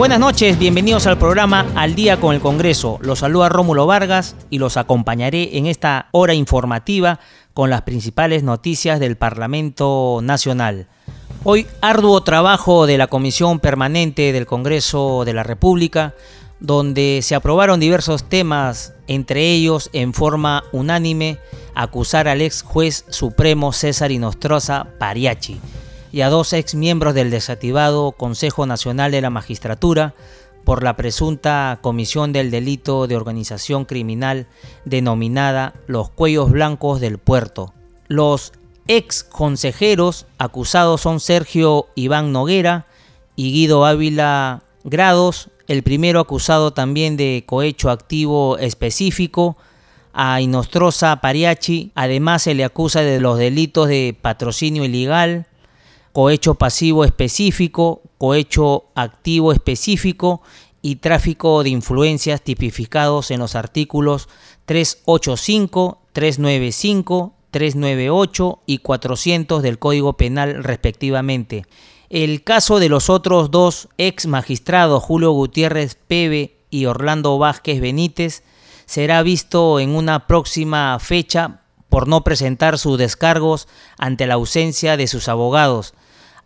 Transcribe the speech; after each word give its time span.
Buenas 0.00 0.18
noches, 0.18 0.58
bienvenidos 0.58 1.06
al 1.06 1.18
programa 1.18 1.66
Al 1.74 1.94
Día 1.94 2.18
con 2.18 2.34
el 2.34 2.40
Congreso. 2.40 2.98
Los 3.02 3.18
saluda 3.18 3.50
Rómulo 3.50 3.84
Vargas 3.84 4.34
y 4.48 4.56
los 4.56 4.78
acompañaré 4.78 5.58
en 5.58 5.66
esta 5.66 6.08
hora 6.12 6.32
informativa 6.32 7.20
con 7.52 7.68
las 7.68 7.82
principales 7.82 8.42
noticias 8.42 8.98
del 8.98 9.18
Parlamento 9.18 10.20
Nacional. 10.22 10.88
Hoy 11.44 11.66
arduo 11.82 12.22
trabajo 12.22 12.86
de 12.86 12.96
la 12.96 13.08
Comisión 13.08 13.60
Permanente 13.60 14.32
del 14.32 14.46
Congreso 14.46 15.26
de 15.26 15.34
la 15.34 15.42
República, 15.42 16.14
donde 16.60 17.20
se 17.22 17.34
aprobaron 17.34 17.78
diversos 17.78 18.26
temas, 18.26 18.94
entre 19.06 19.50
ellos 19.50 19.90
en 19.92 20.14
forma 20.14 20.64
unánime 20.72 21.36
acusar 21.74 22.26
al 22.26 22.40
ex 22.40 22.62
juez 22.62 23.04
supremo 23.10 23.74
César 23.74 24.10
Inostroza 24.10 24.86
Pariachi 24.98 25.60
y 26.12 26.22
a 26.22 26.28
dos 26.28 26.52
ex 26.52 26.74
miembros 26.74 27.14
del 27.14 27.30
desativado 27.30 28.12
Consejo 28.12 28.66
Nacional 28.66 29.10
de 29.12 29.20
la 29.20 29.30
Magistratura 29.30 30.14
por 30.64 30.82
la 30.82 30.96
presunta 30.96 31.78
comisión 31.82 32.32
del 32.32 32.50
delito 32.50 33.06
de 33.06 33.16
organización 33.16 33.84
criminal 33.84 34.46
denominada 34.84 35.74
los 35.86 36.10
cuellos 36.10 36.50
blancos 36.50 37.00
del 37.00 37.18
puerto. 37.18 37.72
Los 38.08 38.52
ex 38.88 39.24
consejeros 39.24 40.26
acusados 40.38 41.00
son 41.00 41.20
Sergio 41.20 41.86
Iván 41.94 42.32
Noguera 42.32 42.86
y 43.36 43.52
Guido 43.52 43.84
Ávila 43.86 44.62
Grados, 44.84 45.48
el 45.68 45.82
primero 45.82 46.20
acusado 46.20 46.72
también 46.72 47.16
de 47.16 47.44
cohecho 47.46 47.90
activo 47.90 48.58
específico, 48.58 49.56
a 50.12 50.40
Inostroza 50.40 51.20
Pariachi, 51.20 51.92
además 51.94 52.42
se 52.42 52.54
le 52.54 52.64
acusa 52.64 53.02
de 53.02 53.20
los 53.20 53.38
delitos 53.38 53.88
de 53.88 54.16
patrocinio 54.20 54.84
ilegal, 54.84 55.46
cohecho 56.12 56.54
pasivo 56.54 57.04
específico, 57.04 58.02
cohecho 58.18 58.84
activo 58.94 59.52
específico 59.52 60.42
y 60.82 60.96
tráfico 60.96 61.62
de 61.62 61.70
influencias 61.70 62.42
tipificados 62.42 63.30
en 63.30 63.40
los 63.40 63.54
artículos 63.54 64.28
385, 64.66 65.98
395, 66.12 67.34
398 67.50 68.58
y 68.66 68.78
400 68.78 69.62
del 69.62 69.78
Código 69.78 70.14
Penal 70.14 70.62
respectivamente. 70.62 71.66
El 72.08 72.42
caso 72.42 72.80
de 72.80 72.88
los 72.88 73.08
otros 73.08 73.50
dos 73.50 73.88
ex 73.98 74.26
magistrados, 74.26 75.02
Julio 75.02 75.30
Gutiérrez 75.32 75.94
Pebe 75.94 76.56
y 76.70 76.86
Orlando 76.86 77.38
Vázquez 77.38 77.80
Benítez, 77.80 78.42
será 78.86 79.22
visto 79.22 79.78
en 79.78 79.90
una 79.90 80.26
próxima 80.26 80.98
fecha 80.98 81.60
por 81.88 82.08
no 82.08 82.24
presentar 82.24 82.78
sus 82.78 82.98
descargos 82.98 83.68
ante 83.98 84.26
la 84.26 84.34
ausencia 84.34 84.96
de 84.96 85.06
sus 85.06 85.28
abogados. 85.28 85.94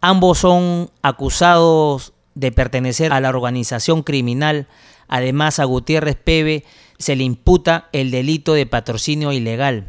Ambos 0.07 0.37
son 0.37 0.91
acusados 1.01 2.13
de 2.35 2.53
pertenecer 2.53 3.11
a 3.15 3.23
la 3.23 3.31
organización 3.31 4.03
criminal. 4.03 4.69
Además, 5.09 5.61
a 5.61 5.65
Gutiérrez 5.65 6.17
Pebe 6.23 6.63
se 6.99 7.17
le 7.17 7.25
imputa 7.25 7.89
el 7.93 8.11
delito 8.11 8.53
de 8.53 8.67
patrocinio 8.67 9.33
ilegal. 9.33 9.87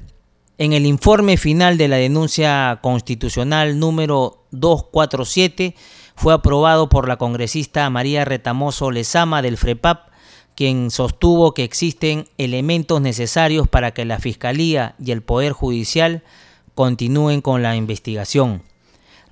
En 0.58 0.72
el 0.72 0.86
informe 0.86 1.36
final 1.36 1.78
de 1.78 1.90
la 1.90 1.98
denuncia 1.98 2.80
constitucional 2.82 3.78
número 3.78 4.46
247 4.52 5.76
fue 6.16 6.34
aprobado 6.34 6.88
por 6.88 7.10
la 7.10 7.18
congresista 7.18 7.90
María 7.90 8.24
Retamoso 8.24 8.92
Lezama 8.92 9.42
del 9.42 9.58
FREPAP, 9.58 10.12
quien 10.56 10.92
sostuvo 10.92 11.54
que 11.54 11.66
existen 11.66 12.30
elementos 12.38 13.02
necesarios 13.02 13.68
para 13.68 13.94
que 13.94 14.06
la 14.06 14.20
Fiscalía 14.20 14.96
y 14.98 15.12
el 15.12 15.24
Poder 15.24 15.52
Judicial 15.52 16.24
continúen 16.74 17.42
con 17.42 17.62
la 17.62 17.76
investigación. 17.76 18.64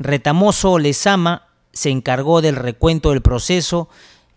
Retamoso 0.04 0.80
Lezama 0.80 1.48
se 1.72 1.90
encargó 1.90 2.42
del 2.42 2.58
recuento 2.58 3.12
del 3.12 3.22
proceso 3.22 3.88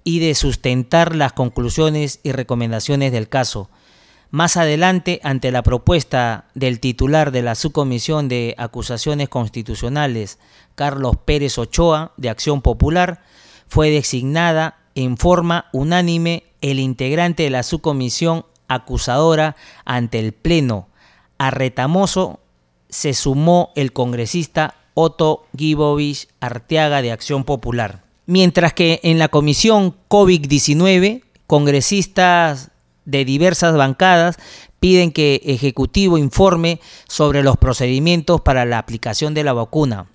y 0.05 0.21
de 0.21 0.37
sustentar 0.37 1.17
las 1.17 1.33
conclusiones 1.33 2.21
y 2.23 2.31
recomendaciones 2.31 3.11
del 3.11 3.29
caso. 3.29 3.69
Más 4.31 4.57
adelante, 4.57 5.21
ante 5.25 5.51
la 5.51 5.65
propuesta 5.65 6.47
del 6.55 6.79
titular 6.79 7.33
de 7.33 7.43
la 7.43 7.57
Subcomisión 7.57 8.29
de 8.29 8.55
Acusaciones 8.59 9.29
Constitucionales, 9.29 10.39
Carlos 10.77 11.17
Pérez 11.25 11.59
Ochoa, 11.59 12.13
de 12.17 12.31
Acción 12.31 12.63
Popular, 12.63 13.23
fue 13.67 13.91
designada 13.91 14.79
en 14.95 15.17
forma 15.17 15.67
unánime 15.73 16.45
el 16.61 16.79
integrante 16.79 17.43
de 17.43 17.51
la 17.51 17.65
subcomisión 17.65 18.47
acusadora 18.69 19.57
ante 19.85 20.21
el 20.21 20.33
Pleno. 20.33 20.89
A 21.39 21.51
Retamoso 21.51 22.39
se 22.89 23.15
sumó 23.15 23.73
el 23.75 23.93
congresista 23.93 24.77
Otto 24.99 25.45
Gibovich 25.55 26.27
Arteaga 26.41 27.03
de 27.03 27.13
Acción 27.13 27.45
Popular. 27.45 28.03
Mientras 28.25 28.73
que 28.73 28.99
en 29.03 29.19
la 29.19 29.29
comisión 29.29 29.95
COVID-19, 30.09 31.23
congresistas 31.47 32.71
de 33.05 33.27
diversas 33.27 33.77
bancadas 33.77 34.39
piden 34.81 35.13
que 35.13 35.43
Ejecutivo 35.45 36.17
informe 36.17 36.81
sobre 37.09 37.43
los 37.43 37.59
procedimientos 37.59 38.41
para 38.41 38.65
la 38.65 38.79
aplicación 38.79 39.35
de 39.35 39.45
la 39.45 39.53
vacuna. 39.53 40.07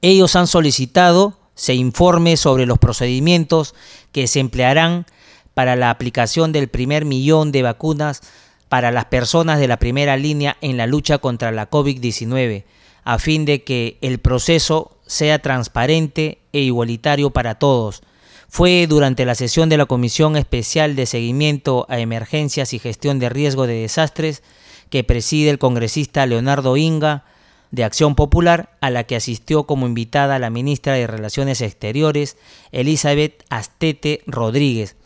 Ellos 0.00 0.34
han 0.34 0.46
solicitado 0.46 1.36
se 1.54 1.74
informe 1.74 2.38
sobre 2.38 2.64
los 2.64 2.78
procedimientos 2.78 3.74
que 4.10 4.26
se 4.26 4.40
emplearán 4.40 5.04
para 5.52 5.76
la 5.76 5.90
aplicación 5.90 6.52
del 6.52 6.68
primer 6.68 7.04
millón 7.04 7.52
de 7.52 7.62
vacunas 7.62 8.22
para 8.70 8.90
las 8.90 9.04
personas 9.04 9.60
de 9.60 9.68
la 9.68 9.78
primera 9.78 10.16
línea 10.16 10.56
en 10.62 10.78
la 10.78 10.86
lucha 10.86 11.18
contra 11.18 11.52
la 11.52 11.68
COVID-19 11.68 12.64
a 13.04 13.18
fin 13.18 13.44
de 13.44 13.64
que 13.64 13.98
el 14.00 14.18
proceso 14.18 14.98
sea 15.06 15.40
transparente 15.40 16.38
e 16.52 16.60
igualitario 16.60 17.30
para 17.30 17.56
todos. 17.56 18.02
Fue 18.48 18.86
durante 18.88 19.24
la 19.24 19.34
sesión 19.34 19.68
de 19.68 19.76
la 19.76 19.86
Comisión 19.86 20.36
Especial 20.36 20.96
de 20.96 21.06
Seguimiento 21.06 21.86
a 21.88 21.98
Emergencias 21.98 22.72
y 22.74 22.78
Gestión 22.78 23.18
de 23.18 23.28
Riesgo 23.28 23.66
de 23.66 23.74
Desastres 23.74 24.42
que 24.88 25.04
preside 25.04 25.50
el 25.50 25.58
congresista 25.58 26.26
Leonardo 26.26 26.76
Inga 26.76 27.24
de 27.70 27.84
Acción 27.84 28.16
Popular, 28.16 28.76
a 28.80 28.90
la 28.90 29.04
que 29.04 29.14
asistió 29.14 29.64
como 29.64 29.86
invitada 29.86 30.40
la 30.40 30.50
ministra 30.50 30.94
de 30.94 31.06
Relaciones 31.06 31.60
Exteriores, 31.60 32.36
Elizabeth 32.72 33.44
Astete 33.48 34.22
Rodríguez. 34.26 34.96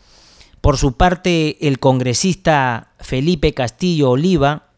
Por 0.61 0.77
su 0.77 0.93
parte, 0.93 1.67
el 1.67 1.77
congresista 1.77 2.93
Felipe 2.99 3.53
Castillo 3.53 4.09
Oliva 4.09 4.69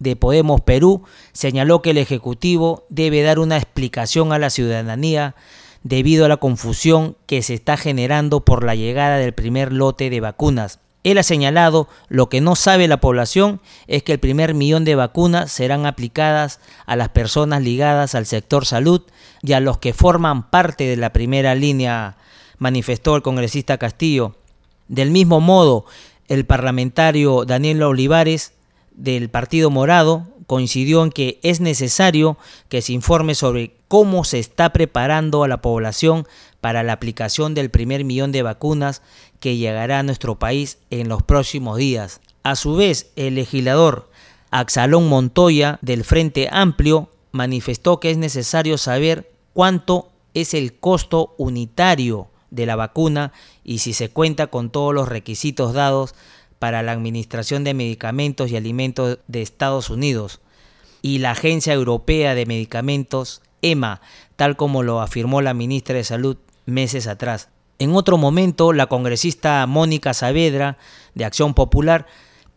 de 0.00 0.16
Podemos 0.16 0.60
Perú 0.62 1.04
señaló 1.32 1.82
que 1.82 1.90
el 1.90 1.98
Ejecutivo 1.98 2.84
debe 2.88 3.22
dar 3.22 3.38
una 3.38 3.56
explicación 3.56 4.32
a 4.32 4.38
la 4.38 4.50
ciudadanía 4.50 5.36
debido 5.84 6.24
a 6.24 6.28
la 6.28 6.38
confusión 6.38 7.16
que 7.26 7.42
se 7.42 7.54
está 7.54 7.76
generando 7.76 8.40
por 8.40 8.64
la 8.64 8.74
llegada 8.74 9.18
del 9.18 9.32
primer 9.32 9.72
lote 9.72 10.10
de 10.10 10.20
vacunas. 10.20 10.80
Él 11.02 11.16
ha 11.16 11.22
señalado 11.22 11.88
lo 12.08 12.28
que 12.28 12.42
no 12.42 12.56
sabe 12.56 12.86
la 12.88 13.00
población 13.00 13.60
es 13.86 14.02
que 14.02 14.12
el 14.12 14.18
primer 14.18 14.52
millón 14.52 14.84
de 14.84 14.96
vacunas 14.96 15.50
serán 15.50 15.86
aplicadas 15.86 16.60
a 16.84 16.96
las 16.96 17.08
personas 17.08 17.62
ligadas 17.62 18.14
al 18.14 18.26
sector 18.26 18.66
salud 18.66 19.02
y 19.42 19.52
a 19.52 19.60
los 19.60 19.78
que 19.78 19.94
forman 19.94 20.50
parte 20.50 20.84
de 20.84 20.96
la 20.96 21.12
primera 21.12 21.54
línea, 21.54 22.16
manifestó 22.58 23.16
el 23.16 23.22
congresista 23.22 23.78
Castillo. 23.78 24.36
Del 24.88 25.10
mismo 25.10 25.40
modo, 25.40 25.86
el 26.28 26.44
parlamentario 26.44 27.44
Daniel 27.46 27.82
Olivares 27.82 28.52
del 29.00 29.30
Partido 29.30 29.70
Morado 29.70 30.26
coincidió 30.46 31.02
en 31.02 31.10
que 31.10 31.38
es 31.42 31.60
necesario 31.60 32.36
que 32.68 32.82
se 32.82 32.92
informe 32.92 33.34
sobre 33.34 33.76
cómo 33.88 34.24
se 34.24 34.38
está 34.38 34.72
preparando 34.72 35.42
a 35.42 35.48
la 35.48 35.62
población 35.62 36.26
para 36.60 36.82
la 36.82 36.92
aplicación 36.92 37.54
del 37.54 37.70
primer 37.70 38.04
millón 38.04 38.32
de 38.32 38.42
vacunas 38.42 39.02
que 39.38 39.56
llegará 39.56 40.00
a 40.00 40.02
nuestro 40.02 40.38
país 40.38 40.78
en 40.90 41.08
los 41.08 41.22
próximos 41.22 41.78
días. 41.78 42.20
A 42.42 42.56
su 42.56 42.74
vez, 42.74 43.10
el 43.16 43.36
legislador 43.36 44.10
Axalón 44.50 45.08
Montoya 45.08 45.78
del 45.82 46.04
Frente 46.04 46.48
Amplio 46.50 47.08
manifestó 47.32 48.00
que 48.00 48.10
es 48.10 48.18
necesario 48.18 48.76
saber 48.76 49.30
cuánto 49.54 50.10
es 50.34 50.52
el 50.52 50.74
costo 50.74 51.34
unitario 51.38 52.28
de 52.50 52.66
la 52.66 52.76
vacuna 52.76 53.32
y 53.64 53.78
si 53.78 53.92
se 53.92 54.10
cuenta 54.10 54.48
con 54.48 54.70
todos 54.70 54.92
los 54.92 55.08
requisitos 55.08 55.72
dados 55.72 56.14
para 56.60 56.84
la 56.84 56.92
Administración 56.92 57.64
de 57.64 57.74
Medicamentos 57.74 58.50
y 58.50 58.56
Alimentos 58.56 59.18
de 59.26 59.42
Estados 59.42 59.90
Unidos 59.90 60.40
y 61.02 61.18
la 61.18 61.32
Agencia 61.32 61.72
Europea 61.72 62.36
de 62.36 62.46
Medicamentos, 62.46 63.42
EMA, 63.62 64.02
tal 64.36 64.56
como 64.56 64.84
lo 64.84 65.00
afirmó 65.00 65.42
la 65.42 65.54
ministra 65.54 65.96
de 65.96 66.04
Salud 66.04 66.36
meses 66.66 67.08
atrás. 67.08 67.48
En 67.78 67.94
otro 67.96 68.18
momento, 68.18 68.74
la 68.74 68.86
congresista 68.86 69.66
Mónica 69.66 70.12
Saavedra, 70.12 70.76
de 71.14 71.24
Acción 71.24 71.54
Popular, 71.54 72.06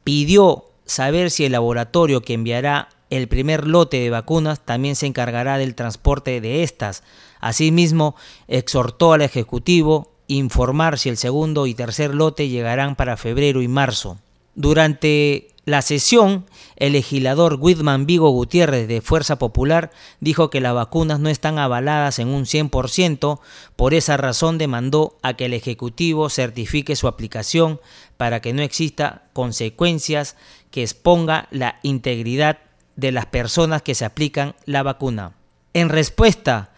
pidió 0.03 0.65
saber 0.85 1.31
si 1.31 1.45
el 1.45 1.53
laboratorio 1.53 2.21
que 2.21 2.33
enviará 2.33 2.89
el 3.09 3.29
primer 3.29 3.67
lote 3.67 4.01
de 4.01 4.09
vacunas 4.09 4.59
también 4.65 4.97
se 4.97 5.05
encargará 5.05 5.57
del 5.57 5.75
transporte 5.75 6.41
de 6.41 6.63
estas. 6.63 7.03
Asimismo, 7.39 8.15
exhortó 8.49 9.13
al 9.13 9.21
Ejecutivo 9.21 10.12
informar 10.37 10.99
si 10.99 11.09
el 11.09 11.17
segundo 11.17 11.67
y 11.67 11.73
tercer 11.73 12.13
lote 12.13 12.49
llegarán 12.49 12.95
para 12.95 13.17
febrero 13.17 13.61
y 13.61 13.67
marzo. 13.67 14.17
Durante 14.55 15.53
la 15.65 15.81
sesión, 15.81 16.45
el 16.75 16.93
legislador 16.93 17.57
Whitman 17.59 18.05
Vigo 18.05 18.29
Gutiérrez 18.31 18.87
de 18.87 19.01
Fuerza 19.01 19.37
Popular 19.37 19.91
dijo 20.19 20.49
que 20.49 20.59
las 20.59 20.73
vacunas 20.73 21.21
no 21.21 21.29
están 21.29 21.57
avaladas 21.57 22.19
en 22.19 22.27
un 22.27 22.43
100%, 22.43 23.39
por 23.77 23.93
esa 23.93 24.17
razón 24.17 24.57
demandó 24.57 25.17
a 25.21 25.35
que 25.35 25.45
el 25.45 25.53
Ejecutivo 25.53 26.29
certifique 26.29 26.97
su 26.97 27.07
aplicación 27.07 27.79
para 28.17 28.41
que 28.41 28.51
no 28.51 28.61
exista 28.61 29.23
consecuencias 29.31 30.35
que 30.69 30.81
exponga 30.81 31.47
la 31.49 31.79
integridad 31.81 32.59
de 32.97 33.13
las 33.13 33.25
personas 33.25 33.81
que 33.81 33.95
se 33.95 34.05
aplican 34.05 34.55
la 34.65 34.83
vacuna. 34.83 35.33
En 35.73 35.89
respuesta, 35.89 36.71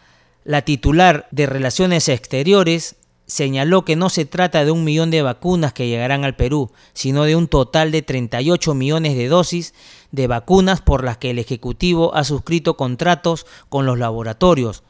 la 0.44 0.62
titular 0.62 1.28
de 1.32 1.48
Relaciones 1.48 2.08
Exteriores 2.08 2.98
señaló 3.26 3.86
que 3.86 3.96
no 3.96 4.10
se 4.10 4.26
trata 4.26 4.66
de 4.66 4.72
un 4.72 4.84
millón 4.84 5.12
de 5.12 5.22
vacunas 5.22 5.74
que 5.74 5.88
llegarán 5.88 6.24
al 6.24 6.36
Perú, 6.36 6.72
sino 6.94 7.24
de 7.24 7.36
un 7.36 7.48
total 7.48 7.92
de 7.92 8.02
38 8.02 8.74
millones 8.74 9.16
de 9.16 9.28
dosis 9.28 9.74
de 10.12 10.28
vacunas 10.28 10.82
por 10.82 11.04
las 11.04 11.18
que 11.18 11.32
el 11.32 11.40
Ejecutivo 11.40 12.16
ha 12.16 12.24
suscrito 12.24 12.78
contratos 12.78 13.46
con 13.70 13.86
los 13.86 13.98
laboratorios. 13.98 14.84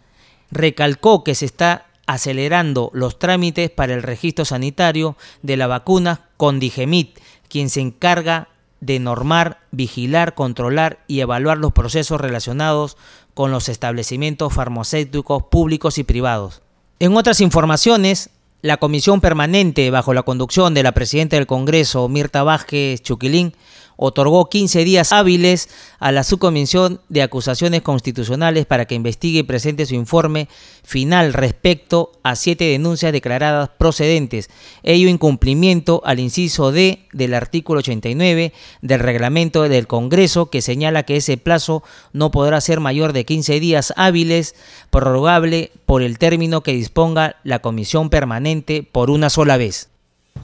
Recalcó 0.52 1.24
que 1.24 1.36
se 1.36 1.46
está 1.46 1.88
acelerando 2.08 2.92
los 2.94 3.18
trámites 3.18 3.70
para 3.72 3.94
el 3.94 4.04
registro 4.04 4.46
sanitario 4.46 5.16
de 5.42 5.58
la 5.58 5.68
vacuna 5.68 6.30
con 6.38 6.60
Digemit, 6.60 7.20
quien 7.50 7.70
se 7.70 7.82
encarga 7.82 8.50
de 8.82 9.00
normar, 9.00 9.62
vigilar, 9.72 10.36
controlar 10.36 11.00
y 11.08 11.22
evaluar 11.22 11.58
los 11.58 11.72
procesos 11.72 12.22
relacionados 12.22 12.98
con 13.34 13.50
los 13.52 13.70
establecimientos 13.70 14.54
farmacéuticos 14.54 15.44
públicos 15.44 15.98
y 15.98 16.04
privados. 16.04 16.62
En 16.98 17.18
otras 17.18 17.42
informaciones, 17.42 18.30
la 18.62 18.78
Comisión 18.78 19.20
Permanente, 19.20 19.92
bajo 19.92 20.14
la 20.14 20.24
conducción 20.24 20.74
de 20.74 20.82
la 20.82 20.94
Presidenta 20.94 21.36
del 21.36 21.46
Congreso, 21.46 22.08
Mirta 22.08 22.42
Vázquez 22.44 23.02
Chuquilín, 23.02 23.54
otorgó 23.98 24.50
15 24.50 24.84
días 24.84 25.14
hábiles 25.14 25.70
a 26.00 26.12
la 26.12 26.24
Subcomisión 26.24 27.02
de 27.10 27.22
Acusaciones 27.22 27.82
Constitucionales 27.82 28.66
para 28.66 28.86
que 28.86 28.96
investigue 28.96 29.40
y 29.40 29.44
presente 29.44 29.86
su 29.86 29.96
informe 29.96 30.48
final 30.84 31.34
respecto 31.34 32.12
a 32.24 32.36
siete 32.36 32.66
denuncias 32.66 33.12
declaradas 33.12 33.70
procedentes, 33.78 34.50
ello 34.84 35.10
en 35.10 35.18
cumplimiento 35.18 36.02
al 36.06 36.20
inciso 36.20 36.72
D 36.72 37.08
del 37.12 37.34
artículo 37.34 37.80
89 37.80 38.54
del 38.82 39.00
reglamento 39.00 39.64
del 39.64 39.88
Congreso 39.88 40.50
que 40.50 40.62
señala 40.62 41.04
que 41.04 41.18
ese 41.18 41.38
plazo 41.38 41.84
no 42.14 42.32
podrá 42.32 42.62
ser 42.62 42.80
mayor 42.80 43.14
de 43.14 43.26
15 43.26 43.60
días 43.60 43.94
hábiles, 43.98 44.56
prorrogable 44.90 45.72
por 45.86 46.02
el 46.02 46.18
término 46.20 46.62
que 46.62 46.74
disponga 46.74 47.38
la 47.44 47.60
Comisión 47.60 48.10
Permanente 48.10 48.84
por 48.84 49.10
una 49.10 49.30
sola 49.30 49.58
vez. 49.58 49.90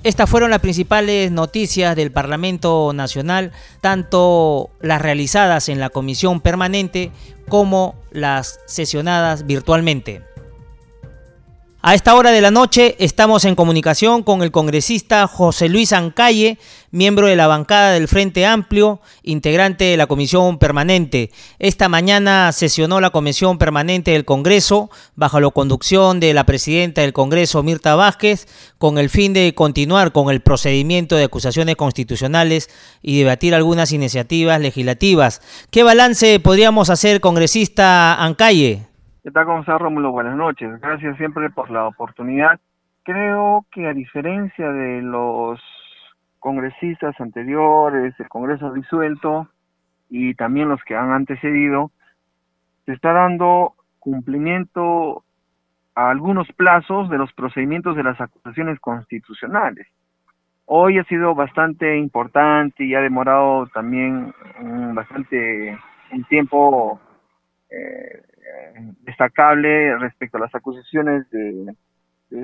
Estas 0.03 0.29
fueron 0.29 0.49
las 0.49 0.61
principales 0.61 1.31
noticias 1.31 1.95
del 1.95 2.11
Parlamento 2.11 2.91
Nacional, 2.91 3.51
tanto 3.81 4.71
las 4.81 4.99
realizadas 4.99 5.69
en 5.69 5.79
la 5.79 5.91
comisión 5.91 6.41
permanente 6.41 7.11
como 7.47 7.93
las 8.11 8.59
sesionadas 8.65 9.45
virtualmente. 9.45 10.23
A 11.83 11.95
esta 11.95 12.13
hora 12.13 12.29
de 12.29 12.41
la 12.41 12.51
noche 12.51 12.95
estamos 12.99 13.43
en 13.43 13.55
comunicación 13.55 14.21
con 14.21 14.43
el 14.43 14.51
congresista 14.51 15.25
José 15.25 15.67
Luis 15.67 15.93
Ancalle, 15.93 16.59
miembro 16.91 17.25
de 17.25 17.35
la 17.35 17.47
bancada 17.47 17.93
del 17.93 18.07
Frente 18.07 18.45
Amplio, 18.45 19.01
integrante 19.23 19.85
de 19.85 19.97
la 19.97 20.05
Comisión 20.05 20.59
Permanente. 20.59 21.31
Esta 21.57 21.89
mañana 21.89 22.51
sesionó 22.51 23.01
la 23.01 23.09
Comisión 23.09 23.57
Permanente 23.57 24.11
del 24.11 24.25
Congreso 24.25 24.91
bajo 25.15 25.39
la 25.39 25.49
conducción 25.49 26.19
de 26.19 26.35
la 26.35 26.45
presidenta 26.45 27.01
del 27.01 27.13
Congreso, 27.13 27.63
Mirta 27.63 27.95
Vázquez, 27.95 28.47
con 28.77 28.99
el 28.99 29.09
fin 29.09 29.33
de 29.33 29.55
continuar 29.55 30.11
con 30.11 30.29
el 30.29 30.41
procedimiento 30.41 31.15
de 31.15 31.23
acusaciones 31.23 31.77
constitucionales 31.77 32.69
y 33.01 33.17
debatir 33.17 33.55
algunas 33.55 33.91
iniciativas 33.91 34.61
legislativas. 34.61 35.41
¿Qué 35.71 35.81
balance 35.81 36.39
podríamos 36.39 36.91
hacer, 36.91 37.21
congresista 37.21 38.23
Ancalle? 38.23 38.90
¿Qué 39.23 39.29
tal, 39.29 39.45
Gonzalo 39.45 39.77
Rómulo? 39.77 40.11
Buenas 40.11 40.35
noches. 40.35 40.81
Gracias 40.81 41.15
siempre 41.17 41.51
por 41.51 41.69
la 41.69 41.85
oportunidad. 41.85 42.59
Creo 43.03 43.67
que 43.71 43.85
a 43.85 43.93
diferencia 43.93 44.71
de 44.71 45.03
los 45.03 45.61
congresistas 46.39 47.13
anteriores, 47.21 48.19
el 48.19 48.27
Congreso 48.29 48.73
disuelto 48.73 49.47
y 50.09 50.33
también 50.33 50.69
los 50.69 50.81
que 50.85 50.95
han 50.95 51.11
antecedido, 51.11 51.91
se 52.87 52.93
está 52.93 53.13
dando 53.13 53.75
cumplimiento 53.99 55.23
a 55.93 56.09
algunos 56.09 56.51
plazos 56.53 57.07
de 57.11 57.19
los 57.19 57.31
procedimientos 57.33 57.95
de 57.95 58.03
las 58.03 58.19
acusaciones 58.19 58.79
constitucionales. 58.79 59.85
Hoy 60.65 60.97
ha 60.97 61.03
sido 61.03 61.35
bastante 61.35 61.95
importante 61.95 62.85
y 62.85 62.95
ha 62.95 63.01
demorado 63.01 63.67
también 63.67 64.33
bastante 64.95 65.77
un 66.11 66.23
tiempo 66.23 66.99
eh, 67.69 68.23
destacable 69.21 69.97
respecto 69.97 70.37
a 70.37 70.41
las 70.41 70.55
acusaciones 70.55 71.29
de, 71.29 71.75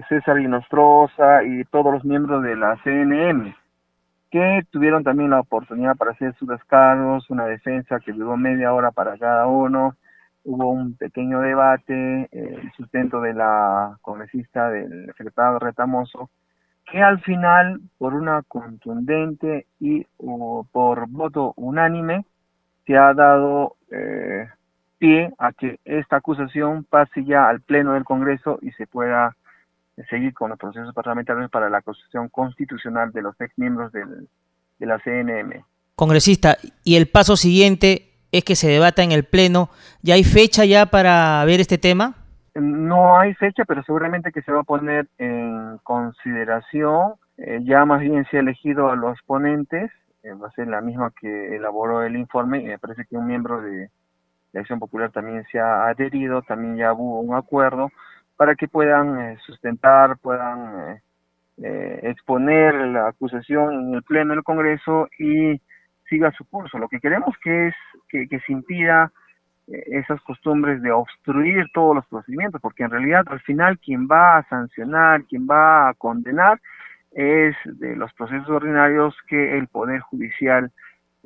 César 0.09 0.37
Inostroza 0.37 1.43
y 1.45 1.63
todos 1.71 1.93
los 1.93 2.03
miembros 2.03 2.43
de 2.43 2.57
la 2.57 2.75
CNM, 2.83 3.55
que 4.29 4.61
tuvieron 4.69 5.01
también 5.01 5.29
la 5.29 5.39
oportunidad 5.39 5.95
para 5.95 6.11
hacer 6.11 6.35
sus 6.35 6.49
descargos, 6.49 7.29
una 7.29 7.45
defensa 7.45 8.01
que 8.01 8.11
duró 8.11 8.35
media 8.35 8.73
hora 8.73 8.91
para 8.91 9.17
cada 9.17 9.47
uno, 9.47 9.95
hubo 10.43 10.71
un 10.71 10.97
pequeño 10.97 11.39
debate, 11.39 12.23
eh, 12.23 12.27
el 12.33 12.71
sustento 12.73 13.21
de 13.21 13.33
la 13.33 13.97
congresista 14.01 14.69
del 14.69 15.05
secretario 15.15 15.57
Retamoso, 15.57 16.29
que 16.91 17.01
al 17.01 17.21
final, 17.21 17.79
por 17.97 18.13
una 18.13 18.43
contundente 18.43 19.67
y 19.79 20.05
por 20.73 21.07
voto 21.07 21.53
unánime, 21.55 22.25
se 22.85 22.97
ha 22.97 23.13
dado 23.13 23.77
eh, 23.89 24.49
pie 24.97 25.31
a 25.37 25.51
que 25.51 25.79
esta 25.85 26.17
acusación 26.17 26.83
pase 26.83 27.23
ya 27.23 27.47
al 27.47 27.61
Pleno 27.61 27.93
del 27.93 28.03
Congreso 28.03 28.59
y 28.61 28.71
se 28.71 28.87
pueda 28.87 29.35
seguir 30.09 30.33
con 30.33 30.49
los 30.49 30.59
procesos 30.59 30.93
parlamentarios 30.93 31.49
para 31.49 31.69
la 31.69 31.79
acusación 31.79 32.29
constitucional 32.29 33.11
de 33.11 33.21
los 33.21 33.39
ex 33.41 33.57
miembros 33.57 33.91
de 33.91 34.85
la 34.85 34.99
CNM. 34.99 35.63
Congresista, 35.95 36.57
y 36.83 36.95
el 36.95 37.07
paso 37.07 37.35
siguiente 37.35 38.13
es 38.31 38.43
que 38.43 38.55
se 38.55 38.67
debata 38.67 39.03
en 39.03 39.11
el 39.11 39.23
Pleno. 39.23 39.69
¿Ya 40.01 40.15
hay 40.15 40.23
fecha 40.23 40.65
ya 40.65 40.85
para 40.85 41.43
ver 41.45 41.59
este 41.59 41.77
tema? 41.77 42.15
No 42.53 43.17
hay 43.19 43.33
fecha, 43.35 43.65
pero 43.65 43.83
seguramente 43.83 44.31
que 44.31 44.41
se 44.41 44.51
va 44.51 44.61
a 44.61 44.63
poner 44.63 45.07
en 45.17 45.79
consideración. 45.83 47.13
Eh, 47.37 47.59
ya 47.63 47.85
más 47.85 48.01
bien 48.01 48.25
se 48.29 48.37
ha 48.37 48.41
elegido 48.41 48.89
a 48.89 48.95
los 48.95 49.19
ponentes, 49.25 49.91
eh, 50.23 50.33
va 50.33 50.47
a 50.47 50.51
ser 50.51 50.67
la 50.67 50.81
misma 50.81 51.11
que 51.19 51.55
elaboró 51.55 52.03
el 52.03 52.15
informe 52.15 52.61
y 52.61 52.65
me 52.65 52.79
parece 52.79 53.05
que 53.05 53.15
un 53.15 53.27
miembro 53.27 53.61
de, 53.61 53.91
la 54.53 54.61
Acción 54.61 54.79
Popular 54.79 55.11
también 55.11 55.43
se 55.51 55.59
ha 55.59 55.87
adherido, 55.87 56.41
también 56.41 56.77
ya 56.77 56.93
hubo 56.93 57.19
un 57.19 57.35
acuerdo 57.35 57.91
para 58.37 58.55
que 58.55 58.67
puedan 58.67 59.19
eh, 59.19 59.37
sustentar, 59.45 60.17
puedan 60.19 60.91
eh, 60.91 61.01
eh, 61.63 61.99
exponer 62.03 62.75
la 62.75 63.07
acusación 63.09 63.73
en 63.73 63.95
el 63.95 64.03
Pleno 64.03 64.33
del 64.33 64.43
Congreso 64.43 65.09
y 65.19 65.59
siga 66.07 66.31
su 66.31 66.45
curso. 66.45 66.77
Lo 66.77 66.87
que 66.87 66.99
queremos 66.99 67.35
que 67.43 67.67
es 67.67 67.75
que, 68.07 68.27
que 68.27 68.39
se 68.41 68.53
impida 68.53 69.11
esas 69.67 70.21
costumbres 70.21 70.81
de 70.81 70.93
obstruir 70.93 71.65
todos 71.73 71.93
los 71.93 72.05
procedimientos, 72.07 72.61
porque 72.61 72.83
en 72.83 72.91
realidad 72.91 73.25
al 73.27 73.41
final 73.41 73.77
quien 73.79 74.07
va 74.07 74.37
a 74.37 74.47
sancionar, 74.47 75.25
quien 75.25 75.45
va 75.45 75.89
a 75.89 75.93
condenar 75.95 76.61
es 77.11 77.53
de 77.65 77.97
los 77.97 78.13
procesos 78.13 78.47
ordinarios 78.47 79.13
que 79.27 79.57
el 79.57 79.67
Poder 79.67 79.99
Judicial 79.99 80.71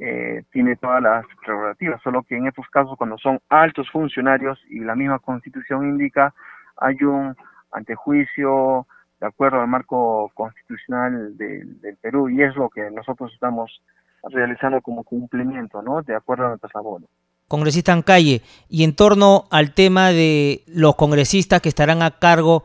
eh, 0.03 0.43
tiene 0.51 0.75
todas 0.77 0.99
las 0.99 1.23
prerrogativas, 1.45 2.01
solo 2.01 2.23
que 2.23 2.35
en 2.35 2.47
estos 2.47 2.67
casos 2.69 2.97
cuando 2.97 3.19
son 3.19 3.39
altos 3.49 3.87
funcionarios 3.91 4.59
y 4.67 4.79
la 4.79 4.95
misma 4.95 5.19
constitución 5.19 5.87
indica, 5.87 6.33
hay 6.77 6.95
un 7.03 7.35
antejuicio 7.71 8.87
de 9.19 9.27
acuerdo 9.27 9.61
al 9.61 9.67
marco 9.67 10.31
constitucional 10.33 11.37
del 11.37 11.97
Perú 12.01 12.29
y 12.29 12.41
es 12.41 12.55
lo 12.55 12.69
que 12.69 12.89
nosotros 12.89 13.31
estamos 13.31 13.83
realizando 14.23 14.81
como 14.81 15.03
cumplimiento, 15.03 15.83
¿no? 15.83 16.01
De 16.01 16.15
acuerdo 16.15 16.45
a 16.45 16.49
nuestras 16.49 16.73
labores. 16.73 17.07
Congresista 17.47 17.93
en 17.93 18.01
calle, 18.01 18.41
y 18.69 18.83
en 18.83 18.95
torno 18.95 19.45
al 19.51 19.75
tema 19.75 20.09
de 20.09 20.63
los 20.65 20.95
congresistas 20.95 21.61
que 21.61 21.69
estarán 21.69 22.01
a 22.01 22.17
cargo 22.17 22.63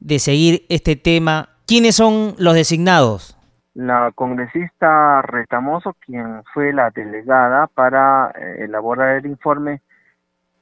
de 0.00 0.18
seguir 0.20 0.64
este 0.70 0.96
tema, 0.96 1.50
¿quiénes 1.66 1.96
son 1.96 2.34
los 2.38 2.54
designados? 2.54 3.37
La 3.78 4.10
congresista 4.12 5.22
Retamoso, 5.22 5.94
quien 6.04 6.42
fue 6.52 6.72
la 6.72 6.90
delegada 6.90 7.68
para 7.68 8.32
eh, 8.32 8.64
elaborar 8.64 9.18
el 9.18 9.26
informe, 9.26 9.82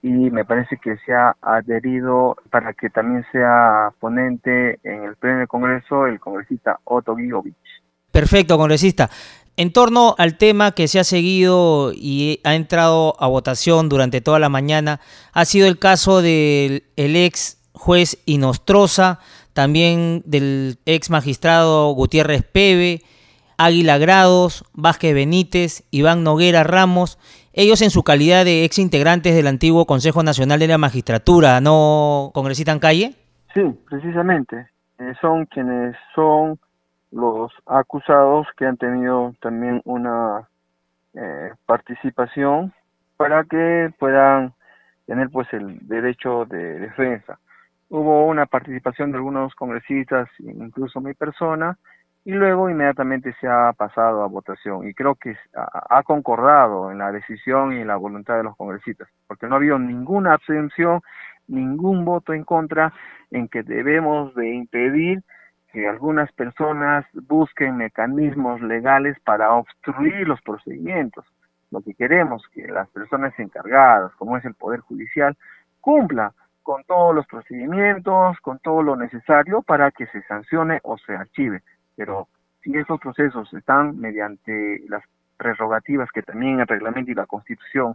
y 0.03 0.11
me 0.11 0.45
parece 0.45 0.77
que 0.77 0.99
se 0.99 1.15
ha 1.15 1.35
adherido 1.41 2.37
para 2.51 2.75
que 2.75 2.91
también 2.91 3.25
sea 3.33 3.91
ponente 4.01 4.79
en 4.85 5.05
el 5.05 5.17
pleno 5.17 5.39
del 5.39 5.49
Congreso 5.49 6.07
el 6.07 6.21
congresista 6.21 6.79
Otto 6.85 7.17
Gigovich. 7.17 7.57
Perfecto, 8.13 8.59
congresista. 8.59 9.09
En 9.57 9.73
torno 9.73 10.15
al 10.19 10.37
tema 10.37 10.73
que 10.73 10.87
se 10.87 10.99
ha 11.01 11.05
seguido 11.05 11.93
y 11.95 12.41
ha 12.45 12.55
entrado 12.55 13.17
a 13.19 13.29
votación 13.29 13.89
durante 13.89 14.21
toda 14.21 14.39
la 14.39 14.51
mañana, 14.51 15.01
ha 15.33 15.47
sido 15.47 15.67
el 15.69 15.79
caso 15.79 16.21
del 16.21 16.83
ex 16.97 17.57
juez 17.73 18.23
Inostroza, 18.27 19.21
también 19.57 20.23
del 20.27 20.77
ex 20.85 21.09
magistrado 21.09 21.91
Gutiérrez 21.93 22.43
Peve, 22.43 23.01
Águila 23.57 23.97
Grados, 23.97 24.65
Vázquez 24.75 25.15
Benítez, 25.15 25.89
Iván 25.91 26.23
Noguera 26.23 26.63
Ramos, 26.63 27.19
ellos 27.55 27.81
en 27.81 27.89
su 27.89 28.03
calidad 28.03 28.45
de 28.45 28.65
ex 28.67 28.79
integrantes 28.79 29.35
del 29.35 29.47
antiguo 29.47 29.87
Consejo 29.87 30.23
Nacional 30.23 30.59
de 30.59 30.69
la 30.69 30.77
Magistratura, 30.77 31.63
¿no, 31.63 32.33
congresista 32.35 32.79
Calle? 32.79 33.15
Sí, 33.55 33.63
precisamente. 33.89 34.67
Eh, 34.99 35.15
son 35.23 35.47
quienes 35.47 35.97
son 36.15 36.59
los 37.11 37.51
acusados 37.65 38.47
que 38.59 38.67
han 38.67 38.77
tenido 38.77 39.35
también 39.41 39.81
una 39.87 40.51
eh, 41.15 41.53
participación 41.65 42.75
para 43.17 43.45
que 43.45 43.91
puedan 43.99 44.53
tener 45.07 45.31
pues 45.31 45.51
el 45.55 45.79
derecho 45.89 46.45
de 46.45 46.79
defensa. 46.79 47.39
Hubo 47.89 48.27
una 48.27 48.47
participación 48.47 49.13
de 49.13 49.19
algunos 49.19 49.55
congresistas, 49.55 50.29
incluso 50.41 51.01
mi 51.01 51.15
persona, 51.15 51.79
y 52.25 52.33
luego 52.33 52.69
inmediatamente 52.69 53.33
se 53.41 53.47
ha 53.47 53.73
pasado 53.73 54.25
a 54.25 54.27
votación 54.27 54.89
y 54.89 54.95
creo 54.95 55.15
que 55.15 55.37
ha 55.55 56.03
concordado 56.03 56.91
en 56.91 56.99
la 56.99 57.13
decisión 57.13 57.73
y 57.73 57.83
en 57.83 57.87
la 57.87 57.95
voluntad 57.95 58.37
de 58.37 58.43
los 58.43 58.57
congresistas, 58.57 59.09
porque 59.29 59.47
no 59.47 59.55
ha 59.55 59.59
habido 59.59 59.79
ninguna 59.79 60.35
abstención, 60.35 61.03
ningún 61.47 62.05
voto 62.05 62.33
en 62.33 62.43
contra 62.43 62.93
en 63.31 63.47
que 63.47 63.63
debemos 63.63 64.35
de 64.35 64.53
impedir 64.53 65.23
que 65.73 65.87
algunas 65.87 66.33
personas 66.33 67.07
busquen 67.13 67.77
mecanismos 67.77 68.61
legales 68.61 69.17
para 69.21 69.53
obstruir 69.53 70.27
los 70.27 70.41
procedimientos. 70.43 71.25
Lo 71.71 71.81
que 71.81 71.95
queremos 71.95 72.43
que 72.53 72.67
las 72.67 72.89
personas 72.89 73.39
encargadas, 73.39 74.13
como 74.17 74.37
es 74.37 74.45
el 74.45 74.55
Poder 74.55 74.81
Judicial, 74.81 75.37
cumpla 75.81 76.33
con 76.67 76.83
todos 76.83 77.15
los 77.15 77.25
procedimientos, 77.29 78.41
con 78.41 78.59
todo 78.59 78.83
lo 78.83 78.97
necesario 78.97 79.63
para 79.63 79.93
que 79.93 80.09
se 80.09 80.21
sancione 80.23 80.81
o 80.83 80.99
se 80.99 81.15
archive 81.15 81.63
pero 81.95 82.27
si 82.61 82.77
esos 82.77 82.99
procesos 82.99 83.55
están 83.55 84.01
mediante 84.01 84.81
las 84.89 85.05
prerrogativas 85.37 86.11
que 86.11 86.23
también 86.23 86.59
el 86.59 86.67
reglamento 86.67 87.13
y 87.13 87.15
la 87.15 87.27
constitución 87.27 87.95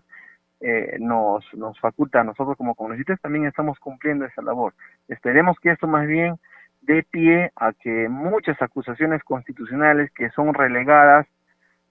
eh, 0.62 0.96
nos, 1.02 1.44
nos 1.54 1.78
faculta 1.82 2.22
a 2.22 2.24
nosotros 2.24 2.56
como 2.56 2.74
congresistas, 2.74 3.20
también 3.20 3.46
estamos 3.46 3.78
cumpliendo 3.78 4.24
esa 4.24 4.42
labor. 4.42 4.74
Esperemos 5.10 5.60
que 5.60 5.72
esto 5.72 5.86
más 5.86 6.08
bien 6.08 6.40
dé 6.80 7.04
pie 7.04 7.52
a 7.58 7.74
que 7.74 8.08
muchas 8.08 8.62
acusaciones 8.62 9.22
constitucionales 9.26 10.12
que 10.14 10.30
son 10.30 10.54
relegadas 10.54 11.28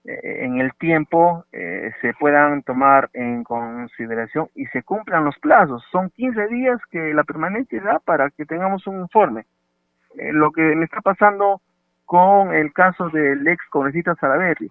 en 0.04 0.60
el 0.60 0.72
tiempo 0.74 1.44
eh, 1.52 1.92
se 2.00 2.14
puedan 2.14 2.62
tomar 2.62 3.10
en 3.12 3.44
consideración 3.44 4.48
y 4.54 4.66
se 4.66 4.82
cumplan 4.82 5.24
los 5.24 5.38
plazos. 5.38 5.84
Son 5.92 6.10
15 6.10 6.48
días 6.48 6.80
que 6.90 7.12
la 7.12 7.24
permanencia 7.24 7.80
da 7.82 7.98
para 7.98 8.30
que 8.30 8.46
tengamos 8.46 8.86
un 8.86 9.00
informe. 9.00 9.46
lo 10.14 10.50
que 10.52 10.62
me 10.62 10.84
está 10.84 11.00
pasando 11.00 11.60
con 12.10 12.52
el 12.52 12.72
caso 12.72 13.08
del 13.10 13.46
ex 13.46 13.64
congresista 13.70 14.16
Salaverri. 14.16 14.68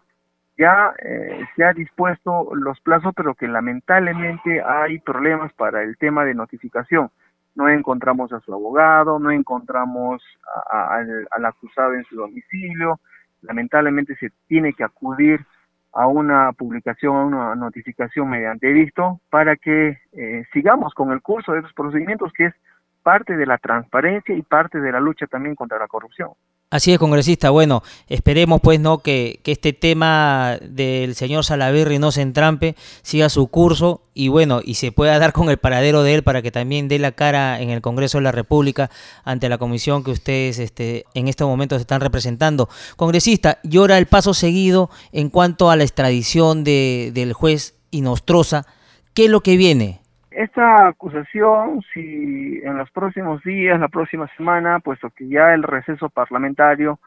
Ya 0.57 0.93
eh, 1.01 1.45
se 1.55 1.63
ha 1.63 1.71
dispuesto 1.71 2.53
los 2.53 2.81
plazos, 2.81 3.13
pero 3.15 3.33
que 3.33 3.47
lamentablemente 3.47 4.61
hay 4.61 4.99
problemas 4.99 5.53
para 5.53 5.81
el 5.83 5.95
tema 5.97 6.25
de 6.25 6.33
notificación. 6.33 7.09
No 7.55 7.69
encontramos 7.69 8.33
a 8.33 8.41
su 8.41 8.53
abogado, 8.53 9.19
no 9.19 9.31
encontramos 9.31 10.21
al, 10.69 11.45
acusado 11.45 11.93
en 11.93 12.03
su 12.03 12.17
domicilio. 12.17 12.99
Lamentablemente 13.41 14.15
se 14.15 14.31
tiene 14.47 14.73
que 14.73 14.83
acudir 14.83 15.45
a 15.93 16.07
una 16.07 16.51
publicación, 16.53 17.15
a 17.15 17.25
una 17.25 17.55
notificación 17.55 18.29
mediante 18.29 18.71
visto 18.71 19.19
para 19.29 19.55
que 19.55 19.97
eh, 20.13 20.45
sigamos 20.53 20.93
con 20.93 21.11
el 21.11 21.21
curso 21.21 21.53
de 21.53 21.59
esos 21.59 21.73
procedimientos 21.73 22.31
que 22.33 22.45
es 22.45 22.53
parte 23.01 23.35
de 23.35 23.45
la 23.45 23.57
transparencia 23.57 24.35
y 24.35 24.41
parte 24.41 24.79
de 24.79 24.91
la 24.91 24.99
lucha 24.99 25.25
también 25.27 25.55
contra 25.55 25.79
la 25.79 25.87
corrupción. 25.87 26.31
Así 26.71 26.93
es, 26.93 26.99
congresista. 26.99 27.49
Bueno, 27.49 27.81
esperemos 28.09 28.61
pues 28.61 28.79
no 28.79 28.99
que, 28.99 29.39
este 29.43 29.73
tema 29.73 30.59
del 30.61 31.15
señor 31.15 31.43
Salaverri 31.43 31.97
no 31.97 32.11
se 32.11 32.21
entrampe, 32.21 32.75
siga 33.01 33.29
su 33.29 33.47
curso 33.47 34.03
y 34.13 34.27
bueno, 34.27 34.61
y 34.63 34.75
se 34.75 34.91
pueda 34.91 35.17
dar 35.17 35.33
con 35.33 35.49
el 35.49 35.57
paradero 35.57 36.03
de 36.03 36.13
él 36.13 36.23
para 36.23 36.43
que 36.43 36.51
también 36.51 36.87
dé 36.87 36.99
la 36.99 37.11
cara 37.11 37.59
en 37.59 37.71
el 37.71 37.81
Congreso 37.81 38.19
de 38.19 38.25
la 38.25 38.31
República 38.31 38.91
ante 39.23 39.49
la 39.49 39.57
comisión 39.57 40.03
que 40.03 40.11
ustedes 40.11 40.59
este, 40.59 41.05
en 41.15 41.27
estos 41.27 41.47
momentos 41.47 41.81
están 41.81 42.01
representando. 42.01 42.69
Congresista, 42.97 43.57
llora 43.63 43.97
el 43.97 44.05
paso 44.05 44.35
seguido 44.35 44.91
en 45.11 45.31
cuanto 45.31 45.71
a 45.71 45.75
la 45.75 45.83
extradición 45.83 46.63
de, 46.63 47.09
del 47.15 47.33
juez 47.33 47.73
Inostroza. 47.89 48.67
¿Qué 49.15 49.25
es 49.25 49.31
lo 49.31 49.41
que 49.41 49.57
viene? 49.57 50.01
Esta 50.31 50.87
acusación, 50.87 51.81
si 51.93 52.59
en 52.63 52.77
los 52.77 52.91
próximos 52.91 53.41
días, 53.43 53.79
la 53.79 53.87
próxima 53.87 54.27
semana, 54.37 54.79
puesto 54.79 55.09
que 55.09 55.27
ya 55.27 55.53
el 55.53 55.63
receso 55.63 56.09
parlamentario 56.09 56.99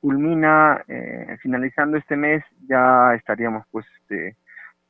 culmina 0.00 0.84
eh, 0.86 1.36
finalizando 1.42 1.96
este 1.96 2.16
mes, 2.16 2.44
ya 2.68 3.14
estaríamos 3.14 3.66
pues 3.72 3.84
este, 4.00 4.36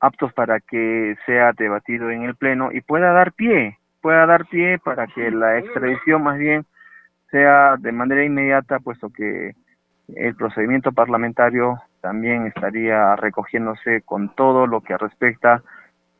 aptos 0.00 0.32
para 0.34 0.60
que 0.60 1.16
sea 1.24 1.52
debatido 1.52 2.10
en 2.10 2.24
el 2.24 2.36
Pleno 2.36 2.70
y 2.72 2.82
pueda 2.82 3.12
dar 3.12 3.32
pie, 3.32 3.78
pueda 4.02 4.26
dar 4.26 4.46
pie 4.46 4.78
para 4.78 5.06
que 5.06 5.30
la 5.30 5.58
extradición 5.58 6.22
más 6.22 6.38
bien 6.38 6.66
sea 7.30 7.76
de 7.78 7.92
manera 7.92 8.22
inmediata, 8.22 8.80
puesto 8.80 9.10
que 9.10 9.54
el 10.14 10.34
procedimiento 10.36 10.92
parlamentario 10.92 11.80
también 12.00 12.46
estaría 12.46 13.16
recogiéndose 13.16 14.02
con 14.02 14.34
todo 14.34 14.66
lo 14.66 14.82
que 14.82 14.96
respecta 14.96 15.54
a, 15.54 15.62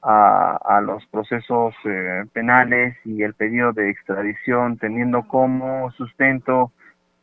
los 0.03 1.05
procesos 1.07 1.75
eh, 1.85 2.25
penales 2.33 2.97
y 3.05 3.23
el 3.23 3.35
pedido 3.35 3.73
de 3.73 3.91
extradición, 3.91 4.79
teniendo 4.79 5.27
como 5.27 5.91
sustento 5.93 6.73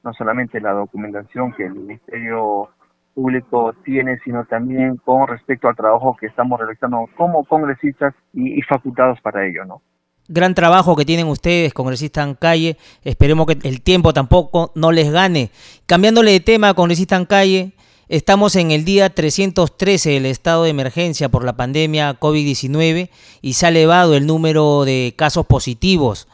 no 0.04 0.14
solamente 0.14 0.62
la 0.62 0.72
documentación 0.72 1.52
que 1.54 1.66
el 1.66 1.74
Ministerio 1.74 2.70
Público 3.16 3.74
tiene, 3.84 4.20
sino 4.24 4.46
también 4.46 4.98
con 4.98 5.28
respecto 5.28 5.68
al 5.68 5.76
trabajo 5.76 6.16
que 6.20 6.28
estamos 6.28 6.60
realizando 6.60 7.10
como 7.18 7.44
congresistas 7.46 8.14
y, 8.34 8.62
facultados 8.62 9.20
para 9.22 9.48
ello, 9.48 9.66
¿no? 9.66 9.82
Gran 10.28 10.54
trabajo 10.54 10.96
que 10.96 11.06
tienen 11.06 11.28
ustedes, 11.28 11.74
congresistas 11.74 12.28
en 12.28 12.36
calle. 12.36 12.78
Esperemos 13.04 13.46
que 13.46 13.58
el 13.68 13.82
tiempo 13.82 14.12
tampoco 14.12 14.72
no 14.76 14.92
les 14.92 15.12
gane. 15.12 15.52
Cambiándole 15.86 16.32
de 16.32 16.40
tema, 16.40 16.74
congresista 16.74 17.16
en 17.16 17.26
calle, 17.26 17.74
Estamos 18.08 18.56
en 18.56 18.70
el 18.70 18.86
día 18.86 19.10
313 19.10 20.12
del 20.12 20.28
estado 20.28 20.64
de 20.64 20.70
emergencia 20.70 21.30
por 21.30 21.44
la 21.44 21.58
pandemia 21.58 22.20
COVID-19 22.20 23.10
y 23.42 23.54
se 23.54 23.66
ha 23.66 23.70
elevado 23.70 24.16
el 24.16 24.28
número 24.28 24.86
de 24.86 25.16
casos 25.18 25.48
positivos. 25.48 26.28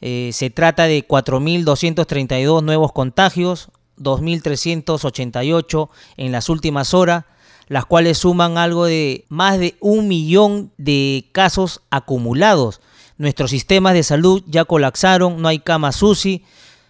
Eh, 0.00 0.30
se 0.32 0.50
trata 0.50 0.82
de 0.84 1.06
4.232 1.06 2.64
nuevos 2.64 2.90
contagios, 2.90 3.68
2.388 4.00 5.88
en 6.16 6.32
las 6.32 6.48
últimas 6.48 6.92
horas, 6.92 7.24
las 7.68 7.86
cuales 7.86 8.18
suman 8.18 8.58
algo 8.58 8.86
de 8.86 9.24
más 9.28 9.60
de 9.60 9.76
un 9.78 10.08
millón 10.08 10.72
de 10.76 11.28
casos 11.30 11.82
acumulados. 11.90 12.80
Nuestros 13.16 13.52
sistemas 13.52 13.94
de 13.94 14.02
salud 14.02 14.42
ya 14.48 14.64
colapsaron, 14.64 15.40
no 15.40 15.46
hay 15.46 15.60
camas 15.60 16.02
UCI, 16.02 16.42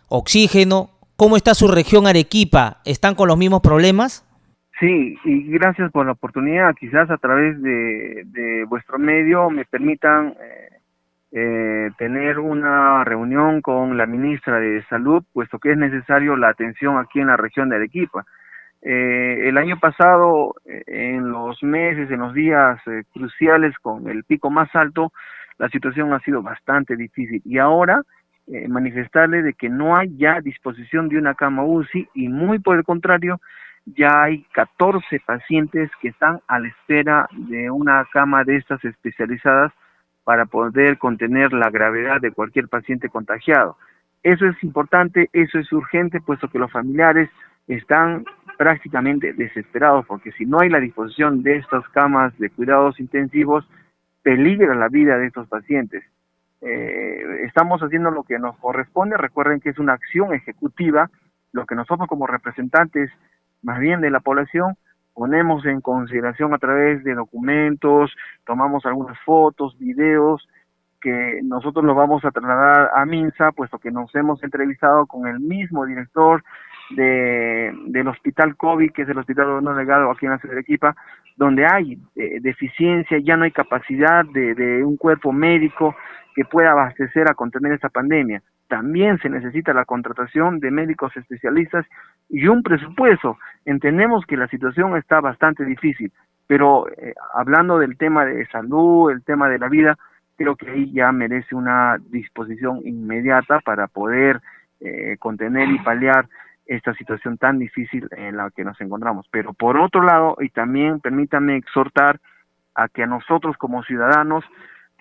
oxígeno, 0.08 0.91
¿Cómo 1.22 1.36
está 1.36 1.54
su 1.54 1.68
región 1.68 2.08
Arequipa? 2.08 2.78
¿Están 2.84 3.14
con 3.14 3.28
los 3.28 3.38
mismos 3.38 3.60
problemas? 3.60 4.26
Sí, 4.80 5.16
y 5.24 5.52
gracias 5.52 5.92
por 5.92 6.04
la 6.04 6.10
oportunidad. 6.18 6.74
Quizás 6.74 7.08
a 7.12 7.16
través 7.16 7.62
de, 7.62 8.64
vuestro 8.68 8.98
medio 8.98 9.48
me 9.48 9.64
permitan 9.64 10.34
eh, 10.40 10.68
eh, 11.30 11.90
tener 11.96 12.40
una 12.40 13.04
reunión 13.04 13.60
con 13.60 13.96
la 13.96 14.04
ministra 14.06 14.58
de 14.58 14.84
Salud, 14.86 15.22
puesto 15.32 15.60
que 15.60 15.70
es 15.70 15.78
necesario 15.78 16.34
la 16.34 16.48
atención 16.48 16.98
aquí 16.98 17.20
en 17.20 17.28
la 17.28 17.36
región 17.36 17.68
de 17.68 17.76
Arequipa. 17.76 18.24
Eh, 18.82 19.42
el 19.44 19.58
año 19.58 19.78
pasado, 19.78 20.56
en 20.64 21.30
los 21.30 21.62
meses, 21.62 22.10
en 22.10 22.18
los 22.18 22.34
días 22.34 22.80
cruciales 23.14 23.76
con 23.80 24.08
el 24.08 24.24
pico 24.24 24.50
más 24.50 24.74
alto, 24.74 25.12
la 25.58 25.68
situación 25.68 26.12
ha 26.14 26.18
sido 26.18 26.42
bastante 26.42 26.96
difícil. 26.96 27.40
Y 27.44 27.58
ahora, 27.58 28.02
eh, 28.46 28.68
manifestarle 28.68 29.42
de 29.42 29.54
que 29.54 29.68
no 29.68 29.96
hay 29.96 30.16
ya 30.16 30.40
disposición 30.40 31.08
de 31.08 31.18
una 31.18 31.34
cama 31.34 31.64
UCI 31.64 32.08
y 32.14 32.28
muy 32.28 32.58
por 32.58 32.76
el 32.76 32.84
contrario, 32.84 33.40
ya 33.86 34.22
hay 34.22 34.44
14 34.52 35.20
pacientes 35.20 35.90
que 36.00 36.08
están 36.08 36.40
a 36.46 36.58
la 36.58 36.68
espera 36.68 37.28
de 37.32 37.70
una 37.70 38.06
cama 38.12 38.44
de 38.44 38.56
estas 38.56 38.84
especializadas 38.84 39.72
para 40.24 40.46
poder 40.46 40.98
contener 40.98 41.52
la 41.52 41.70
gravedad 41.70 42.20
de 42.20 42.30
cualquier 42.30 42.68
paciente 42.68 43.08
contagiado. 43.08 43.76
Eso 44.22 44.46
es 44.46 44.62
importante, 44.62 45.28
eso 45.32 45.58
es 45.58 45.72
urgente, 45.72 46.20
puesto 46.20 46.48
que 46.48 46.58
los 46.58 46.70
familiares 46.70 47.28
están 47.66 48.24
prácticamente 48.56 49.32
desesperados, 49.32 50.06
porque 50.06 50.30
si 50.32 50.46
no 50.46 50.60
hay 50.60 50.68
la 50.68 50.80
disposición 50.80 51.42
de 51.42 51.56
estas 51.56 51.88
camas 51.88 52.36
de 52.38 52.50
cuidados 52.50 53.00
intensivos, 53.00 53.68
peligra 54.22 54.74
la 54.74 54.88
vida 54.88 55.18
de 55.18 55.26
estos 55.26 55.48
pacientes. 55.48 56.04
Eh, 56.62 57.44
estamos 57.44 57.80
haciendo 57.82 58.10
lo 58.10 58.22
que 58.22 58.38
nos 58.38 58.56
corresponde, 58.58 59.16
recuerden 59.16 59.60
que 59.60 59.70
es 59.70 59.78
una 59.78 59.94
acción 59.94 60.32
ejecutiva, 60.32 61.10
lo 61.52 61.66
que 61.66 61.74
nosotros 61.74 62.08
como 62.08 62.26
representantes 62.26 63.10
más 63.62 63.80
bien 63.80 64.00
de 64.00 64.10
la 64.10 64.20
población 64.20 64.76
ponemos 65.12 65.66
en 65.66 65.80
consideración 65.80 66.54
a 66.54 66.58
través 66.58 67.02
de 67.04 67.14
documentos, 67.14 68.14
tomamos 68.46 68.86
algunas 68.86 69.18
fotos, 69.20 69.76
videos, 69.78 70.48
que 71.00 71.40
nosotros 71.42 71.84
lo 71.84 71.94
vamos 71.94 72.24
a 72.24 72.30
trasladar 72.30 72.90
a 72.94 73.04
Minsa, 73.04 73.50
puesto 73.52 73.78
que 73.78 73.90
nos 73.90 74.14
hemos 74.14 74.42
entrevistado 74.44 75.06
con 75.06 75.26
el 75.26 75.40
mismo 75.40 75.84
director 75.84 76.44
de, 76.90 77.74
del 77.86 78.08
hospital 78.08 78.56
COVID, 78.56 78.92
que 78.92 79.02
es 79.02 79.08
el 79.08 79.18
hospital 79.18 79.62
no 79.62 79.74
legado 79.74 80.10
aquí 80.10 80.26
en 80.26 80.32
la 80.32 80.38
ciudad 80.38 80.54
de 80.54 80.60
Arequipa, 80.60 80.94
donde 81.36 81.66
hay 81.66 81.98
eh, 82.14 82.38
deficiencia, 82.40 83.18
ya 83.18 83.36
no 83.36 83.44
hay 83.44 83.50
capacidad 83.50 84.24
de, 84.24 84.54
de 84.54 84.84
un 84.84 84.96
cuerpo 84.96 85.32
médico 85.32 85.94
que 86.34 86.44
pueda 86.44 86.72
abastecer 86.72 87.28
a 87.30 87.34
contener 87.34 87.72
esta 87.72 87.88
pandemia. 87.88 88.42
También 88.68 89.18
se 89.18 89.28
necesita 89.28 89.72
la 89.74 89.84
contratación 89.84 90.60
de 90.60 90.70
médicos 90.70 91.16
especialistas 91.16 91.86
y 92.28 92.46
un 92.46 92.62
presupuesto. 92.62 93.38
Entendemos 93.64 94.24
que 94.26 94.36
la 94.36 94.48
situación 94.48 94.96
está 94.96 95.20
bastante 95.20 95.64
difícil, 95.64 96.12
pero 96.46 96.88
eh, 96.88 97.14
hablando 97.34 97.78
del 97.78 97.96
tema 97.96 98.24
de 98.24 98.46
salud, 98.46 99.10
el 99.10 99.22
tema 99.22 99.48
de 99.48 99.58
la 99.58 99.68
vida, 99.68 99.98
creo 100.36 100.56
que 100.56 100.70
ahí 100.70 100.92
ya 100.92 101.12
merece 101.12 101.54
una 101.54 101.98
disposición 102.10 102.80
inmediata 102.84 103.60
para 103.60 103.86
poder 103.88 104.40
eh, 104.80 105.16
contener 105.18 105.68
y 105.68 105.78
paliar 105.80 106.26
esta 106.66 106.94
situación 106.94 107.38
tan 107.38 107.58
difícil 107.58 108.08
en 108.12 108.36
la 108.36 108.50
que 108.50 108.64
nos 108.64 108.80
encontramos. 108.80 109.26
Pero 109.30 109.52
por 109.52 109.76
otro 109.78 110.02
lado, 110.02 110.36
y 110.40 110.48
también 110.48 111.00
permítanme 111.00 111.56
exhortar 111.56 112.20
a 112.74 112.88
que 112.88 113.02
a 113.02 113.06
nosotros 113.06 113.56
como 113.58 113.82
ciudadanos 113.84 114.44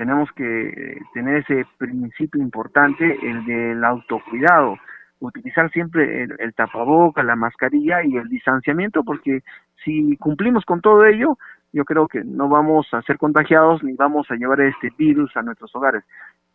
tenemos 0.02 0.32
que 0.32 0.98
tener 1.14 1.44
ese 1.44 1.64
principio 1.78 2.42
importante, 2.42 3.20
el 3.22 3.46
del 3.46 3.84
autocuidado, 3.84 4.80
utilizar 5.20 5.70
siempre 5.70 6.24
el, 6.24 6.36
el 6.40 6.56
tapaboca, 6.56 7.22
la 7.22 7.36
mascarilla 7.36 8.04
y 8.04 8.18
el 8.18 8.28
distanciamiento, 8.28 9.04
porque 9.04 9.44
si 9.86 10.18
cumplimos 10.18 10.66
con 10.66 10.82
todo 10.82 11.06
ello, 11.06 11.38
yo 11.72 11.86
creo 11.86 12.08
que 12.08 12.24
no 12.24 12.50
vamos 12.50 12.88
a 12.94 13.04
ser 13.04 13.20
contagiados 13.20 13.84
ni 13.84 13.94
vamos 13.94 14.26
a 14.32 14.36
llevar 14.38 14.62
este 14.62 14.92
virus 14.98 15.38
a 15.38 15.44
nuestros 15.44 15.70
hogares. 15.76 16.04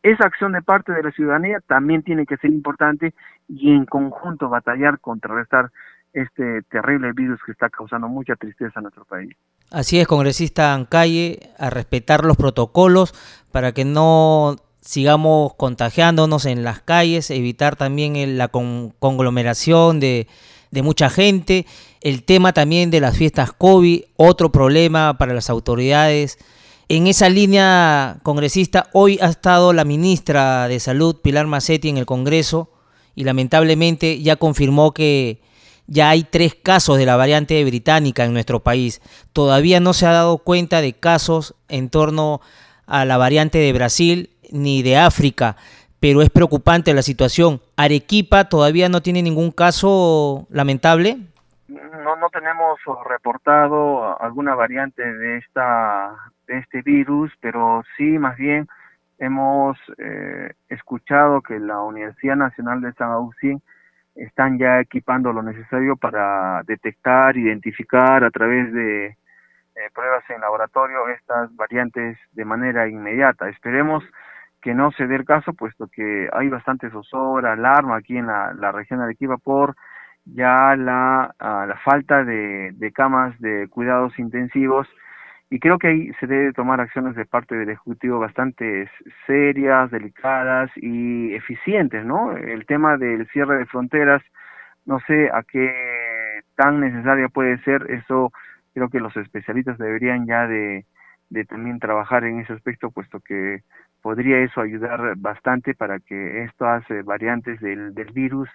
Esa 0.02 0.26
acción 0.26 0.50
de 0.50 0.62
parte 0.62 0.92
de 0.92 1.04
la 1.04 1.12
ciudadanía 1.12 1.60
también 1.68 2.02
tiene 2.02 2.26
que 2.26 2.38
ser 2.38 2.50
importante 2.50 3.14
y 3.46 3.76
en 3.76 3.84
conjunto 3.84 4.48
batallar, 4.48 4.98
contrarrestar 4.98 5.70
este 6.16 6.62
terrible 6.70 7.12
virus 7.12 7.38
que 7.44 7.52
está 7.52 7.68
causando 7.68 8.08
mucha 8.08 8.34
tristeza 8.36 8.72
en 8.76 8.84
nuestro 8.84 9.04
país. 9.04 9.34
Así 9.70 10.00
es, 10.00 10.06
congresista 10.06 10.72
Ancalle, 10.72 11.50
a 11.58 11.68
respetar 11.70 12.24
los 12.24 12.36
protocolos 12.36 13.14
para 13.52 13.72
que 13.72 13.84
no 13.84 14.56
sigamos 14.80 15.54
contagiándonos 15.54 16.46
en 16.46 16.64
las 16.64 16.80
calles, 16.80 17.30
evitar 17.30 17.76
también 17.76 18.38
la 18.38 18.48
conglomeración 18.48 20.00
de, 20.00 20.26
de 20.70 20.82
mucha 20.82 21.10
gente. 21.10 21.66
El 22.00 22.22
tema 22.22 22.52
también 22.52 22.90
de 22.90 23.00
las 23.00 23.18
fiestas 23.18 23.52
COVID, 23.52 24.02
otro 24.16 24.50
problema 24.50 25.18
para 25.18 25.34
las 25.34 25.50
autoridades. 25.50 26.38
En 26.88 27.08
esa 27.08 27.28
línea, 27.28 28.20
congresista, 28.22 28.88
hoy 28.92 29.18
ha 29.20 29.26
estado 29.26 29.72
la 29.72 29.84
ministra 29.84 30.68
de 30.68 30.78
Salud, 30.78 31.16
Pilar 31.20 31.46
Macetti, 31.46 31.88
en 31.88 31.98
el 31.98 32.06
Congreso 32.06 32.70
y 33.16 33.24
lamentablemente 33.24 34.22
ya 34.22 34.36
confirmó 34.36 34.94
que 34.94 35.40
ya 35.86 36.10
hay 36.10 36.24
tres 36.24 36.54
casos 36.54 36.98
de 36.98 37.06
la 37.06 37.16
variante 37.16 37.62
británica 37.64 38.24
en 38.24 38.32
nuestro 38.32 38.60
país. 38.60 39.00
Todavía 39.32 39.80
no 39.80 39.92
se 39.92 40.06
ha 40.06 40.12
dado 40.12 40.38
cuenta 40.38 40.80
de 40.80 40.92
casos 40.92 41.54
en 41.68 41.90
torno 41.90 42.40
a 42.86 43.04
la 43.04 43.16
variante 43.16 43.58
de 43.58 43.72
Brasil 43.72 44.30
ni 44.50 44.82
de 44.82 44.96
África 44.96 45.56
pero 46.00 46.22
es 46.22 46.30
preocupante 46.30 46.94
la 46.94 47.02
situación. 47.02 47.60
Arequipa 47.76 48.48
todavía 48.48 48.88
no 48.88 49.00
tiene 49.00 49.22
ningún 49.22 49.50
caso 49.50 50.46
lamentable. 50.50 51.16
No, 51.68 52.16
no 52.16 52.28
tenemos 52.30 52.78
reportado 53.08 54.20
alguna 54.20 54.54
variante 54.54 55.02
de 55.02 55.38
esta 55.38 56.14
de 56.46 56.58
este 56.58 56.82
virus, 56.82 57.32
pero 57.40 57.82
sí 57.96 58.18
más 58.18 58.36
bien 58.36 58.68
hemos 59.18 59.76
eh, 59.98 60.52
escuchado 60.68 61.40
que 61.40 61.58
la 61.58 61.80
Universidad 61.80 62.36
Nacional 62.36 62.80
de 62.82 62.92
San 62.92 63.10
Agustín 63.10 63.60
están 64.16 64.58
ya 64.58 64.80
equipando 64.80 65.32
lo 65.32 65.42
necesario 65.42 65.96
para 65.96 66.62
detectar, 66.64 67.36
identificar 67.36 68.24
a 68.24 68.30
través 68.30 68.72
de 68.72 69.06
eh, 69.06 69.16
pruebas 69.94 70.24
en 70.30 70.40
laboratorio 70.40 71.08
estas 71.08 71.54
variantes 71.54 72.18
de 72.32 72.44
manera 72.44 72.88
inmediata. 72.88 73.48
Esperemos 73.48 74.02
que 74.62 74.74
no 74.74 74.90
se 74.92 75.06
dé 75.06 75.16
el 75.16 75.24
caso, 75.24 75.52
puesto 75.52 75.86
que 75.88 76.28
hay 76.32 76.48
bastante 76.48 76.90
zozobra, 76.90 77.52
alarma 77.52 77.96
aquí 77.96 78.16
en 78.16 78.26
la, 78.26 78.72
región 78.72 78.98
de 79.00 79.04
Arequipa 79.04 79.36
por 79.36 79.76
ya 80.24 80.74
la, 80.76 81.34
ah, 81.38 81.74
falta 81.84 82.24
de 82.24 82.92
camas 82.94 83.38
de 83.38 83.68
cuidados 83.68 84.18
intensivos 84.18 84.88
y 85.50 85.60
creo 85.60 85.78
que 85.78 85.88
ahí 85.88 86.12
se 86.18 86.26
debe 86.26 86.52
tomar 86.52 86.80
acciones 86.80 87.14
de 87.14 87.24
parte 87.24 87.54
del 87.54 87.70
Ejecutivo 87.70 88.18
bastante 88.18 88.90
serias, 89.26 89.90
delicadas 89.90 90.70
y 90.76 91.34
eficientes, 91.34 92.04
¿no? 92.04 92.36
El 92.36 92.66
tema 92.66 92.96
del 92.96 93.28
cierre 93.28 93.58
de 93.58 93.66
fronteras, 93.66 94.22
no 94.86 94.98
sé 95.06 95.30
a 95.32 95.42
qué 95.44 96.42
tan 96.56 96.80
necesaria 96.80 97.28
puede 97.28 97.58
ser, 97.58 97.90
eso 97.90 98.32
creo 98.74 98.88
que 98.88 99.00
los 99.00 99.16
especialistas 99.16 99.78
deberían 99.78 100.26
ya 100.26 100.46
de, 100.48 100.84
de 101.30 101.44
también 101.44 101.78
trabajar 101.78 102.24
en 102.24 102.40
ese 102.40 102.52
aspecto, 102.52 102.90
puesto 102.90 103.20
que 103.20 103.62
podría 104.02 104.38
eso 104.38 104.60
ayudar 104.60 105.14
bastante 105.16 105.74
para 105.74 106.00
que 106.00 106.44
estas 106.44 106.84
variantes 107.04 107.60
del, 107.60 107.94
del 107.94 108.12
virus 108.12 108.48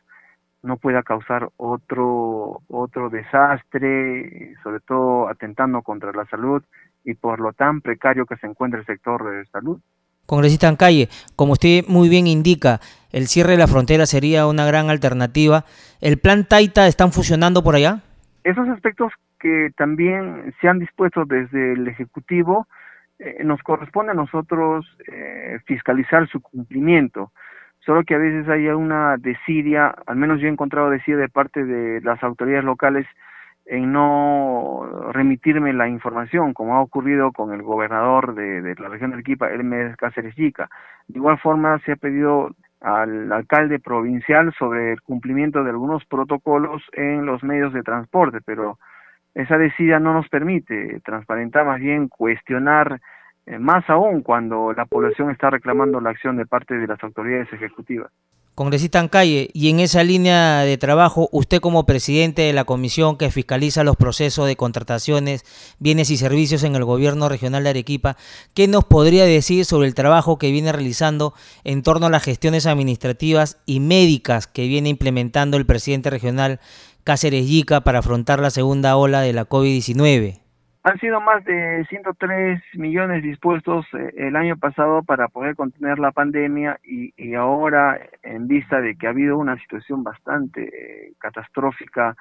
no 0.63 0.77
pueda 0.77 1.03
causar 1.03 1.49
otro 1.57 2.61
otro 2.67 3.09
desastre, 3.09 4.55
sobre 4.63 4.79
todo 4.81 5.27
atentando 5.27 5.81
contra 5.81 6.11
la 6.11 6.25
salud 6.25 6.63
y 7.03 7.15
por 7.15 7.39
lo 7.39 7.53
tan 7.53 7.81
precario 7.81 8.25
que 8.25 8.37
se 8.37 8.47
encuentra 8.47 8.79
el 8.79 8.85
sector 8.85 9.29
de 9.29 9.45
salud. 9.45 9.79
Congresista 10.25 10.67
en 10.67 10.75
calle, 10.75 11.09
como 11.35 11.53
usted 11.53 11.83
muy 11.87 12.07
bien 12.07 12.27
indica, 12.27 12.79
el 13.11 13.27
cierre 13.27 13.53
de 13.53 13.57
la 13.57 13.67
frontera 13.67 14.05
sería 14.05 14.47
una 14.47 14.65
gran 14.65 14.89
alternativa. 14.89 15.65
¿El 15.99 16.19
plan 16.19 16.45
Taita 16.45 16.87
están 16.87 17.11
funcionando 17.11 17.63
por 17.63 17.75
allá? 17.75 18.01
Esos 18.43 18.67
aspectos 18.69 19.11
que 19.39 19.71
también 19.75 20.53
se 20.61 20.69
han 20.69 20.79
dispuesto 20.79 21.25
desde 21.25 21.73
el 21.73 21.87
Ejecutivo, 21.87 22.67
eh, 23.19 23.43
nos 23.43 23.61
corresponde 23.63 24.11
a 24.11 24.15
nosotros 24.15 24.85
eh, 25.11 25.59
fiscalizar 25.65 26.27
su 26.29 26.39
cumplimiento. 26.41 27.31
Solo 27.85 28.03
que 28.03 28.15
a 28.15 28.19
veces 28.19 28.47
hay 28.47 28.67
una 28.67 29.17
desidia, 29.17 29.93
al 30.05 30.15
menos 30.15 30.39
yo 30.39 30.47
he 30.47 30.51
encontrado 30.51 30.89
desidia 30.89 31.17
de 31.17 31.29
parte 31.29 31.65
de 31.65 31.99
las 32.01 32.21
autoridades 32.23 32.63
locales 32.63 33.07
en 33.65 33.91
no 33.91 35.09
remitirme 35.11 35.73
la 35.73 35.87
información, 35.87 36.53
como 36.53 36.75
ha 36.75 36.81
ocurrido 36.81 37.31
con 37.31 37.53
el 37.53 37.63
gobernador 37.63 38.35
de, 38.35 38.75
la 38.77 38.89
región 38.89 39.11
de 39.11 39.15
Arequipa, 39.15 39.49
Hermes 39.49 39.95
Cáceres 39.97 40.35
Yica. 40.35 40.69
De 41.07 41.17
igual 41.17 41.39
forma, 41.39 41.79
se 41.79 41.93
ha 41.93 41.95
pedido 41.95 42.51
al 42.81 43.31
alcalde 43.31 43.79
provincial 43.79 44.53
sobre 44.57 44.93
el 44.93 45.01
cumplimiento 45.01 45.63
de 45.63 45.69
algunos 45.69 46.03
protocolos 46.05 46.83
en 46.93 47.25
los 47.25 47.43
medios 47.43 47.73
de 47.73 47.83
transporte, 47.83 48.39
pero 48.43 48.77
esa 49.33 49.57
decida 49.57 49.99
no 49.99 50.13
nos 50.13 50.27
permite 50.29 50.99
transparentar, 51.05 51.65
más 51.65 51.79
bien 51.79 52.09
cuestionar 52.09 52.99
más 53.59 53.89
aún 53.89 54.21
cuando 54.21 54.73
la 54.73 54.85
población 54.85 55.31
está 55.31 55.49
reclamando 55.49 55.99
la 55.99 56.11
acción 56.11 56.37
de 56.37 56.45
parte 56.45 56.75
de 56.75 56.87
las 56.87 57.03
autoridades 57.03 57.51
ejecutivas. 57.53 58.11
Congresista 58.53 58.99
Ancalle, 58.99 59.49
y 59.53 59.69
en 59.69 59.79
esa 59.79 60.03
línea 60.03 60.59
de 60.59 60.77
trabajo, 60.77 61.29
usted 61.31 61.61
como 61.61 61.85
presidente 61.85 62.41
de 62.41 62.51
la 62.51 62.65
comisión 62.65 63.17
que 63.17 63.31
fiscaliza 63.31 63.85
los 63.85 63.95
procesos 63.95 64.45
de 64.45 64.57
contrataciones, 64.57 65.45
bienes 65.79 66.09
y 66.09 66.17
servicios 66.17 66.63
en 66.63 66.75
el 66.75 66.83
gobierno 66.83 67.29
regional 67.29 67.63
de 67.63 67.69
Arequipa, 67.69 68.17
¿qué 68.53 68.67
nos 68.67 68.83
podría 68.83 69.23
decir 69.23 69.63
sobre 69.63 69.87
el 69.87 69.95
trabajo 69.95 70.37
que 70.37 70.51
viene 70.51 70.73
realizando 70.73 71.33
en 71.63 71.81
torno 71.81 72.07
a 72.07 72.09
las 72.09 72.23
gestiones 72.23 72.67
administrativas 72.67 73.61
y 73.65 73.79
médicas 73.79 74.47
que 74.47 74.67
viene 74.67 74.89
implementando 74.89 75.55
el 75.55 75.65
presidente 75.65 76.09
regional 76.09 76.59
Cáceres 77.05 77.47
Yica 77.47 77.81
para 77.81 77.99
afrontar 77.99 78.41
la 78.41 78.51
segunda 78.51 78.97
ola 78.97 79.21
de 79.21 79.31
la 79.31 79.47
COVID-19? 79.47 80.41
Han 80.83 80.97
sido 80.97 81.21
más 81.21 81.43
de 81.45 81.85
103 81.89 82.59
millones 82.73 83.21
dispuestos 83.21 83.85
eh, 83.93 84.13
el 84.17 84.35
año 84.35 84.57
pasado 84.57 85.03
para 85.03 85.27
poder 85.27 85.55
contener 85.55 85.99
la 85.99 86.11
pandemia 86.11 86.79
y, 86.83 87.35
ahora 87.35 87.99
en 88.23 88.47
vista 88.47 88.81
de 88.81 88.95
que 88.95 89.05
ha 89.05 89.11
habido 89.11 89.37
una 89.37 89.57
situación 89.57 90.03
bastante 90.03 90.63
eh, 90.63 91.13
catastrófica 91.19 92.15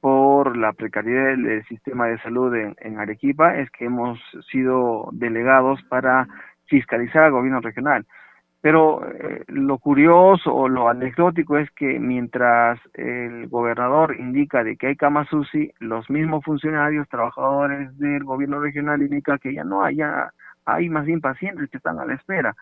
por 0.00 0.56
la 0.56 0.72
precariedad 0.74 1.36
del, 1.36 1.64
sistema 1.66 2.06
de 2.06 2.18
salud 2.20 2.54
en, 2.54 2.98
Arequipa 3.00 3.56
es 3.56 3.68
que 3.70 3.86
hemos 3.86 4.20
sido 4.50 5.08
delegados 5.12 5.82
para 5.88 6.28
fiscalizar 6.66 7.24
al 7.24 7.32
gobierno 7.32 7.60
regional. 7.60 8.06
Pero 8.60 9.06
eh, 9.06 9.44
lo 9.48 9.78
curioso 9.78 10.52
o 10.52 10.68
lo 10.68 10.88
anecdótico 10.88 11.58
es 11.58 11.70
que 11.70 12.00
mientras 12.00 12.80
el 12.94 13.46
gobernador 13.48 14.16
indica 14.18 14.64
de 14.64 14.76
que 14.76 14.88
hay 14.88 14.96
camas 14.96 15.32
UCI, 15.32 15.72
los 15.78 16.10
mismos 16.10 16.44
funcionarios, 16.44 17.08
trabajadores 17.08 17.96
del 17.98 18.24
gobierno 18.24 18.58
regional 18.58 19.00
indican 19.00 19.38
que 19.38 19.54
ya 19.54 19.62
no 19.62 19.84
haya 19.84 20.32
hay 20.68 20.90
más 20.90 21.06
bien 21.06 21.20
pacientes 21.20 21.70
que 21.70 21.78
están 21.78 21.98
a 21.98 22.04
la 22.04 22.14
espera. 22.14 22.54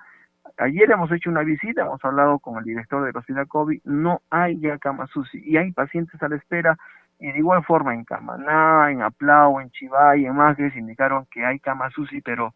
Ayer 0.59 0.89
hemos 0.91 1.11
hecho 1.11 1.29
una 1.29 1.43
visita, 1.43 1.83
hemos 1.83 2.03
hablado 2.05 2.39
con 2.39 2.57
el 2.59 2.65
director 2.65 3.05
de 3.05 3.13
la 3.13 3.19
hospital 3.19 3.49
COVID, 3.49 3.81
no 3.85 4.23
hay 4.31 4.61
ya 4.61 4.79
camas 4.79 5.15
UCI 5.15 5.43
y 5.45 5.57
hay 5.57 5.73
pacientes 5.73 6.23
a 6.23 6.29
la 6.29 6.37
espera 6.37 6.79
y 7.19 7.33
de 7.33 7.39
igual 7.39 7.65
forma 7.65 7.95
en 7.95 8.05
Camaná, 8.05 8.91
en 8.91 9.03
Aplau, 9.03 9.61
en 9.61 9.71
Chivay, 9.71 10.25
en 10.25 10.37
Magres 10.37 10.77
indicaron 10.77 11.27
que 11.31 11.45
hay 11.45 11.59
camas 11.59 11.97
UCI, 11.99 12.21
pero 12.21 12.55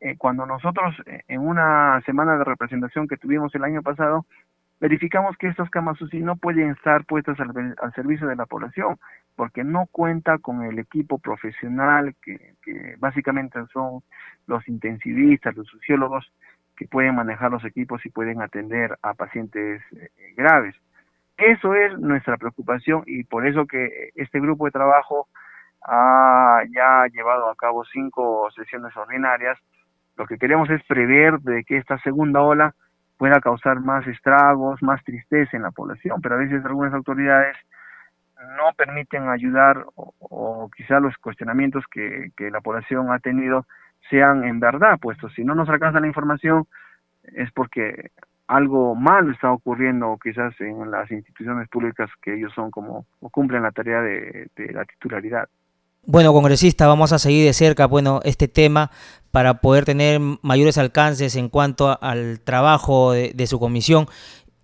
eh, 0.00 0.16
cuando 0.18 0.46
nosotros 0.46 0.94
eh, 1.06 1.22
en 1.28 1.40
una 1.40 2.00
semana 2.06 2.36
de 2.36 2.44
representación 2.44 3.08
que 3.08 3.16
tuvimos 3.16 3.54
el 3.54 3.64
año 3.64 3.82
pasado, 3.82 4.26
verificamos 4.80 5.36
que 5.36 5.48
estas 5.48 5.70
camas 5.70 6.00
UCI 6.00 6.20
no 6.20 6.36
pueden 6.36 6.70
estar 6.70 7.04
puestas 7.04 7.38
al, 7.40 7.52
servicio 7.94 8.26
de 8.26 8.36
la 8.36 8.46
población 8.46 8.98
porque 9.36 9.64
no 9.64 9.86
cuenta 9.90 10.38
con 10.38 10.62
el 10.62 10.78
equipo 10.78 11.18
profesional 11.18 12.14
que, 12.22 12.54
que 12.62 12.96
básicamente 12.98 13.58
son 13.72 14.02
los 14.46 14.66
intensivistas, 14.68 15.56
los 15.56 15.68
sociólogos 15.68 16.30
que 16.76 16.86
pueden 16.86 17.14
manejar 17.14 17.50
los 17.50 17.64
equipos 17.64 18.04
y 18.04 18.10
pueden 18.10 18.42
atender 18.42 18.98
a 19.02 19.14
pacientes 19.14 19.82
eh, 19.92 20.10
graves. 20.36 20.74
Eso 21.36 21.74
es 21.74 21.98
nuestra 21.98 22.36
preocupación 22.36 23.02
y 23.06 23.24
por 23.24 23.46
eso 23.46 23.66
que 23.66 24.10
este 24.14 24.40
grupo 24.40 24.66
de 24.66 24.70
trabajo 24.70 25.28
ha 25.82 26.62
ya 26.72 27.06
llevado 27.12 27.48
a 27.50 27.56
cabo 27.56 27.84
cinco 27.84 28.50
sesiones 28.52 28.96
ordinarias. 28.96 29.58
Lo 30.16 30.26
que 30.26 30.38
queremos 30.38 30.70
es 30.70 30.82
prever 30.84 31.40
de 31.40 31.64
que 31.64 31.76
esta 31.76 31.98
segunda 31.98 32.40
ola 32.40 32.74
pueda 33.18 33.40
causar 33.40 33.80
más 33.80 34.06
estragos, 34.06 34.82
más 34.82 35.02
tristeza 35.04 35.56
en 35.56 35.62
la 35.62 35.70
población, 35.70 36.20
pero 36.20 36.36
a 36.36 36.38
veces 36.38 36.64
algunas 36.64 36.92
autoridades 36.94 37.56
no 38.56 38.72
permiten 38.76 39.28
ayudar 39.28 39.84
o, 39.94 40.14
o 40.20 40.70
quizá 40.76 41.00
los 41.00 41.16
cuestionamientos 41.18 41.84
que, 41.90 42.30
la 42.50 42.60
población 42.60 43.12
ha 43.12 43.18
tenido 43.18 43.66
sean 44.10 44.44
en 44.44 44.60
verdad, 44.60 44.98
puesto 45.00 45.28
si 45.30 45.44
no 45.44 45.54
nos 45.54 45.68
alcanza 45.68 46.00
la 46.00 46.06
información 46.06 46.66
es 47.22 47.50
porque 47.52 48.10
algo 48.46 48.94
malo 48.94 49.32
está 49.32 49.50
ocurriendo 49.50 50.18
quizás 50.22 50.54
en 50.60 50.90
las 50.90 51.10
instituciones 51.10 51.68
públicas 51.70 52.10
que 52.20 52.34
ellos 52.34 52.52
son 52.54 52.70
como 52.70 53.06
o 53.20 53.30
cumplen 53.30 53.62
la 53.62 53.72
tarea 53.72 54.02
de 54.02 54.50
la 54.74 54.84
titularidad. 54.84 55.48
Bueno, 56.06 56.34
congresista, 56.34 56.86
vamos 56.86 57.12
a 57.12 57.18
seguir 57.18 57.46
de 57.46 57.54
cerca 57.54 57.86
bueno, 57.86 58.20
este 58.24 58.46
tema 58.46 58.90
para 59.30 59.62
poder 59.62 59.86
tener 59.86 60.20
mayores 60.42 60.76
alcances 60.76 61.34
en 61.34 61.48
cuanto 61.48 61.98
al 62.02 62.40
trabajo 62.40 63.12
de, 63.12 63.46
su 63.46 63.58
comisión. 63.58 64.06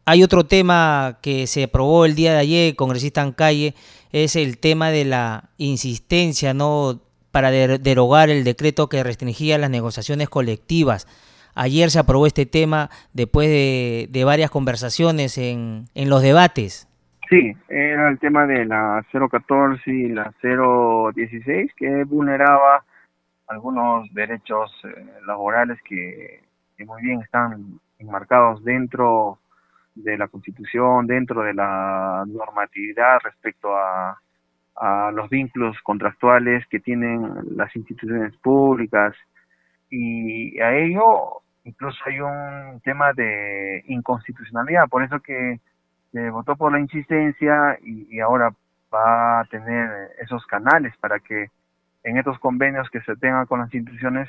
Hay 0.04 0.22
otro 0.22 0.44
tema 0.44 1.18
que 1.22 1.46
se 1.46 1.64
aprobó 1.64 2.04
el 2.04 2.14
día 2.14 2.34
de 2.34 2.40
ayer, 2.40 2.76
congresista 2.76 3.22
en 3.22 3.32
calle, 3.32 3.74
es 4.12 4.36
el 4.36 4.58
tema 4.58 4.90
de 4.90 5.06
la 5.06 5.48
insistencia 5.56 6.52
no 6.52 7.00
para 7.30 7.50
derogar 7.50 8.28
el 8.28 8.44
decreto 8.44 8.90
que 8.90 9.02
restringía 9.02 9.56
las 9.56 9.70
negociaciones 9.70 10.28
colectivas. 10.28 11.06
Ayer 11.54 11.90
se 11.90 12.00
aprobó 12.00 12.26
este 12.26 12.44
tema 12.44 12.90
después 13.14 13.48
de, 13.48 14.22
varias 14.26 14.50
conversaciones 14.50 15.38
en, 15.38 15.88
los 15.94 16.20
debates. 16.20 16.86
Sí, 17.30 17.56
era 17.68 18.08
el 18.08 18.18
tema 18.18 18.44
de 18.44 18.64
la 18.64 19.06
014 19.12 19.88
y 19.88 20.08
la 20.08 20.34
016 20.42 21.72
que 21.76 22.02
vulneraba 22.02 22.84
algunos 23.46 24.12
derechos 24.12 24.72
eh, 24.82 25.06
laborales 25.26 25.78
que, 25.84 26.42
muy 26.84 27.02
bien 27.02 27.20
están 27.20 27.78
enmarcados 28.00 28.64
dentro 28.64 29.38
de 29.94 30.18
la 30.18 30.26
Constitución, 30.26 31.06
dentro 31.06 31.42
de 31.42 31.54
la 31.54 32.24
normatividad 32.26 33.20
respecto 33.22 33.76
a 33.76 34.18
los 35.12 35.28
vínculos 35.30 35.76
contractuales 35.84 36.66
que 36.68 36.80
tienen 36.80 37.22
las 37.54 37.74
instituciones 37.76 38.34
públicas. 38.38 39.14
Y 39.88 40.58
a 40.58 40.74
ello 40.74 41.42
incluso 41.62 41.98
hay 42.06 42.18
un 42.20 42.80
tema 42.82 43.12
de 43.12 43.84
inconstitucionalidad, 43.86 44.88
por 44.88 45.04
eso 45.04 45.20
que 45.20 45.60
se 46.12 46.30
votó 46.30 46.56
por 46.56 46.72
la 46.72 46.80
insistencia 46.80 47.78
y, 47.82 48.20
ahora 48.20 48.52
va 48.92 49.40
a 49.40 49.44
tener 49.44 49.88
esos 50.20 50.44
canales 50.46 50.92
para 51.00 51.20
que 51.20 51.48
en 52.02 52.18
estos 52.18 52.38
convenios 52.40 52.88
que 52.90 53.00
se 53.02 53.14
tengan 53.16 53.46
con 53.46 53.60
las 53.60 53.72
instituciones 53.72 54.28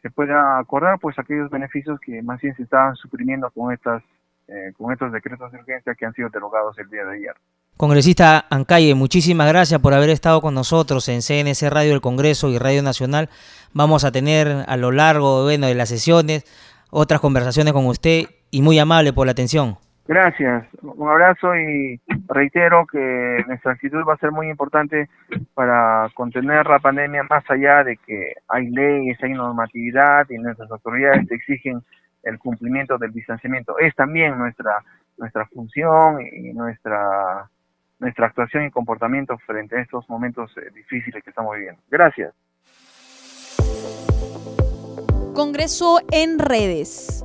se 0.00 0.10
pueda 0.10 0.58
acordar 0.58 1.00
pues 1.00 1.18
aquellos 1.18 1.50
beneficios 1.50 1.98
que 2.00 2.22
más 2.22 2.40
bien 2.40 2.54
se 2.54 2.62
estaban 2.62 2.94
suprimiendo 2.94 3.50
con 3.50 3.72
estas 3.72 4.02
eh, 4.46 4.72
con 4.76 4.92
estos 4.92 5.12
decretos 5.12 5.50
de 5.52 5.58
urgencia 5.58 5.94
que 5.94 6.06
han 6.06 6.12
sido 6.12 6.28
derogados 6.28 6.76
el 6.78 6.88
día 6.90 7.04
de 7.04 7.16
ayer. 7.16 7.34
Congresista 7.76 8.46
Ancalle, 8.50 8.94
muchísimas 8.94 9.48
gracias 9.48 9.80
por 9.80 9.94
haber 9.94 10.10
estado 10.10 10.40
con 10.40 10.54
nosotros 10.54 11.08
en 11.08 11.22
CNC 11.22 11.70
Radio 11.70 11.90
del 11.90 12.00
Congreso 12.00 12.48
y 12.48 12.58
Radio 12.58 12.82
Nacional. 12.82 13.28
Vamos 13.72 14.04
a 14.04 14.12
tener 14.12 14.64
a 14.66 14.76
lo 14.76 14.90
largo 14.90 15.46
de 15.46 15.74
las 15.74 15.88
sesiones 15.88 16.44
otras 16.90 17.20
conversaciones 17.20 17.72
con 17.72 17.86
usted 17.86 18.24
y 18.50 18.62
muy 18.62 18.78
amable 18.78 19.12
por 19.12 19.26
la 19.26 19.32
atención. 19.32 19.78
Gracias, 20.10 20.66
un 20.82 21.08
abrazo 21.08 21.54
y 21.54 22.00
reitero 22.26 22.84
que 22.84 23.44
nuestra 23.46 23.74
actitud 23.74 24.02
va 24.04 24.14
a 24.14 24.16
ser 24.16 24.32
muy 24.32 24.50
importante 24.50 25.08
para 25.54 26.10
contener 26.14 26.66
la 26.66 26.80
pandemia 26.80 27.22
más 27.30 27.48
allá 27.48 27.84
de 27.84 27.96
que 27.96 28.32
hay 28.48 28.70
leyes, 28.70 29.22
hay 29.22 29.34
normatividad 29.34 30.28
y 30.28 30.38
nuestras 30.38 30.68
autoridades 30.68 31.30
exigen 31.30 31.84
el 32.24 32.40
cumplimiento 32.40 32.98
del 32.98 33.12
distanciamiento. 33.12 33.78
Es 33.78 33.94
también 33.94 34.36
nuestra 34.36 34.82
nuestra 35.16 35.46
función 35.46 36.20
y 36.22 36.54
nuestra 36.54 37.48
nuestra 38.00 38.26
actuación 38.26 38.64
y 38.64 38.70
comportamiento 38.72 39.38
frente 39.46 39.78
a 39.78 39.82
estos 39.82 40.10
momentos 40.10 40.50
eh, 40.56 40.72
difíciles 40.74 41.22
que 41.22 41.30
estamos 41.30 41.54
viviendo. 41.54 41.80
Gracias. 41.88 42.34
Congreso 45.36 46.00
en 46.10 46.40
redes. 46.40 47.24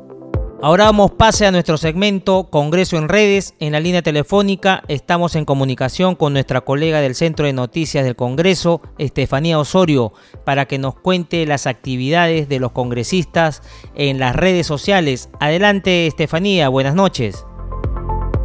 Ahora 0.61 0.85
damos 0.85 1.11
pase 1.11 1.45
a 1.45 1.51
nuestro 1.51 1.75
segmento 1.75 2.47
Congreso 2.49 2.97
en 2.97 3.09
redes. 3.09 3.55
En 3.59 3.73
la 3.73 3.81
línea 3.81 4.01
telefónica 4.01 4.83
estamos 4.87 5.35
en 5.35 5.43
comunicación 5.43 6.15
con 6.15 6.31
nuestra 6.31 6.61
colega 6.61 7.01
del 7.01 7.13
Centro 7.13 7.45
de 7.45 7.51
Noticias 7.51 8.05
del 8.05 8.15
Congreso, 8.15 8.81
Estefanía 8.97 9.59
Osorio, 9.59 10.13
para 10.45 10.65
que 10.65 10.79
nos 10.79 10.95
cuente 10.95 11.45
las 11.45 11.67
actividades 11.67 12.47
de 12.47 12.59
los 12.59 12.71
congresistas 12.71 13.61
en 13.95 14.17
las 14.17 14.33
redes 14.33 14.65
sociales. 14.65 15.29
Adelante, 15.41 16.07
Estefanía, 16.07 16.69
buenas 16.69 16.95
noches. 16.95 17.45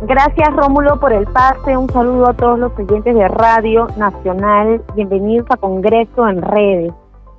Gracias 0.03 0.49
Rómulo 0.57 0.99
por 0.99 1.12
el 1.12 1.27
pase, 1.29 1.77
un 1.77 1.88
saludo 1.92 2.31
a 2.31 2.35
todos 2.35 2.59
los 2.59 2.73
oyentes 2.77 3.14
de 3.14 3.29
Radio 3.29 3.87
Nacional, 3.96 4.83
bienvenidos 4.96 5.46
a 5.51 5.57
Congreso 5.57 6.29
en 6.29 6.42
Redes. 6.42 6.92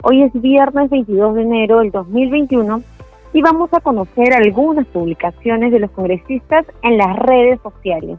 Hoy 0.03 0.23
es 0.23 0.31
viernes 0.41 0.89
22 0.89 1.36
de 1.36 1.41
enero 1.41 1.79
del 1.79 1.91
2021 1.91 2.81
y 3.34 3.41
vamos 3.41 3.74
a 3.74 3.80
conocer 3.80 4.34
algunas 4.34 4.86
publicaciones 4.88 5.72
de 5.72 5.80
los 5.80 5.91
congresistas 5.91 6.65
en 6.82 6.98
las 6.98 7.15
redes 7.17 7.60
sociales. 7.62 8.17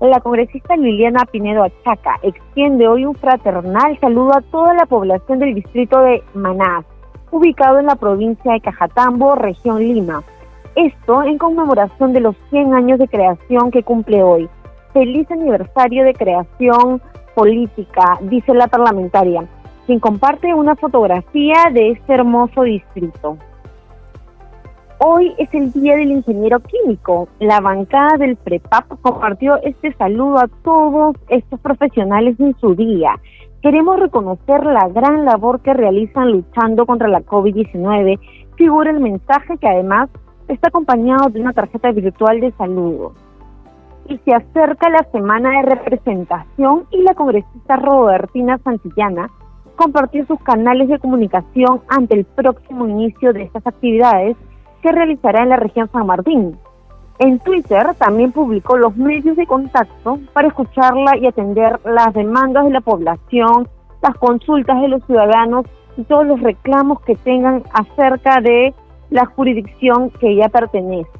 La 0.00 0.20
congresista 0.20 0.76
Liliana 0.76 1.24
Pinedo 1.24 1.64
Achaca 1.64 2.18
extiende 2.22 2.86
hoy 2.86 3.06
un 3.06 3.14
fraternal 3.14 3.98
saludo 3.98 4.36
a 4.36 4.42
toda 4.42 4.74
la 4.74 4.86
población 4.86 5.38
del 5.38 5.54
distrito 5.54 6.00
de 6.00 6.22
Manás, 6.34 6.84
ubicado 7.30 7.78
en 7.78 7.86
la 7.86 7.96
provincia 7.96 8.52
de 8.52 8.60
Cajatambo, 8.60 9.34
región 9.34 9.78
Lima. 9.80 10.22
Esto 10.74 11.22
en 11.22 11.38
conmemoración 11.38 12.12
de 12.12 12.20
los 12.20 12.36
100 12.50 12.74
años 12.74 12.98
de 12.98 13.08
creación 13.08 13.70
que 13.70 13.82
cumple 13.82 14.22
hoy. 14.22 14.48
Feliz 14.92 15.30
aniversario 15.30 16.04
de 16.04 16.12
creación 16.12 17.00
política, 17.34 18.18
dice 18.22 18.52
la 18.52 18.66
parlamentaria, 18.66 19.46
quien 19.86 19.98
comparte 19.98 20.52
una 20.52 20.76
fotografía 20.76 21.70
de 21.72 21.92
este 21.92 22.12
hermoso 22.12 22.62
distrito. 22.62 23.38
Hoy 24.98 25.34
es 25.36 25.52
el 25.52 25.72
Día 25.72 25.94
del 25.94 26.10
Ingeniero 26.10 26.58
Químico. 26.60 27.28
La 27.38 27.60
bancada 27.60 28.16
del 28.16 28.34
PREPAP 28.36 28.98
compartió 29.02 29.56
este 29.62 29.92
saludo 29.92 30.38
a 30.38 30.48
todos 30.64 31.16
estos 31.28 31.60
profesionales 31.60 32.40
en 32.40 32.56
su 32.58 32.74
día. 32.74 33.20
Queremos 33.60 34.00
reconocer 34.00 34.64
la 34.64 34.88
gran 34.88 35.26
labor 35.26 35.60
que 35.60 35.74
realizan 35.74 36.32
luchando 36.32 36.86
contra 36.86 37.08
la 37.08 37.20
COVID-19. 37.20 38.18
Figura 38.56 38.90
el 38.90 39.00
mensaje 39.00 39.58
que 39.58 39.68
además 39.68 40.08
está 40.48 40.68
acompañado 40.68 41.28
de 41.28 41.42
una 41.42 41.52
tarjeta 41.52 41.92
virtual 41.92 42.40
de 42.40 42.52
saludo. 42.52 43.12
Y 44.08 44.16
se 44.24 44.32
acerca 44.32 44.88
la 44.88 45.06
semana 45.12 45.50
de 45.50 45.74
representación 45.74 46.84
y 46.90 47.02
la 47.02 47.12
congresista 47.12 47.76
Robertina 47.76 48.56
Santillana 48.64 49.28
compartió 49.76 50.24
sus 50.24 50.40
canales 50.40 50.88
de 50.88 50.98
comunicación 50.98 51.82
ante 51.88 52.14
el 52.14 52.24
próximo 52.24 52.88
inicio 52.88 53.34
de 53.34 53.42
estas 53.42 53.66
actividades 53.66 54.38
que 54.86 54.92
realizará 54.92 55.42
en 55.42 55.48
la 55.48 55.56
región 55.56 55.90
San 55.90 56.06
Martín. 56.06 56.56
En 57.18 57.40
Twitter 57.40 57.96
también 57.98 58.30
publicó 58.30 58.76
los 58.76 58.96
medios 58.96 59.36
de 59.36 59.44
contacto 59.44 60.20
para 60.32 60.46
escucharla 60.46 61.16
y 61.16 61.26
atender 61.26 61.80
las 61.84 62.14
demandas 62.14 62.66
de 62.66 62.70
la 62.70 62.80
población, 62.80 63.66
las 64.00 64.14
consultas 64.18 64.80
de 64.80 64.86
los 64.86 65.04
ciudadanos 65.06 65.66
y 65.96 66.04
todos 66.04 66.24
los 66.24 66.40
reclamos 66.40 67.00
que 67.00 67.16
tengan 67.16 67.64
acerca 67.72 68.40
de 68.40 68.74
la 69.10 69.26
jurisdicción 69.26 70.10
que 70.10 70.30
ella 70.30 70.48
pertenece. 70.50 71.10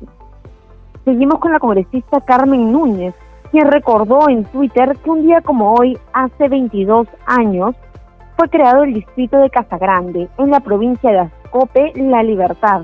Seguimos 1.04 1.40
con 1.40 1.52
la 1.52 1.58
congresista 1.58 2.20
Carmen 2.20 2.70
Núñez, 2.70 3.16
quien 3.50 3.66
recordó 3.66 4.28
en 4.28 4.44
Twitter 4.44 4.96
que 5.02 5.10
un 5.10 5.22
día 5.22 5.40
como 5.40 5.74
hoy, 5.74 5.98
hace 6.12 6.48
22 6.48 7.08
años, 7.26 7.74
fue 8.36 8.48
creado 8.48 8.84
el 8.84 8.94
distrito 8.94 9.38
de 9.38 9.50
Casagrande, 9.50 10.28
en 10.38 10.50
la 10.50 10.60
provincia 10.60 11.10
de 11.10 11.30
COPE 11.50 11.94
La 11.96 12.22
Libertad, 12.22 12.82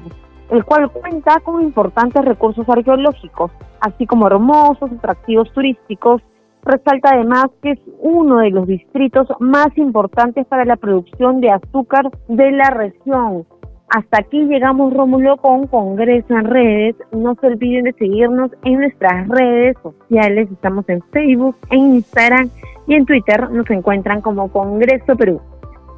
el 0.52 0.64
cual 0.64 0.90
cuenta 0.90 1.40
con 1.40 1.62
importantes 1.62 2.22
recursos 2.24 2.68
arqueológicos, 2.68 3.50
así 3.80 4.06
como 4.06 4.26
hermosos 4.26 4.92
atractivos 4.92 5.50
turísticos. 5.52 6.22
Resalta 6.62 7.10
además 7.14 7.46
que 7.62 7.72
es 7.72 7.80
uno 8.00 8.38
de 8.38 8.50
los 8.50 8.66
distritos 8.66 9.26
más 9.40 9.76
importantes 9.76 10.46
para 10.46 10.64
la 10.64 10.76
producción 10.76 11.40
de 11.40 11.50
azúcar 11.50 12.10
de 12.28 12.52
la 12.52 12.68
región. 12.70 13.46
Hasta 13.88 14.20
aquí 14.20 14.44
llegamos, 14.44 14.92
Rómulo, 14.92 15.38
con 15.38 15.66
Congreso 15.66 16.34
en 16.34 16.44
redes. 16.44 16.96
No 17.12 17.34
se 17.40 17.46
olviden 17.46 17.84
de 17.84 17.92
seguirnos 17.94 18.50
en 18.64 18.80
nuestras 18.80 19.28
redes 19.28 19.76
sociales. 19.82 20.48
Estamos 20.52 20.86
en 20.88 21.02
Facebook, 21.12 21.56
en 21.70 21.94
Instagram 21.94 22.50
y 22.86 22.94
en 22.94 23.06
Twitter. 23.06 23.50
Nos 23.50 23.68
encuentran 23.70 24.20
como 24.20 24.52
Congreso 24.52 25.16
Perú. 25.16 25.40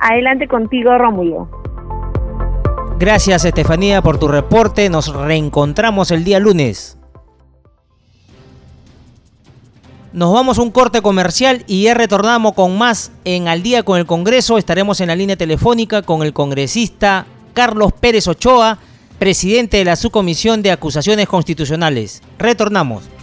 Adelante 0.01 0.49
contigo, 0.49 0.97
Rómulo. 0.97 1.49
Gracias, 2.99 3.45
Estefanía, 3.45 4.03
por 4.03 4.19
tu 4.19 4.29
reporte. 4.29 4.89
Nos 4.89 5.13
reencontramos 5.13 6.11
el 6.13 6.23
día 6.23 6.39
lunes. 6.39 6.97
Nos 10.13 10.33
vamos 10.33 10.59
a 10.59 10.63
un 10.63 10.71
corte 10.71 11.03
comercial 11.03 11.65
y 11.67 11.83
ya 11.83 11.95
retornamos 11.95 12.55
con 12.55 12.79
más 12.79 13.11
en 13.25 13.49
Al 13.49 13.65
día 13.65 13.83
con 13.83 13.99
el 13.99 14.07
Congreso. 14.07 14.59
Estaremos 14.59 15.01
en 15.01 15.09
la 15.09 15.17
línea 15.17 15.37
telefónica 15.37 16.03
con 16.03 16.23
el 16.23 16.33
congresista 16.33 17.27
Carlos 17.53 17.93
Pérez 17.93 18.29
Ochoa, 18.29 18.79
presidente 19.19 19.79
de 19.79 19.85
la 19.85 19.97
Subcomisión 19.97 20.63
de 20.63 20.71
Acusaciones 20.71 21.27
Constitucionales. 21.27 22.23
Retornamos. 22.39 23.13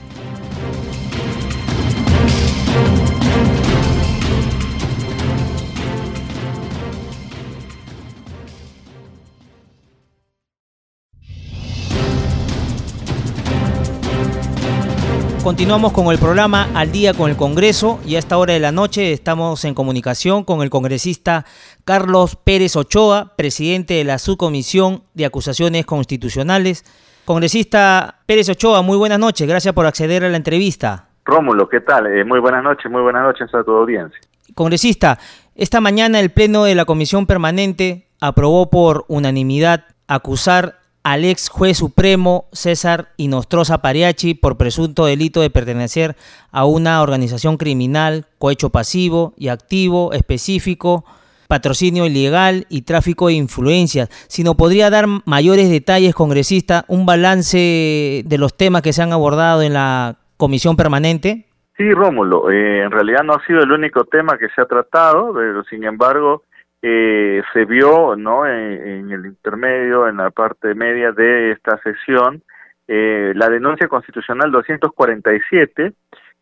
Continuamos 15.44 15.92
con 15.92 16.06
el 16.12 16.20
programa 16.20 16.70
Al 16.76 16.92
día 16.92 17.16
con 17.16 17.28
el 17.28 17.36
Congreso 17.36 18.00
y 18.06 18.16
a 18.16 18.20
esta 18.20 18.38
hora 18.38 18.54
de 18.54 18.60
la 18.60 18.72
noche 18.72 19.12
estamos 19.12 19.66
en 19.66 19.74
comunicación 19.74 20.44
con 20.44 20.62
el 20.62 20.70
congresista 20.70 21.46
Carlos 21.84 22.36
Pérez 22.36 22.76
Ochoa, 22.76 23.34
presidente 23.36 23.96
de 23.96 24.04
la 24.04 24.20
Subcomisión 24.20 25.02
de 25.16 25.26
Acusaciones 25.26 25.88
Constitucionales. 25.88 26.86
Congresista 27.26 28.20
Pérez 28.28 28.50
Ochoa, 28.50 28.84
muy 28.84 28.98
buenas 28.98 29.18
noches, 29.18 29.48
gracias 29.48 29.74
por 29.74 29.88
acceder 29.88 30.24
a 30.24 30.30
la 30.30 30.38
entrevista. 30.38 31.08
Rómulo, 31.26 31.68
¿qué 31.68 31.82
tal? 31.82 32.06
Eh, 32.06 32.24
muy 32.24 32.40
buenas 32.40 32.64
noches, 32.64 32.92
muy 32.92 33.02
buenas 33.02 33.24
noches 33.24 33.52
a 33.56 33.64
tu 33.64 33.72
audiencia. 33.72 34.20
Congresista, 34.54 35.18
esta 35.56 35.82
mañana 35.82 36.20
el 36.20 36.30
Pleno 36.30 36.66
de 36.66 36.76
la 36.76 36.86
Comisión 36.86 37.26
Permanente 37.26 38.10
aprobó 38.20 38.70
por 38.70 39.06
unanimidad 39.08 39.86
acusar 40.08 40.81
al 41.04 41.26
ex 41.26 41.50
juez 41.50 41.78
supremo 41.78 42.46
César 42.52 43.10
Inostroza 43.18 43.82
Pariachi 43.82 44.34
por 44.34 44.58
presunto 44.58 45.06
delito 45.06 45.42
de 45.42 45.50
pertenecer 45.50 46.16
a 46.52 46.66
una 46.66 47.02
organización 47.02 47.58
criminal, 47.58 48.26
cohecho 48.38 48.70
pasivo 48.70 49.34
y 49.38 49.48
activo 49.48 50.14
específico, 50.14 51.04
patrocinio 51.48 52.06
ilegal 52.06 52.66
y 52.70 52.84
tráfico 52.84 53.28
de 53.28 53.34
influencias. 53.34 54.10
Si 54.30 54.44
no 54.44 54.56
podría 54.56 54.90
dar 54.90 55.06
mayores 55.26 55.70
detalles, 55.70 56.16
congresista, 56.16 56.86
un 56.88 57.06
balance 57.06 58.24
de 58.26 58.38
los 58.38 58.56
temas 58.56 58.82
que 58.82 58.94
se 58.94 59.02
han 59.02 59.12
abordado 59.12 59.62
en 59.62 59.74
la 59.74 60.18
comisión 60.38 60.78
permanente. 60.78 61.48
Sí, 61.78 61.92
Rómulo, 61.92 62.52
eh, 62.52 62.84
en 62.84 62.92
realidad 62.92 63.24
no 63.24 63.34
ha 63.34 63.46
sido 63.46 63.62
el 63.64 63.72
único 63.72 64.06
tema 64.06 64.38
que 64.38 64.50
se 64.56 64.62
ha 64.62 64.66
tratado, 64.66 65.34
pero 65.34 65.64
sin 65.64 65.84
embargo 65.84 66.44
eh, 66.82 67.44
se 67.54 67.66
vio 67.66 68.16
no 68.16 68.46
en, 68.48 69.12
el 69.12 69.26
intermedio, 69.26 70.08
en 70.08 70.18
la 70.18 70.32
parte 70.32 70.74
media 70.74 71.12
de 71.12 71.52
esta 71.52 71.78
sesión, 71.84 72.42
eh, 72.88 73.34
la 73.36 73.50
denuncia 73.50 73.88
constitucional 73.88 74.52
247, 74.52 75.94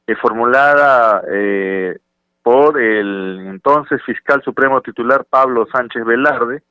eh, 0.08 0.16
formulada 0.16 1.22
eh, 1.30 2.00
por 2.42 2.82
el 2.82 3.46
entonces 3.48 4.02
fiscal 4.04 4.42
supremo 4.44 4.82
titular 4.82 5.26
Pablo 5.30 5.68
Sánchez 5.72 6.06
Velarde, 6.06 6.64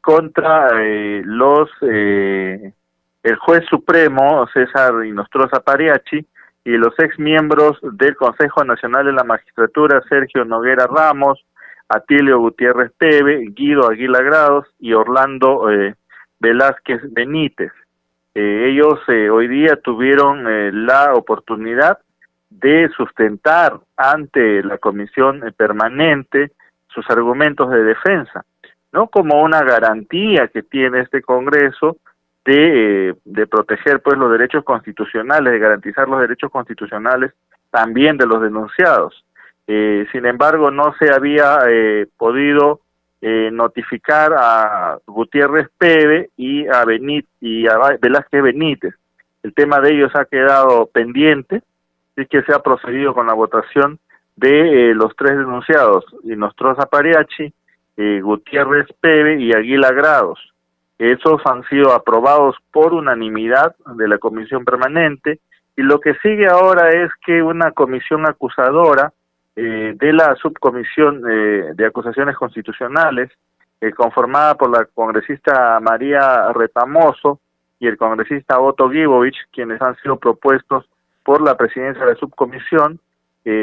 contra 0.00 0.68
los 1.22 1.68
el 1.82 3.36
juez 3.40 3.64
supremo 3.68 4.46
César 4.52 5.04
Inostroza 5.04 5.60
Pariachi 5.60 6.24
y 6.64 6.70
los 6.70 6.94
ex 6.98 7.18
miembros 7.18 7.78
del 7.82 8.16
Consejo 8.16 8.64
Nacional 8.64 9.06
de 9.06 9.12
la 9.12 9.22
Magistratura 9.22 10.02
Sergio 10.08 10.44
Noguera 10.44 10.86
Ramos, 10.86 11.44
Atilio 11.88 12.38
Gutiérrez 12.38 12.92
Peve, 12.98 13.46
Guido 13.50 13.88
Aguila 13.88 14.20
Grados 14.22 14.66
y 14.80 14.92
Orlando 14.92 15.70
eh, 15.70 15.94
Velázquez 16.40 17.00
Benítez. 17.12 17.72
Eh, 18.34 18.70
ellos 18.70 19.00
eh, 19.08 19.30
hoy 19.30 19.48
día 19.48 19.76
tuvieron 19.76 20.86
la 20.86 21.14
oportunidad 21.14 21.98
de 22.50 22.88
sustentar 22.96 23.78
ante 23.96 24.62
la 24.62 24.78
comisión 24.78 25.42
permanente 25.56 26.52
sus 26.88 27.08
argumentos 27.10 27.70
de 27.70 27.82
defensa, 27.82 28.44
no 28.92 29.08
como 29.08 29.42
una 29.42 29.62
garantía 29.62 30.48
que 30.48 30.62
tiene 30.62 31.00
este 31.00 31.22
Congreso 31.22 31.98
de, 32.44 33.16
de 33.24 33.46
proteger 33.46 34.00
pues 34.00 34.16
los 34.16 34.30
derechos 34.30 34.64
constitucionales, 34.64 35.52
de 35.52 35.58
garantizar 35.58 36.08
los 36.08 36.20
derechos 36.20 36.50
constitucionales 36.50 37.32
también 37.70 38.16
de 38.16 38.26
los 38.26 38.40
denunciados. 38.40 39.25
Eh, 39.66 40.06
sin 40.12 40.26
embargo, 40.26 40.70
no 40.70 40.94
se 40.98 41.12
había 41.12 41.58
eh, 41.68 42.06
podido 42.16 42.80
eh, 43.20 43.50
notificar 43.52 44.32
a 44.36 44.98
Gutiérrez 45.06 45.68
Pebe 45.76 46.30
y 46.36 46.66
a, 46.68 46.84
Benít 46.84 47.26
y 47.40 47.66
a 47.66 47.96
Velázquez 48.00 48.42
Benítez. 48.42 48.94
El 49.42 49.54
tema 49.54 49.80
de 49.80 49.94
ellos 49.94 50.12
ha 50.14 50.24
quedado 50.24 50.86
pendiente, 50.86 51.62
y 52.16 52.26
que 52.26 52.42
se 52.42 52.54
ha 52.54 52.60
procedido 52.60 53.12
con 53.12 53.26
la 53.26 53.34
votación 53.34 53.98
de 54.36 54.94
los 54.94 55.14
tres 55.16 55.36
denunciados, 55.36 56.04
Inostroza 56.24 56.86
Pariachi, 56.86 57.52
Gutiérrez 58.22 58.86
Pebe 59.00 59.38
y 59.38 59.52
Aguila 59.52 59.92
Grados. 59.92 60.40
Esos 60.98 61.42
han 61.44 61.62
sido 61.64 61.92
aprobados 61.92 62.56
por 62.72 62.94
unanimidad 62.94 63.76
de 63.96 64.08
la 64.08 64.16
comisión 64.16 64.64
permanente 64.64 65.40
y 65.76 65.82
lo 65.82 66.00
que 66.00 66.14
sigue 66.22 66.46
ahora 66.46 66.90
es 66.90 67.10
que 67.24 67.42
una 67.42 67.72
comisión 67.72 68.26
acusadora 68.26 69.12
eh, 69.56 69.94
de 69.96 70.12
la 70.12 70.36
subcomisión 70.36 71.22
eh, 71.28 71.72
de 71.74 71.86
acusaciones 71.86 72.36
constitucionales, 72.36 73.30
eh, 73.80 73.90
conformada 73.92 74.54
por 74.54 74.70
la 74.70 74.84
congresista 74.84 75.80
María 75.80 76.52
Retamoso 76.52 77.40
y 77.80 77.86
el 77.86 77.96
congresista 77.96 78.60
Otto 78.60 78.90
Gibovich, 78.90 79.36
quienes 79.50 79.80
han 79.80 79.96
sido 79.96 80.18
propuestos 80.18 80.84
por 81.24 81.40
la 81.40 81.56
presidencia 81.56 82.04
de 82.04 82.12
la 82.12 82.18
subcomisión, 82.18 83.00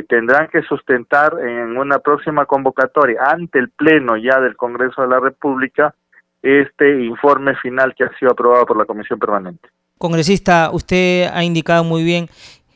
tendrán 0.08 0.48
que 0.48 0.62
sustentar 0.62 1.38
en 1.42 1.78
una 1.78 2.00
próxima 2.00 2.46
convocatoria 2.46 3.20
ante 3.26 3.60
el 3.60 3.70
Pleno 3.70 4.16
ya 4.16 4.40
del 4.40 4.56
Congreso 4.56 5.02
de 5.02 5.10
la 5.10 5.20
República 5.20 5.94
este 6.42 7.04
informe 7.04 7.54
final 7.56 7.94
que 7.94 8.06
ha 8.06 8.18
sido 8.18 8.32
aprobado 8.32 8.66
por 8.66 8.78
la 8.78 8.86
Comisión 8.86 9.20
Permanente. 9.20 9.70
Congresista, 9.98 10.70
usted 10.72 11.30
ha 11.34 11.44
indicado 11.44 11.84
muy 11.84 12.04
bien 12.04 12.28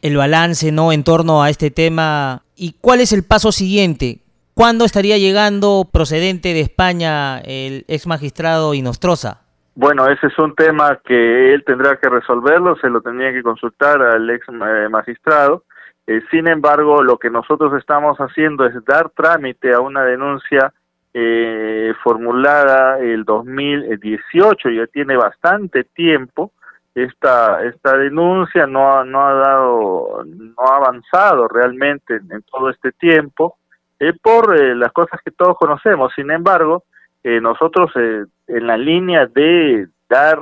el 0.01 0.17
balance 0.17 0.71
no 0.71 0.91
en 0.91 1.03
torno 1.03 1.43
a 1.43 1.49
este 1.49 1.71
tema 1.71 2.43
y 2.55 2.75
cuál 2.81 3.01
es 3.01 3.13
el 3.13 3.23
paso 3.23 3.51
siguiente. 3.51 4.19
¿Cuándo 4.53 4.85
estaría 4.85 5.17
llegando 5.17 5.87
procedente 5.91 6.53
de 6.53 6.61
España 6.61 7.39
el 7.39 7.85
ex 7.87 8.07
magistrado 8.07 8.73
Inostroza? 8.73 9.41
Bueno, 9.75 10.07
ese 10.07 10.27
es 10.27 10.39
un 10.39 10.55
tema 10.55 10.99
que 11.05 11.53
él 11.53 11.63
tendrá 11.63 11.97
que 11.97 12.09
resolverlo, 12.09 12.75
se 12.77 12.89
lo 12.89 13.01
tendría 13.01 13.31
que 13.31 13.43
consultar 13.43 14.01
al 14.01 14.27
ex 14.31 14.47
eh, 14.49 14.89
magistrado. 14.89 15.65
Eh, 16.07 16.21
sin 16.31 16.47
embargo, 16.47 17.03
lo 17.03 17.19
que 17.19 17.29
nosotros 17.29 17.73
estamos 17.77 18.17
haciendo 18.17 18.65
es 18.65 18.73
dar 18.85 19.11
trámite 19.11 19.73
a 19.73 19.79
una 19.81 20.03
denuncia 20.03 20.73
eh, 21.13 21.93
formulada 22.03 22.97
el 22.99 23.23
2018, 23.25 24.69
ya 24.69 24.87
tiene 24.87 25.17
bastante 25.17 25.83
tiempo, 25.83 26.51
esta 26.97 27.63
esta 27.63 27.95
denuncia 27.95 28.65
no 28.65 28.91
ha, 28.91 29.05
no 29.05 29.21
ha 29.23 29.33
dado 29.33 30.23
no 30.25 30.63
ha 30.67 30.77
avanzado 30.77 31.47
realmente 31.47 32.15
en, 32.15 32.41
todo 32.51 32.71
este 32.71 32.91
tiempo 32.91 33.57
eh, 33.99 34.13
por 34.19 34.57
eh, 34.57 34.75
las 34.75 34.91
cosas 34.91 35.21
que 35.23 35.31
todos 35.31 35.57
conocemos. 35.57 36.11
Sin 36.15 36.31
embargo 36.31 36.83
eh, 37.23 37.39
nosotros 37.39 37.91
en 37.95 38.67
la 38.67 38.77
línea 38.77 39.27
de 39.27 39.87
dar 40.09 40.39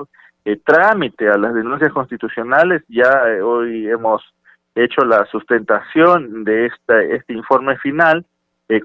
trámite 0.64 1.28
a 1.28 1.38
las 1.38 1.54
denuncias 1.56 1.92
constitucionales 1.92 2.84
ya 2.88 3.24
hoy 3.44 3.90
hemos 3.90 4.22
hecho 4.76 5.04
la 5.04 5.26
sustentación 5.26 6.44
de 6.44 6.68
esta, 6.68 7.02
este 7.02 7.34
informe 7.34 7.78
final 7.78 8.26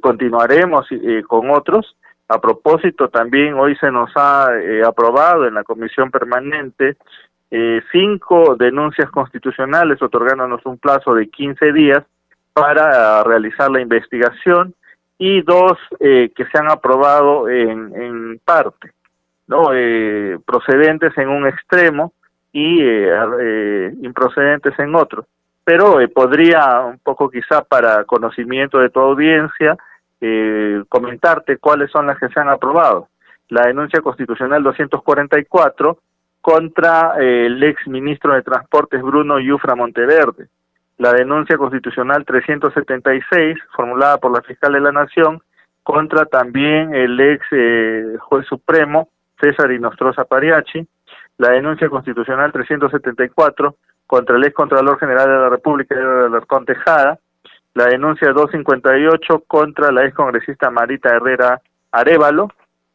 continuaremos 0.00 0.88
con 1.28 1.50
otros. 1.50 1.96
A 2.28 2.40
propósito, 2.40 3.08
también 3.08 3.54
hoy 3.54 3.76
se 3.76 3.90
nos 3.90 4.10
ha 4.16 4.48
aprobado 4.86 5.46
en 5.46 5.54
la 5.54 5.64
comisión 5.64 6.10
permanente 6.10 6.96
eh, 7.50 7.82
cinco 7.90 8.56
denuncias 8.56 9.10
constitucionales 9.10 10.00
otorgándonos 10.00 10.64
un 10.66 10.78
plazo 10.78 11.14
de 11.14 11.28
15 11.28 11.72
días 11.72 12.04
para 12.52 13.22
realizar 13.24 13.70
la 13.70 13.80
investigación 13.80 14.74
y 15.20 15.42
dos 15.42 15.72
eh, 16.00 16.32
que 16.34 16.46
se 16.46 16.58
han 16.58 16.70
aprobado 16.70 17.48
en, 17.48 17.94
en 17.94 18.40
parte. 18.42 18.92
no 19.46 19.70
eh, 19.74 20.38
procedentes 20.46 21.16
en 21.18 21.28
un 21.28 21.46
extremo 21.46 22.14
y 22.52 22.80
eh, 22.82 23.92
improcedentes 24.02 24.78
en 24.78 24.94
otro. 24.94 25.26
Pero 25.62 25.98
podría 26.14 26.80
un 26.80 26.98
poco 27.00 27.28
quizá 27.28 27.62
para 27.62 28.04
conocimiento 28.04 28.78
de 28.78 28.88
tu 28.90 29.00
audiencia 29.00 29.76
comentarte 30.88 31.56
cuáles 31.56 31.90
son 31.90 32.06
las 32.06 32.18
que 32.18 32.28
se 32.28 32.40
han 32.40 32.50
aprobado. 32.50 33.08
La 33.48 33.66
denuncia 33.66 34.00
constitucional 34.00 34.62
244 34.62 35.98
contra 36.40 37.14
el 37.18 37.62
ex 37.62 37.86
ministro 37.86 38.34
de 38.34 38.42
Transportes 38.42 39.02
Bruno 39.02 39.38
Yufra 39.38 39.74
Monteverde. 39.74 40.48
La 40.98 41.12
denuncia 41.12 41.56
constitucional 41.56 42.24
376, 42.24 43.58
formulada 43.74 44.18
por 44.18 44.32
la 44.32 44.42
fiscal 44.42 44.72
de 44.72 44.80
la 44.80 44.92
Nación, 44.92 45.42
contra 45.82 46.26
también 46.26 46.94
el 46.94 47.18
ex 47.18 47.46
eh, 47.52 48.16
juez 48.20 48.46
supremo 48.46 49.08
César 49.40 49.72
Inostroza 49.72 50.24
Pariachi, 50.24 50.86
la 51.38 51.50
denuncia 51.52 51.88
constitucional 51.88 52.52
374 52.52 53.76
contra 54.06 54.36
el 54.36 54.44
ex 54.44 54.54
Contralor 54.54 54.98
General 54.98 55.26
de 55.26 55.38
la 55.38 55.48
República, 55.48 55.94
Alarcón 55.94 56.66
Tejada, 56.66 57.18
la 57.74 57.86
denuncia 57.86 58.32
258 58.32 59.44
contra 59.46 59.90
la 59.92 60.04
ex 60.04 60.14
congresista 60.14 60.70
Marita 60.70 61.10
Herrera 61.10 61.60
Arevalo 61.92 62.48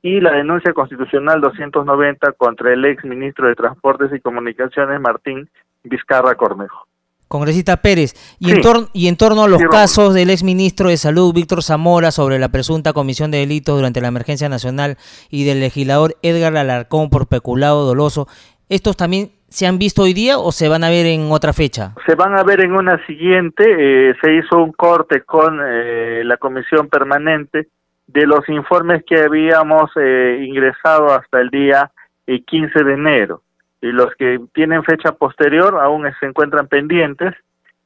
y 0.05 0.21
la 0.21 0.33
denuncia 0.33 0.71
constitucional 0.71 1.41
290 1.41 2.33
contra 2.33 2.71
el 2.71 2.85
ex 2.85 3.03
ministro 3.05 3.47
de 3.47 3.55
Transportes 3.55 4.13
y 4.13 4.19
Comunicaciones 4.19 5.01
Martín 5.01 5.49
Vizcarra 5.83 6.35
Cornejo. 6.35 6.85
Congresista 7.27 7.77
Pérez, 7.77 8.13
y, 8.39 8.51
en, 8.51 8.61
y 8.93 9.07
en 9.07 9.17
torno 9.17 9.45
a 9.45 9.47
los 9.47 9.63
casos 9.63 10.13
del 10.13 10.29
ex 10.29 10.43
ministro 10.43 10.89
de 10.89 10.97
Salud, 10.97 11.33
Víctor 11.33 11.63
Zamora, 11.63 12.11
sobre 12.11 12.37
la 12.37 12.49
presunta 12.49 12.93
comisión 12.93 13.31
de 13.31 13.39
delitos 13.39 13.77
durante 13.77 13.99
la 13.99 14.09
emergencia 14.09 14.47
nacional 14.47 14.97
y 15.31 15.43
del 15.43 15.59
legislador 15.59 16.13
Edgar 16.21 16.55
Alarcón 16.55 17.09
por 17.09 17.27
peculado 17.27 17.87
doloso, 17.87 18.27
¿estos 18.69 18.95
también 18.95 19.31
se 19.49 19.65
han 19.65 19.79
visto 19.79 20.03
hoy 20.03 20.13
día 20.13 20.37
o 20.37 20.51
se 20.51 20.69
van 20.69 20.83
a 20.83 20.91
ver 20.91 21.07
en 21.07 21.31
otra 21.31 21.51
fecha? 21.51 21.95
Se 22.05 22.13
van 22.13 22.37
a 22.37 22.43
ver 22.43 22.63
en 22.63 22.73
una 22.73 23.03
siguiente. 23.07 23.63
Eh, 23.65 24.13
se 24.21 24.35
hizo 24.35 24.59
un 24.59 24.71
corte 24.71 25.21
con 25.21 25.59
eh, 25.65 26.21
la 26.23 26.37
comisión 26.37 26.89
permanente 26.89 27.69
de 28.07 28.25
los 28.25 28.47
informes 28.49 29.03
que 29.05 29.19
habíamos 29.19 29.91
eh, 29.95 30.45
ingresado 30.47 31.13
hasta 31.13 31.41
el 31.41 31.49
día 31.49 31.91
15 32.25 32.83
de 32.83 32.93
enero 32.93 33.41
y 33.81 33.91
los 33.91 34.09
que 34.17 34.39
tienen 34.53 34.83
fecha 34.83 35.11
posterior 35.11 35.79
aún 35.79 36.07
se 36.19 36.25
encuentran 36.25 36.67
pendientes, 36.67 37.35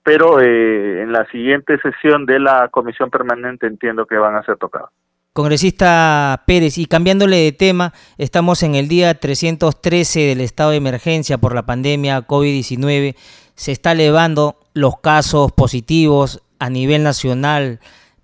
pero 0.03 0.39
eh, 0.39 1.01
en 1.01 1.11
la 1.11 1.25
siguiente 1.29 1.77
sesión 1.79 2.25
de 2.25 2.39
la 2.39 2.69
comisión 2.69 3.09
permanente 3.09 3.67
entiendo 3.67 4.05
que 4.05 4.15
van 4.15 4.35
a 4.35 4.43
ser 4.43 4.57
tocados. 4.57 4.89
Congresista 5.33 6.43
Pérez, 6.47 6.77
y 6.77 6.85
cambiándole 6.85 7.37
de 7.37 7.51
tema, 7.51 7.93
estamos 8.17 8.63
en 8.63 8.75
el 8.75 8.87
día 8.87 9.13
313 9.13 10.21
del 10.21 10.41
estado 10.41 10.71
de 10.71 10.77
emergencia 10.77 11.37
por 11.37 11.53
la 11.53 11.65
pandemia 11.65 12.25
COVID-19. 12.25 13.15
Se 13.55 13.71
está 13.71 13.91
elevando 13.91 14.55
los 14.73 14.99
casos 14.99 15.51
positivos 15.51 16.41
a 16.59 16.69
nivel 16.69 17.03
nacional 17.03 17.79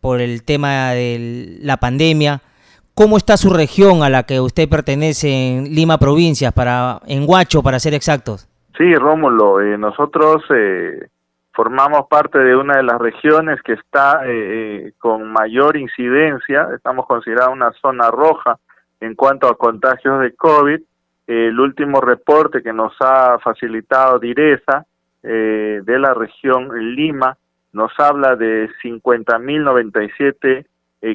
por 0.05 0.21
el 0.21 0.45
tema 0.45 0.91
de 0.91 1.57
la 1.63 1.77
pandemia. 1.77 2.39
¿Cómo 2.93 3.17
está 3.17 3.37
su 3.37 3.49
región 3.51 4.03
a 4.03 4.09
la 4.11 4.21
que 4.21 4.39
usted 4.39 4.69
pertenece 4.69 5.29
en 5.31 5.73
Lima 5.73 5.97
Provincias, 5.97 6.53
para, 6.53 6.99
en 7.07 7.27
Huacho, 7.27 7.63
para 7.63 7.79
ser 7.79 7.95
exactos? 7.95 8.47
Sí, 8.77 8.93
Rómulo, 8.93 9.61
eh, 9.61 9.79
nosotros 9.79 10.43
eh, 10.51 11.07
formamos 11.53 12.05
parte 12.07 12.37
de 12.37 12.55
una 12.55 12.77
de 12.77 12.83
las 12.83 12.99
regiones 12.99 13.59
que 13.63 13.73
está 13.73 14.21
eh, 14.27 14.91
con 14.99 15.33
mayor 15.33 15.75
incidencia, 15.75 16.67
estamos 16.75 17.07
considerados 17.07 17.55
una 17.55 17.71
zona 17.81 18.11
roja 18.11 18.59
en 18.99 19.15
cuanto 19.15 19.47
a 19.47 19.57
contagios 19.57 20.21
de 20.21 20.35
COVID. 20.35 20.81
el 21.25 21.59
último 21.59 21.99
reporte 21.99 22.61
que 22.61 22.73
nos 22.73 22.93
ha 22.99 23.39
facilitado 23.39 24.19
Direza 24.19 24.85
de 25.23 25.97
la 25.99 26.13
región 26.13 26.69
Lima 26.95 27.35
nos 27.75 27.91
habla 27.99 28.35
de 28.35 28.69
50.097 28.81 30.65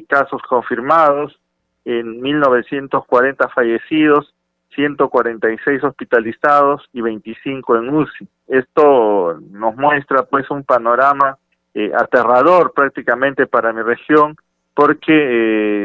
casos 0.07 0.41
confirmados, 0.43 1.41
en 1.85 2.21
1940 2.21 3.49
fallecidos, 3.49 4.35
146 4.75 5.83
hospitalizados 5.83 6.89
y 6.93 7.01
25 7.01 7.77
en 7.77 7.89
UCI. 7.89 8.29
Esto 8.49 9.41
nos 9.51 9.77
muestra 9.77 10.23
pues 10.25 10.49
un 10.51 10.63
panorama 10.63 11.39
eh, 11.75 11.91
aterrador 11.97 12.73
prácticamente 12.73 13.47
para 13.47 13.73
mi 13.73 13.83
región 13.83 14.37
porque 14.75 15.13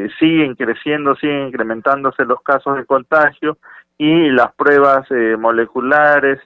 eh, 0.06 0.10
siguen 0.20 0.56
creciendo, 0.56 1.16
siguen 1.16 1.48
incrementándose 1.48 2.26
los 2.26 2.42
casos 2.42 2.78
de 2.78 2.86
contagio 2.86 3.58
y 3.98 4.30
las 4.30 4.54
pruebas 4.56 5.10
eh, 5.10 5.36
moleculares 5.40 6.40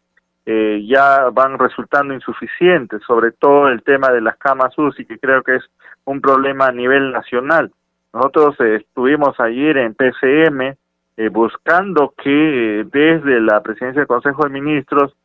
ya 0.85 1.29
van 1.31 1.59
resultando 1.59 2.13
insuficientes, 2.13 3.01
sobre 3.05 3.31
todo 3.31 3.67
el 3.67 3.83
tema 3.83 4.09
de 4.09 4.21
las 4.21 4.35
camas 4.37 4.75
UCI, 4.77 5.05
que 5.05 5.19
creo 5.19 5.43
que 5.43 5.57
es 5.57 5.63
un 6.05 6.21
problema 6.21 6.67
a 6.67 6.71
nivel 6.71 7.11
nacional. 7.11 7.71
Nosotros 8.13 8.55
eh, 8.59 8.77
estuvimos 8.77 9.39
ayer 9.39 9.77
en 9.77 9.93
PCM 9.93 10.75
eh, 11.17 11.29
buscando 11.29 12.13
que 12.17 12.79
eh, 12.79 12.85
desde 12.91 13.39
la 13.39 13.61
presidencia 13.61 14.01
del 14.01 14.07
Consejo 14.07 14.43
de 14.43 14.49
Ministros 14.49 15.15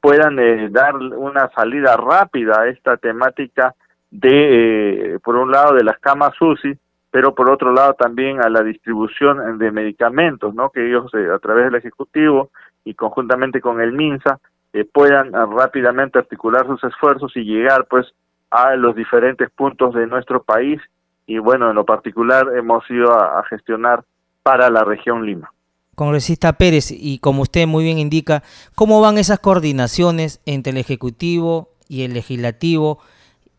puedan 0.00 0.72
dar 0.72 0.96
una 0.96 1.48
salida 1.54 1.96
rápida 1.96 2.62
a 2.62 2.66
esta 2.66 2.96
temática 2.96 3.76
de, 4.10 5.20
por 5.22 5.36
un 5.36 5.52
lado, 5.52 5.74
de 5.74 5.84
las 5.84 6.00
camas 6.00 6.32
UCI, 6.40 6.76
pero 7.12 7.32
por 7.32 7.48
otro 7.48 7.72
lado 7.72 7.94
también 7.94 8.42
a 8.42 8.48
la 8.48 8.64
distribución 8.64 9.56
de 9.56 9.70
medicamentos, 9.70 10.52
¿no? 10.52 10.70
Que 10.70 10.84
ellos 10.84 11.12
a 11.14 11.38
través 11.38 11.66
del 11.66 11.76
Ejecutivo 11.76 12.50
y 12.84 12.94
conjuntamente 12.94 13.60
con 13.60 13.80
el 13.80 13.92
MINSA 13.92 14.40
puedan 14.84 15.32
rápidamente 15.32 16.18
articular 16.18 16.66
sus 16.66 16.82
esfuerzos 16.84 17.32
y 17.36 17.44
llegar 17.44 17.86
pues 17.88 18.06
a 18.50 18.76
los 18.76 18.94
diferentes 18.94 19.50
puntos 19.50 19.94
de 19.94 20.06
nuestro 20.06 20.42
país 20.42 20.80
y 21.28 21.38
bueno, 21.38 21.68
en 21.68 21.76
lo 21.76 21.84
particular 21.84 22.46
hemos 22.56 22.82
ido 22.90 23.12
a, 23.12 23.44
gestionar 23.50 24.02
para 24.42 24.70
la 24.70 24.82
región 24.82 25.26
Lima. 25.26 25.52
Congresista 25.94 26.54
Pérez, 26.54 26.90
y 26.90 27.18
como 27.18 27.42
usted 27.42 27.66
muy 27.66 27.84
bien 27.84 27.98
indica, 27.98 28.42
¿cómo 28.74 29.00
van 29.02 29.18
esas 29.18 29.38
coordinaciones 29.38 30.40
entre 30.46 30.70
el 30.70 30.78
Ejecutivo 30.78 31.68
y 31.86 32.04
el 32.04 32.14
Legislativo 32.14 33.00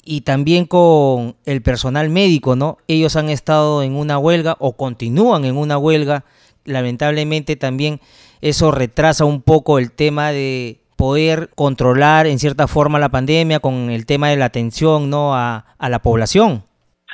y 0.04 0.22
también 0.22 0.66
con 0.66 1.36
el 1.46 1.62
personal 1.62 2.10
médico, 2.10 2.56
¿no? 2.56 2.80
Ellos 2.88 3.16
han 3.16 3.30
estado 3.30 3.84
en 3.84 3.94
una 3.94 4.18
huelga 4.18 4.56
o 4.60 4.76
continúan 4.76 5.46
en 5.46 5.56
una 5.56 5.78
huelga. 5.78 6.26
Lamentablemente 6.66 7.56
también 7.56 8.00
eso 8.42 8.72
retrasa 8.72 9.26
un 9.26 9.44
poco 9.44 9.78
el 9.78 9.92
tema 9.92 10.32
de 10.32 10.79
poder 11.00 11.50
controlar 11.56 12.28
en 12.28 12.38
cierta 12.38 12.68
forma 12.68 13.00
la 13.00 13.10
pandemia 13.10 13.60
con 13.60 13.90
el 13.90 14.06
tema 14.06 14.28
de 14.28 14.36
la 14.36 14.46
atención, 14.46 15.10
¿no? 15.10 15.34
a 15.34 15.64
la 15.80 16.00
población. 16.00 16.64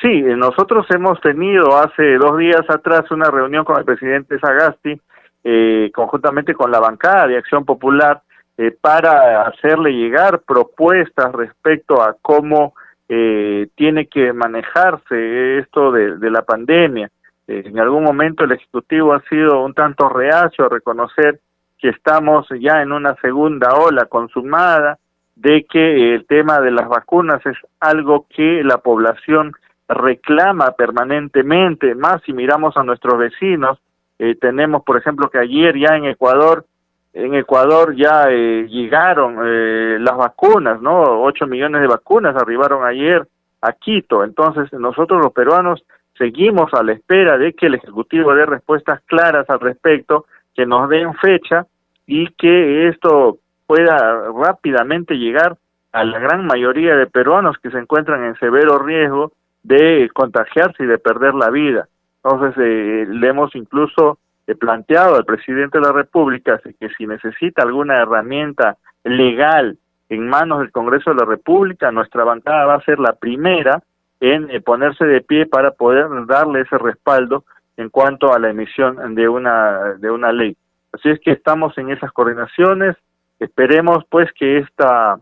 Sí, 0.02 0.10
eh, 0.10 0.36
nosotros 0.36 0.86
hemos 0.91 1.19
tenido 1.21 1.78
hace 1.78 2.17
dos 2.17 2.38
días 2.38 2.62
atrás 2.69 3.10
una 3.12 3.32
reunión 3.32 3.63
con 3.63 3.78
el 3.78 3.86
presidente 3.86 4.38
Sagasti, 4.39 5.00
eh, 5.43 5.91
conjuntamente 5.93 6.54
con 6.54 6.69
la 6.69 6.80
bancada 6.80 7.28
de 7.28 7.38
Acción 7.38 7.65
Popular, 7.65 8.21
eh, 8.58 8.76
para 8.80 9.43
hacerle 9.48 9.93
llegar 9.93 10.41
propuestas 10.45 11.32
respecto 11.34 12.02
a 12.02 12.15
cómo 12.21 12.74
tiene 13.08 14.08
que 14.08 14.34
manejarse 14.34 15.60
esto 15.60 15.91
de, 15.91 16.17
de 16.17 16.32
la 16.32 16.41
pandemia. 16.41 17.08
en 17.48 17.78
algún 17.78 18.04
momento 18.04 18.43
el 18.43 18.54
Ejecutivo 18.54 19.13
ha 19.13 19.21
sido 19.30 19.63
un 19.63 19.76
tanto 19.76 20.10
reacio 20.10 20.65
a 20.65 20.69
reconocer 20.69 21.39
que 21.78 21.90
estamos 21.90 22.48
ya 22.60 22.82
en 22.82 22.92
una 22.92 23.16
segunda 23.16 23.76
ola 23.76 24.06
consumada, 24.06 24.98
de 25.36 25.66
que 25.66 26.16
el 26.16 26.26
tema 26.26 26.60
de 26.62 26.72
las 26.72 26.88
vacunas 26.88 27.46
es 27.46 27.58
algo 27.80 28.26
que 28.30 28.64
la 28.64 28.78
población 28.78 29.52
reclama 29.88 30.72
permanentemente, 30.72 31.94
más 31.94 32.22
si 32.26 32.34
miramos 32.34 32.76
a 32.78 32.84
nuestros 32.84 33.20
vecinos, 33.20 33.80
eh, 34.18 34.36
tenemos 34.40 34.84
por 34.84 34.98
ejemplo 34.98 35.30
que 35.30 35.38
ayer 35.38 35.78
ya 35.78 35.95
en 35.95 36.06
Ecuador, 36.06 36.66
en 37.14 37.36
Ecuador 37.36 37.95
ya 37.95 38.30
eh, 38.30 38.68
llegaron 38.70 39.38
eh, 39.45 39.97
las 39.99 40.18
vacunas, 40.18 40.82
¿no? 40.82 41.22
8 41.22 41.47
millones 41.47 41.82
de 41.82 41.88
vacunas 41.88 42.36
arribaron 42.36 42.86
ayer 42.86 43.28
a 43.62 43.74
Quito, 43.74 44.24
entonces 44.24 44.72
nosotros 44.74 45.22
los 45.22 45.34
peruanos 45.34 45.84
seguimos 46.18 46.74
a 46.74 46.82
la 46.82 46.93
espera 46.93 47.38
de 47.38 47.54
que 47.54 47.68
el 47.68 47.76
Ejecutivo 47.76 48.34
dé 48.34 48.45
respuestas 48.45 49.02
claras 49.06 49.49
al 49.49 49.60
respecto, 49.60 50.26
que 50.54 50.66
nos 50.66 50.89
den 50.89 51.14
fecha 51.16 51.66
y 52.08 52.28
que 52.34 52.88
esto 52.88 53.39
pueda 53.68 54.30
rápidamente 54.32 55.16
llegar 55.16 55.58
a 55.91 56.03
la 56.03 56.20
gran 56.20 56.45
mayoría 56.45 56.95
de 56.95 57.08
peruanos 57.08 57.58
que 57.58 57.72
se 57.72 57.78
encuentran 57.78 58.24
en 58.26 58.36
severo 58.36 58.80
riesgo 58.80 59.32
de 59.64 60.10
contagiarse 60.14 60.84
y 60.84 60.88
de 60.88 60.97
perder 60.97 61.34
la 61.34 61.49
vida. 61.49 61.88
Entonces, 62.24 62.53
eh, 62.58 63.06
le 63.08 63.28
hemos 63.28 63.56
incluso 63.56 64.20
eh, 64.47 64.56
planteado 64.56 65.16
al 65.16 65.26
presidente 65.26 65.80
de 65.80 65.86
la 65.86 65.93
República 65.93 66.60
que 66.80 66.89
si 66.97 67.08
necesita 67.08 67.64
alguna 67.64 67.95
herramienta 67.95 68.78
legal 69.03 69.78
en 70.10 70.28
manos 70.28 70.60
del 70.60 70.72
Congreso 70.72 71.12
de 71.12 71.18
la 71.18 71.26
República, 71.26 71.91
nuestra 71.91 72.24
bancada 72.24 72.66
va 72.66 72.76
a 72.76 72.84
ser 72.84 72.99
la 72.99 73.14
primera 73.14 73.82
en 74.20 74.49
eh, 74.49 74.62
ponerse 74.62 75.06
de 75.06 75.22
pie 75.22 75.45
para 75.45 75.72
poder 75.72 76.08
darle 76.28 76.62
ese 76.62 76.78
respaldo 76.78 77.45
en 77.78 77.89
cuanto 77.89 78.34
a 78.34 78.39
la 78.39 78.49
emisión 78.49 79.16
de 79.16 79.28
una 79.28 79.95
de 79.99 80.12
una 80.12 80.32
ley. 80.32 80.56
Así 80.96 81.10
es 81.10 81.20
que 81.20 81.32
estamos 81.32 81.78
en 81.78 81.91
esas 81.91 82.12
coordinaciones. 82.14 82.96
Esperemos 83.39 84.06
pues 84.10 84.32
que 84.32 84.60
esta, 84.60 85.20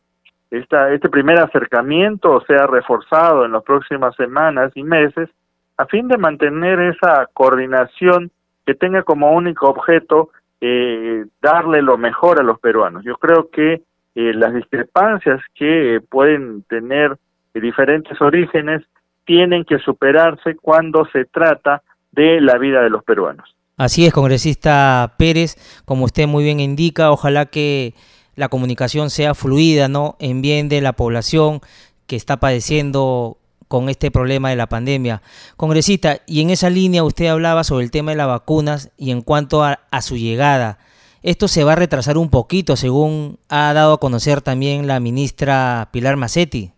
esta 0.51 0.93
este 0.93 1.09
primer 1.09 1.39
acercamiento 1.39 2.41
sea 2.45 2.67
reforzado 2.67 3.43
en 3.43 3.53
las 3.53 3.63
próximas 3.63 4.15
semanas 4.15 4.71
y 4.75 4.83
meses 4.83 5.29
a 5.77 5.87
fin 5.87 6.07
de 6.07 6.17
mantener 6.19 6.79
esa 6.79 7.27
coordinación 7.33 8.29
que 8.67 8.75
tenga 8.75 9.01
como 9.01 9.31
único 9.31 9.67
objeto 9.67 10.29
eh, 10.61 11.25
darle 11.41 11.81
lo 11.81 11.97
mejor 11.97 12.39
a 12.39 12.43
los 12.43 12.59
peruanos. 12.59 13.03
Yo 13.03 13.17
creo 13.17 13.49
que 13.49 13.81
eh, 14.15 14.33
las 14.35 14.53
discrepancias 14.53 15.41
que 15.55 15.99
pueden 16.07 16.61
tener 16.69 17.17
diferentes 17.55 18.21
orígenes 18.21 18.83
tienen 19.25 19.65
que 19.65 19.79
superarse 19.79 20.55
cuando 20.55 21.05
se 21.07 21.25
trata 21.25 21.81
de 22.11 22.39
la 22.41 22.59
vida 22.59 22.83
de 22.83 22.91
los 22.91 23.03
peruanos. 23.03 23.55
Así 23.77 24.05
es, 24.05 24.13
congresista 24.13 25.15
Pérez, 25.17 25.55
como 25.85 26.05
usted 26.05 26.27
muy 26.27 26.43
bien 26.43 26.59
indica, 26.59 27.11
ojalá 27.11 27.47
que 27.47 27.95
la 28.35 28.49
comunicación 28.49 29.09
sea 29.09 29.33
fluida, 29.33 29.87
¿no? 29.87 30.15
En 30.19 30.41
bien 30.41 30.69
de 30.69 30.81
la 30.81 30.93
población 30.93 31.59
que 32.05 32.15
está 32.15 32.37
padeciendo 32.37 33.37
con 33.67 33.89
este 33.89 34.11
problema 34.11 34.51
de 34.51 34.55
la 34.55 34.67
pandemia. 34.67 35.23
Congresista, 35.57 36.17
y 36.27 36.41
en 36.41 36.51
esa 36.51 36.69
línea 36.69 37.03
usted 37.03 37.27
hablaba 37.27 37.63
sobre 37.63 37.83
el 37.83 37.91
tema 37.91 38.11
de 38.11 38.17
las 38.17 38.27
vacunas 38.27 38.91
y 38.97 39.09
en 39.09 39.21
cuanto 39.21 39.63
a, 39.63 39.79
a 39.89 40.01
su 40.01 40.17
llegada. 40.17 40.77
Esto 41.23 41.47
se 41.47 41.63
va 41.63 41.71
a 41.71 41.77
retrasar 41.77 42.17
un 42.17 42.29
poquito, 42.29 42.75
según 42.75 43.39
ha 43.49 43.73
dado 43.73 43.93
a 43.93 43.99
conocer 43.99 44.41
también 44.41 44.85
la 44.85 44.99
ministra 44.99 45.89
Pilar 45.91 46.17
Macetti. 46.17 46.71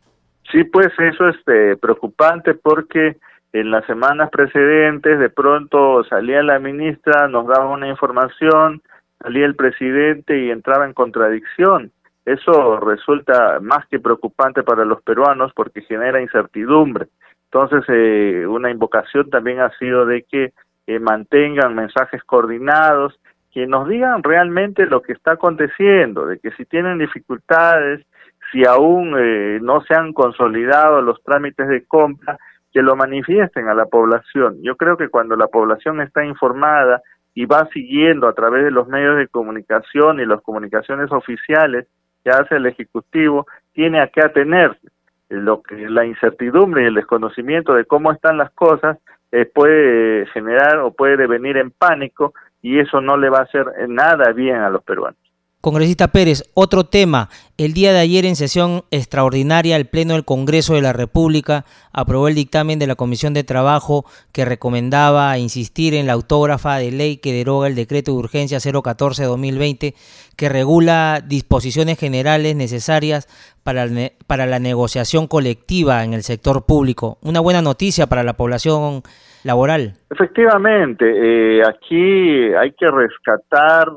Sí, 0.51 0.63
pues 0.63 0.87
eso 0.99 1.27
es 1.27 1.35
eh, 1.47 1.75
preocupante 1.81 2.53
porque 2.53 3.17
en 3.55 3.71
las 3.71 3.85
semanas 3.85 4.29
precedentes 4.31 5.17
de 5.17 5.29
pronto 5.29 6.03
salía 6.03 6.43
la 6.43 6.59
ministra, 6.59 7.29
nos 7.29 7.47
daba 7.47 7.69
una 7.69 7.87
información, 7.87 8.81
salía 9.21 9.45
el 9.45 9.55
presidente 9.55 10.37
y 10.37 10.51
entraba 10.51 10.85
en 10.85 10.91
contradicción. 10.91 11.89
Eso 12.25 12.81
resulta 12.81 13.59
más 13.61 13.87
que 13.87 14.01
preocupante 14.01 14.61
para 14.61 14.83
los 14.83 15.01
peruanos 15.03 15.53
porque 15.55 15.83
genera 15.83 16.21
incertidumbre. 16.21 17.07
Entonces, 17.45 17.85
eh, 17.87 18.45
una 18.45 18.69
invocación 18.69 19.29
también 19.29 19.61
ha 19.61 19.69
sido 19.77 20.05
de 20.05 20.23
que 20.23 20.51
eh, 20.87 20.99
mantengan 20.99 21.75
mensajes 21.75 22.21
coordinados, 22.25 23.17
que 23.53 23.67
nos 23.67 23.87
digan 23.87 24.21
realmente 24.21 24.85
lo 24.85 25.01
que 25.01 25.13
está 25.13 25.31
aconteciendo, 25.33 26.25
de 26.25 26.39
que 26.39 26.51
si 26.51 26.65
tienen 26.65 26.97
dificultades, 26.97 28.05
si 28.51 28.65
aún 28.65 29.15
eh, 29.17 29.59
no 29.61 29.79
se 29.79 29.95
han 29.95 30.11
consolidado 30.11 31.01
los 31.01 31.23
trámites 31.23 31.69
de 31.69 31.85
compra, 31.85 32.37
que 32.75 32.81
lo 32.81 32.97
manifiesten 32.97 33.69
a 33.69 33.73
la 33.73 33.85
población. 33.85 34.57
Yo 34.61 34.75
creo 34.75 34.97
que 34.97 35.07
cuando 35.07 35.37
la 35.37 35.47
población 35.47 36.01
está 36.01 36.25
informada 36.25 37.01
y 37.33 37.45
va 37.45 37.69
siguiendo 37.71 38.27
a 38.27 38.33
través 38.33 38.65
de 38.65 38.71
los 38.71 38.89
medios 38.89 39.15
de 39.15 39.29
comunicación 39.29 40.19
y 40.19 40.25
las 40.25 40.41
comunicaciones 40.41 41.09
oficiales 41.13 41.87
que 42.21 42.31
hace 42.31 42.57
el 42.57 42.65
Ejecutivo, 42.65 43.47
tiene 43.71 44.01
a 44.01 44.07
qué 44.07 44.19
atenerse. 44.19 44.89
Lo 45.29 45.63
que 45.63 45.89
la 45.89 46.05
incertidumbre 46.05 46.83
y 46.83 46.87
el 46.87 46.95
desconocimiento 46.95 47.73
de 47.73 47.85
cómo 47.85 48.11
están 48.11 48.37
las 48.37 48.51
cosas 48.51 48.97
eh, 49.31 49.45
puede 49.45 50.25
generar 50.33 50.79
o 50.79 50.91
puede 50.91 51.15
devenir 51.15 51.55
en 51.55 51.71
pánico 51.71 52.33
y 52.61 52.79
eso 52.79 52.99
no 52.99 53.15
le 53.15 53.29
va 53.29 53.37
a 53.37 53.43
hacer 53.43 53.67
nada 53.87 54.33
bien 54.33 54.57
a 54.57 54.69
los 54.69 54.83
peruanos. 54.83 55.24
Congresista 55.65 56.09
Pérez, 56.09 56.43
otro 56.53 56.83
tema. 56.83 57.29
El 57.57 57.73
día 57.73 57.91
de 57.91 57.97
ayer 57.97 58.23
en 58.25 58.35
sesión 58.35 58.83
extraordinaria 58.91 59.77
el 59.77 59.87
Pleno 59.87 60.13
del 60.13 60.23
Congreso 60.23 60.75
de 60.75 60.83
la 60.83 60.93
República 60.93 61.65
aprobó 61.91 62.27
el 62.27 62.35
dictamen 62.35 62.77
de 62.77 62.85
la 62.85 62.93
Comisión 62.93 63.33
de 63.33 63.43
Trabajo 63.43 64.05
que 64.31 64.45
recomendaba 64.45 65.35
insistir 65.39 65.95
en 65.95 66.05
la 66.05 66.13
autógrafa 66.13 66.77
de 66.77 66.91
ley 66.91 67.17
que 67.17 67.33
deroga 67.33 67.65
el 67.65 67.73
decreto 67.73 68.11
de 68.11 68.17
urgencia 68.19 68.59
014-2020 68.59 69.95
que 70.37 70.49
regula 70.49 71.19
disposiciones 71.25 71.97
generales 71.97 72.55
necesarias 72.55 73.25
para, 73.63 73.87
para 74.27 74.45
la 74.45 74.59
negociación 74.59 75.25
colectiva 75.25 76.03
en 76.03 76.13
el 76.13 76.21
sector 76.21 76.67
público. 76.67 77.17
Una 77.23 77.39
buena 77.39 77.63
noticia 77.63 78.05
para 78.05 78.21
la 78.21 78.33
población 78.33 79.01
laboral. 79.43 79.95
Efectivamente, 80.11 81.05
eh, 81.07 81.63
aquí 81.67 82.53
hay 82.53 82.71
que 82.73 82.91
rescatar 82.91 83.87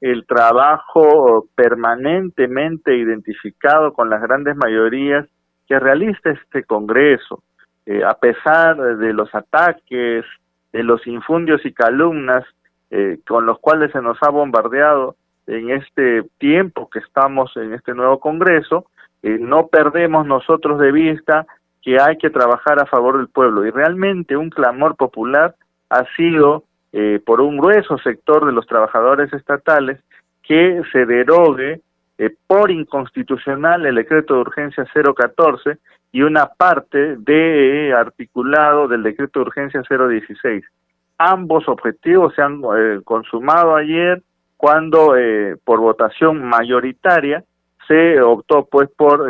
el 0.00 0.26
trabajo 0.26 1.46
permanentemente 1.54 2.96
identificado 2.96 3.92
con 3.92 4.08
las 4.08 4.22
grandes 4.22 4.56
mayorías 4.56 5.26
que 5.68 5.78
realiza 5.78 6.30
este 6.30 6.64
Congreso. 6.64 7.42
Eh, 7.86 8.02
a 8.04 8.14
pesar 8.14 8.76
de 8.98 9.12
los 9.12 9.34
ataques, 9.34 10.24
de 10.72 10.82
los 10.82 11.06
infundios 11.06 11.64
y 11.64 11.72
calumnas 11.72 12.44
eh, 12.90 13.18
con 13.26 13.46
los 13.46 13.58
cuales 13.58 13.92
se 13.92 14.00
nos 14.00 14.18
ha 14.22 14.30
bombardeado 14.30 15.16
en 15.46 15.70
este 15.70 16.22
tiempo 16.38 16.88
que 16.88 17.00
estamos 17.00 17.56
en 17.56 17.74
este 17.74 17.94
nuevo 17.94 18.20
Congreso, 18.20 18.86
eh, 19.22 19.38
no 19.40 19.66
perdemos 19.66 20.26
nosotros 20.26 20.78
de 20.80 20.92
vista 20.92 21.46
que 21.82 22.00
hay 22.00 22.16
que 22.18 22.30
trabajar 22.30 22.80
a 22.80 22.86
favor 22.86 23.18
del 23.18 23.28
pueblo 23.28 23.66
y 23.66 23.70
realmente 23.70 24.36
un 24.36 24.50
clamor 24.50 24.96
popular 24.96 25.54
ha 25.88 26.04
sido 26.16 26.64
eh, 26.92 27.20
por 27.24 27.40
un 27.40 27.56
grueso 27.56 27.98
sector 27.98 28.44
de 28.44 28.52
los 28.52 28.66
trabajadores 28.66 29.32
estatales 29.32 30.00
que 30.42 30.82
se 30.90 31.06
derogue 31.06 31.80
eh, 32.18 32.34
por 32.48 32.70
inconstitucional 32.70 33.86
el 33.86 33.94
decreto 33.94 34.34
de 34.34 34.40
urgencia 34.40 34.84
014 34.92 35.78
y 36.10 36.22
una 36.22 36.46
parte 36.46 37.16
de 37.16 37.94
articulado 37.96 38.88
del 38.88 39.04
decreto 39.04 39.38
de 39.38 39.46
urgencia 39.46 39.82
016. 39.88 40.64
Ambos 41.18 41.68
objetivos 41.68 42.34
se 42.34 42.42
han 42.42 42.60
eh, 42.76 43.00
consumado 43.04 43.76
ayer 43.76 44.20
cuando 44.56 45.14
por 45.64 45.78
votación 45.78 46.42
mayoritaria 46.44 47.42
se 47.88 48.20
optó 48.20 48.66
pues 48.70 48.90
por 48.94 49.26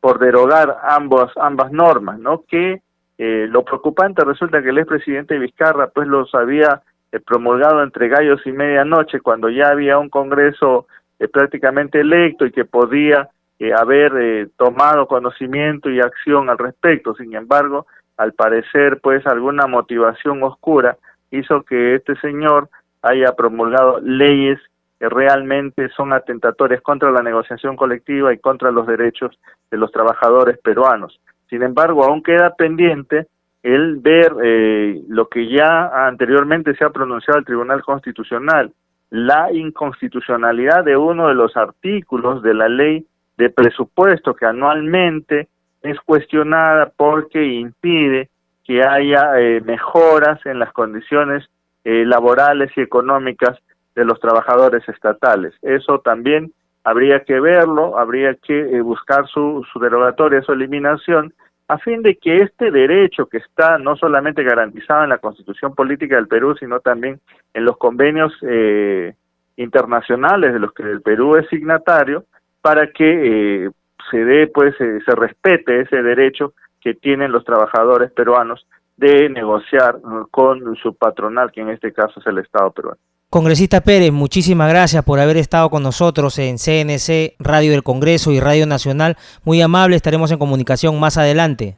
por 0.00 0.18
derogar 0.18 0.76
ambas 0.82 1.30
ambas 1.36 1.70
normas, 1.70 2.18
¿no? 2.18 2.42
Que 2.48 2.82
eh, 3.22 3.46
lo 3.50 3.62
preocupante 3.66 4.24
resulta 4.24 4.62
que 4.62 4.70
el 4.70 4.78
expresidente 4.78 5.38
Vizcarra 5.38 5.88
pues 5.88 6.08
los 6.08 6.34
había 6.34 6.80
eh, 7.12 7.20
promulgado 7.20 7.82
entre 7.82 8.08
gallos 8.08 8.40
y 8.46 8.50
medianoche 8.50 9.20
cuando 9.20 9.50
ya 9.50 9.68
había 9.68 9.98
un 9.98 10.08
Congreso 10.08 10.86
eh, 11.18 11.28
prácticamente 11.28 12.00
electo 12.00 12.46
y 12.46 12.50
que 12.50 12.64
podía 12.64 13.28
haber 13.76 14.48
tomado 14.56 15.06
conocimiento 15.06 15.90
y 15.90 16.00
acción 16.00 16.48
al 16.48 16.56
respecto. 16.56 17.14
Sin 17.14 17.34
embargo, 17.34 17.86
al 18.16 18.32
parecer 18.32 19.00
pues 19.02 19.26
alguna 19.26 19.66
motivación 19.66 20.42
oscura 20.42 20.96
hizo 21.30 21.62
que 21.64 21.96
este 21.96 22.16
señor 22.22 22.70
haya 23.02 23.32
promulgado 23.36 24.00
leyes 24.00 24.58
que 24.98 25.10
realmente 25.10 25.90
son 25.90 26.14
atentatorias 26.14 26.80
contra 26.80 27.10
la 27.10 27.20
negociación 27.20 27.76
colectiva 27.76 28.32
y 28.32 28.38
contra 28.38 28.70
los 28.70 28.86
derechos 28.86 29.38
de 29.70 29.76
los 29.76 29.92
trabajadores 29.92 30.58
peruanos. 30.60 31.20
Sin 31.50 31.62
embargo, 31.62 32.04
aún 32.04 32.22
queda 32.22 32.54
pendiente 32.54 33.26
el 33.62 33.96
ver 33.96 34.32
eh, 34.42 35.02
lo 35.08 35.28
que 35.28 35.48
ya 35.48 36.06
anteriormente 36.06 36.74
se 36.76 36.84
ha 36.84 36.90
pronunciado 36.90 37.40
el 37.40 37.44
Tribunal 37.44 37.82
Constitucional, 37.82 38.72
la 39.10 39.52
inconstitucionalidad 39.52 40.84
de 40.84 40.96
uno 40.96 41.28
de 41.28 41.34
los 41.34 41.56
artículos 41.56 42.42
de 42.42 42.54
la 42.54 42.68
ley 42.68 43.04
de 43.36 43.50
presupuesto 43.50 44.34
que 44.34 44.46
anualmente 44.46 45.48
es 45.82 45.98
cuestionada 46.00 46.92
porque 46.96 47.44
impide 47.44 48.30
que 48.64 48.82
haya 48.82 49.40
eh, 49.40 49.60
mejoras 49.62 50.44
en 50.46 50.60
las 50.60 50.72
condiciones 50.72 51.44
eh, 51.84 52.04
laborales 52.06 52.70
y 52.76 52.80
económicas 52.80 53.58
de 53.96 54.04
los 54.04 54.20
trabajadores 54.20 54.88
estatales. 54.88 55.52
Eso 55.62 55.98
también 55.98 56.52
habría 56.84 57.20
que 57.24 57.40
verlo, 57.40 57.98
habría 57.98 58.34
que 58.34 58.58
eh, 58.58 58.80
buscar 58.80 59.26
su, 59.28 59.64
su 59.72 59.78
derogatoria, 59.78 60.42
su 60.42 60.52
eliminación, 60.52 61.32
a 61.68 61.78
fin 61.78 62.02
de 62.02 62.16
que 62.16 62.36
este 62.36 62.70
derecho 62.70 63.26
que 63.26 63.38
está 63.38 63.78
no 63.78 63.96
solamente 63.96 64.42
garantizado 64.42 65.04
en 65.04 65.10
la 65.10 65.18
Constitución 65.18 65.74
Política 65.74 66.16
del 66.16 66.26
Perú, 66.26 66.56
sino 66.58 66.80
también 66.80 67.20
en 67.54 67.64
los 67.64 67.76
convenios 67.76 68.32
eh, 68.42 69.14
internacionales 69.56 70.52
de 70.52 70.58
los 70.58 70.72
que 70.72 70.82
el 70.82 71.00
Perú 71.00 71.36
es 71.36 71.48
signatario, 71.48 72.24
para 72.60 72.90
que 72.90 73.66
eh, 73.66 73.70
se 74.10 74.24
dé, 74.24 74.48
pues, 74.48 74.74
se 74.76 75.14
respete 75.14 75.82
ese 75.82 76.02
derecho 76.02 76.54
que 76.80 76.94
tienen 76.94 77.30
los 77.30 77.44
trabajadores 77.44 78.10
peruanos 78.10 78.66
de 78.96 79.28
negociar 79.28 79.98
con 80.30 80.76
su 80.76 80.94
patronal, 80.94 81.52
que 81.52 81.60
en 81.60 81.70
este 81.70 81.92
caso 81.92 82.20
es 82.20 82.26
el 82.26 82.38
Estado 82.38 82.70
peruano. 82.72 83.00
Congresista 83.32 83.80
Pérez, 83.80 84.10
muchísimas 84.10 84.68
gracias 84.68 85.04
por 85.04 85.20
haber 85.20 85.36
estado 85.36 85.70
con 85.70 85.84
nosotros 85.84 86.36
en 86.40 86.56
CNC, 86.58 87.36
Radio 87.38 87.70
del 87.70 87.84
Congreso 87.84 88.32
y 88.32 88.40
Radio 88.40 88.66
Nacional. 88.66 89.16
Muy 89.44 89.62
amable, 89.62 89.94
estaremos 89.94 90.32
en 90.32 90.38
comunicación 90.40 90.98
más 90.98 91.16
adelante. 91.16 91.76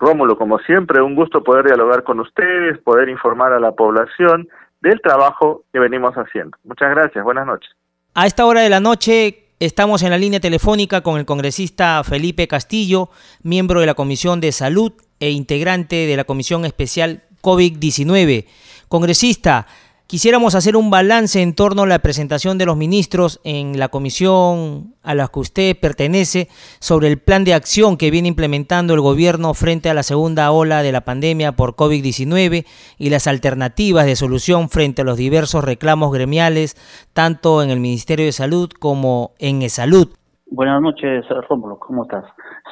Rómulo, 0.00 0.38
como 0.38 0.58
siempre, 0.60 1.02
un 1.02 1.14
gusto 1.14 1.44
poder 1.44 1.66
dialogar 1.66 2.04
con 2.04 2.20
ustedes, 2.20 2.78
poder 2.78 3.10
informar 3.10 3.52
a 3.52 3.60
la 3.60 3.72
población 3.72 4.48
del 4.80 4.98
trabajo 5.02 5.64
que 5.74 5.78
venimos 5.78 6.14
haciendo. 6.14 6.56
Muchas 6.64 6.88
gracias, 6.92 7.22
buenas 7.22 7.46
noches. 7.46 7.70
A 8.14 8.26
esta 8.26 8.46
hora 8.46 8.62
de 8.62 8.70
la 8.70 8.80
noche 8.80 9.48
estamos 9.60 10.02
en 10.02 10.08
la 10.08 10.16
línea 10.16 10.40
telefónica 10.40 11.02
con 11.02 11.18
el 11.18 11.26
congresista 11.26 12.02
Felipe 12.02 12.48
Castillo, 12.48 13.10
miembro 13.42 13.80
de 13.80 13.86
la 13.86 13.94
Comisión 13.94 14.40
de 14.40 14.52
Salud 14.52 14.94
e 15.20 15.32
integrante 15.32 16.06
de 16.06 16.16
la 16.16 16.24
Comisión 16.24 16.64
Especial 16.64 17.24
COVID-19. 17.42 18.46
Congresista, 18.88 19.66
Quisiéramos 20.06 20.54
hacer 20.54 20.76
un 20.76 20.90
balance 20.90 21.40
en 21.40 21.54
torno 21.54 21.84
a 21.84 21.86
la 21.86 21.98
presentación 21.98 22.58
de 22.58 22.66
los 22.66 22.76
ministros 22.76 23.40
en 23.42 23.78
la 23.78 23.88
comisión 23.88 24.92
a 25.02 25.14
la 25.14 25.28
que 25.28 25.40
usted 25.40 25.80
pertenece 25.80 26.48
sobre 26.78 27.08
el 27.08 27.18
plan 27.18 27.42
de 27.44 27.54
acción 27.54 27.96
que 27.96 28.10
viene 28.10 28.28
implementando 28.28 28.92
el 28.92 29.00
gobierno 29.00 29.54
frente 29.54 29.88
a 29.88 29.94
la 29.94 30.02
segunda 30.02 30.50
ola 30.50 30.82
de 30.82 30.92
la 30.92 31.00
pandemia 31.00 31.52
por 31.52 31.74
COVID-19 31.74 32.66
y 32.98 33.08
las 33.08 33.26
alternativas 33.26 34.04
de 34.04 34.14
solución 34.14 34.68
frente 34.68 35.00
a 35.00 35.06
los 35.06 35.16
diversos 35.16 35.64
reclamos 35.64 36.12
gremiales, 36.12 36.74
tanto 37.14 37.62
en 37.62 37.70
el 37.70 37.80
Ministerio 37.80 38.26
de 38.26 38.32
Salud 38.32 38.68
como 38.78 39.30
en 39.38 39.62
E-Salud. 39.62 40.08
Buenas 40.50 40.82
noches, 40.82 41.24
Rómulo, 41.48 41.78
¿cómo 41.78 42.02
estás? 42.02 42.26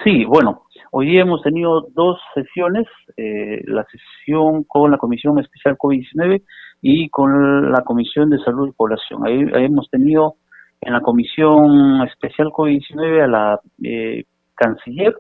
Sí, 0.05 0.27
bueno, 0.27 0.65
hoy 0.91 1.17
hemos 1.19 1.41
tenido 1.43 1.87
dos 1.95 2.19
sesiones, 2.35 2.87
eh, 3.17 3.63
la 3.65 3.87
sesión 3.87 4.65
con 4.65 4.91
la 4.91 4.99
Comisión 4.99 5.39
Especial 5.39 5.79
COVID-19 5.79 6.43
y 6.83 7.09
con 7.09 7.71
la 7.71 7.83
Comisión 7.83 8.29
de 8.29 8.39
Salud 8.39 8.69
y 8.69 8.73
Población. 8.73 9.25
Ahí, 9.25 9.41
hemos 9.65 9.89
tenido 9.89 10.35
en 10.81 10.93
la 10.93 11.01
Comisión 11.01 12.03
Especial 12.03 12.49
COVID-19 12.49 13.23
a 13.23 13.27
la 13.29 13.61
eh, 13.83 14.25
Canciller 14.57 15.15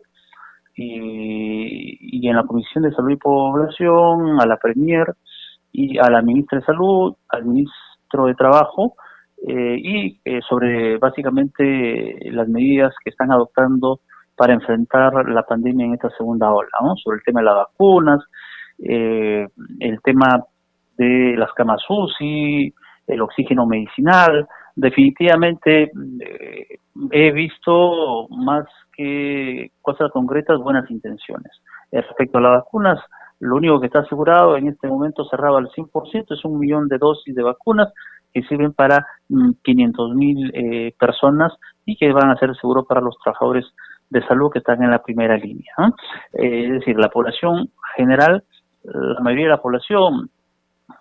y, 0.74 2.18
y, 2.18 2.28
en 2.28 2.36
la 2.36 2.42
Comisión 2.42 2.82
de 2.84 2.92
Salud 2.92 3.12
y 3.12 3.16
Población 3.16 4.40
a 4.40 4.46
la 4.46 4.56
Premier 4.56 5.14
y 5.70 5.98
a 5.98 6.10
la 6.10 6.20
Ministra 6.20 6.58
de 6.58 6.64
Salud, 6.66 7.14
al 7.28 7.44
Ministro 7.44 8.26
de 8.26 8.34
Trabajo 8.34 8.96
eh, 9.46 9.76
y 9.76 10.20
eh, 10.24 10.40
sobre 10.48 10.98
básicamente 10.98 12.30
las 12.30 12.48
medidas 12.48 12.94
que 13.02 13.10
están 13.10 13.32
adoptando 13.32 14.00
para 14.36 14.54
enfrentar 14.54 15.28
la 15.28 15.42
pandemia 15.42 15.86
en 15.86 15.94
esta 15.94 16.10
segunda 16.10 16.52
ola, 16.52 16.68
¿no? 16.80 16.96
sobre 16.96 17.18
el 17.18 17.24
tema 17.24 17.40
de 17.40 17.46
las 17.46 17.56
vacunas, 17.56 18.20
eh, 18.78 19.48
el 19.80 20.00
tema 20.02 20.44
de 20.96 21.34
las 21.36 21.52
camas 21.52 21.82
UCI, 21.88 22.72
el 23.06 23.22
oxígeno 23.22 23.66
medicinal. 23.66 24.46
Definitivamente 24.74 25.90
eh, 26.20 26.78
he 27.10 27.32
visto 27.32 28.28
más 28.30 28.64
que 28.96 29.70
cosas 29.80 30.10
concretas, 30.12 30.58
buenas 30.58 30.90
intenciones. 30.90 31.52
Respecto 31.90 32.38
a 32.38 32.40
las 32.40 32.52
vacunas, 32.52 32.98
lo 33.40 33.56
único 33.56 33.80
que 33.80 33.86
está 33.86 33.98
asegurado 34.00 34.56
en 34.56 34.68
este 34.68 34.86
momento 34.86 35.24
cerrado 35.24 35.56
al 35.56 35.68
100% 35.68 36.26
es 36.30 36.44
un 36.44 36.60
millón 36.60 36.88
de 36.88 36.98
dosis 36.98 37.34
de 37.34 37.42
vacunas 37.42 37.92
que 38.32 38.42
sirven 38.44 38.72
para 38.72 39.04
500 39.28 40.10
mm, 40.10 40.16
mil 40.16 40.50
eh, 40.54 40.94
personas 40.98 41.52
y 41.84 41.96
que 41.96 42.12
van 42.12 42.30
a 42.30 42.36
ser 42.36 42.54
seguros 42.56 42.86
para 42.86 43.00
los 43.00 43.18
trabajadores 43.18 43.66
de 44.10 44.24
salud 44.26 44.50
que 44.50 44.60
están 44.60 44.82
en 44.82 44.90
la 44.90 45.02
primera 45.02 45.36
línea. 45.36 45.72
Eh, 46.34 46.66
es 46.66 46.72
decir, 46.72 46.96
la 46.96 47.08
población 47.08 47.70
general, 47.96 48.44
la 48.84 49.20
mayoría 49.20 49.46
de 49.46 49.50
la 49.50 49.62
población 49.62 50.30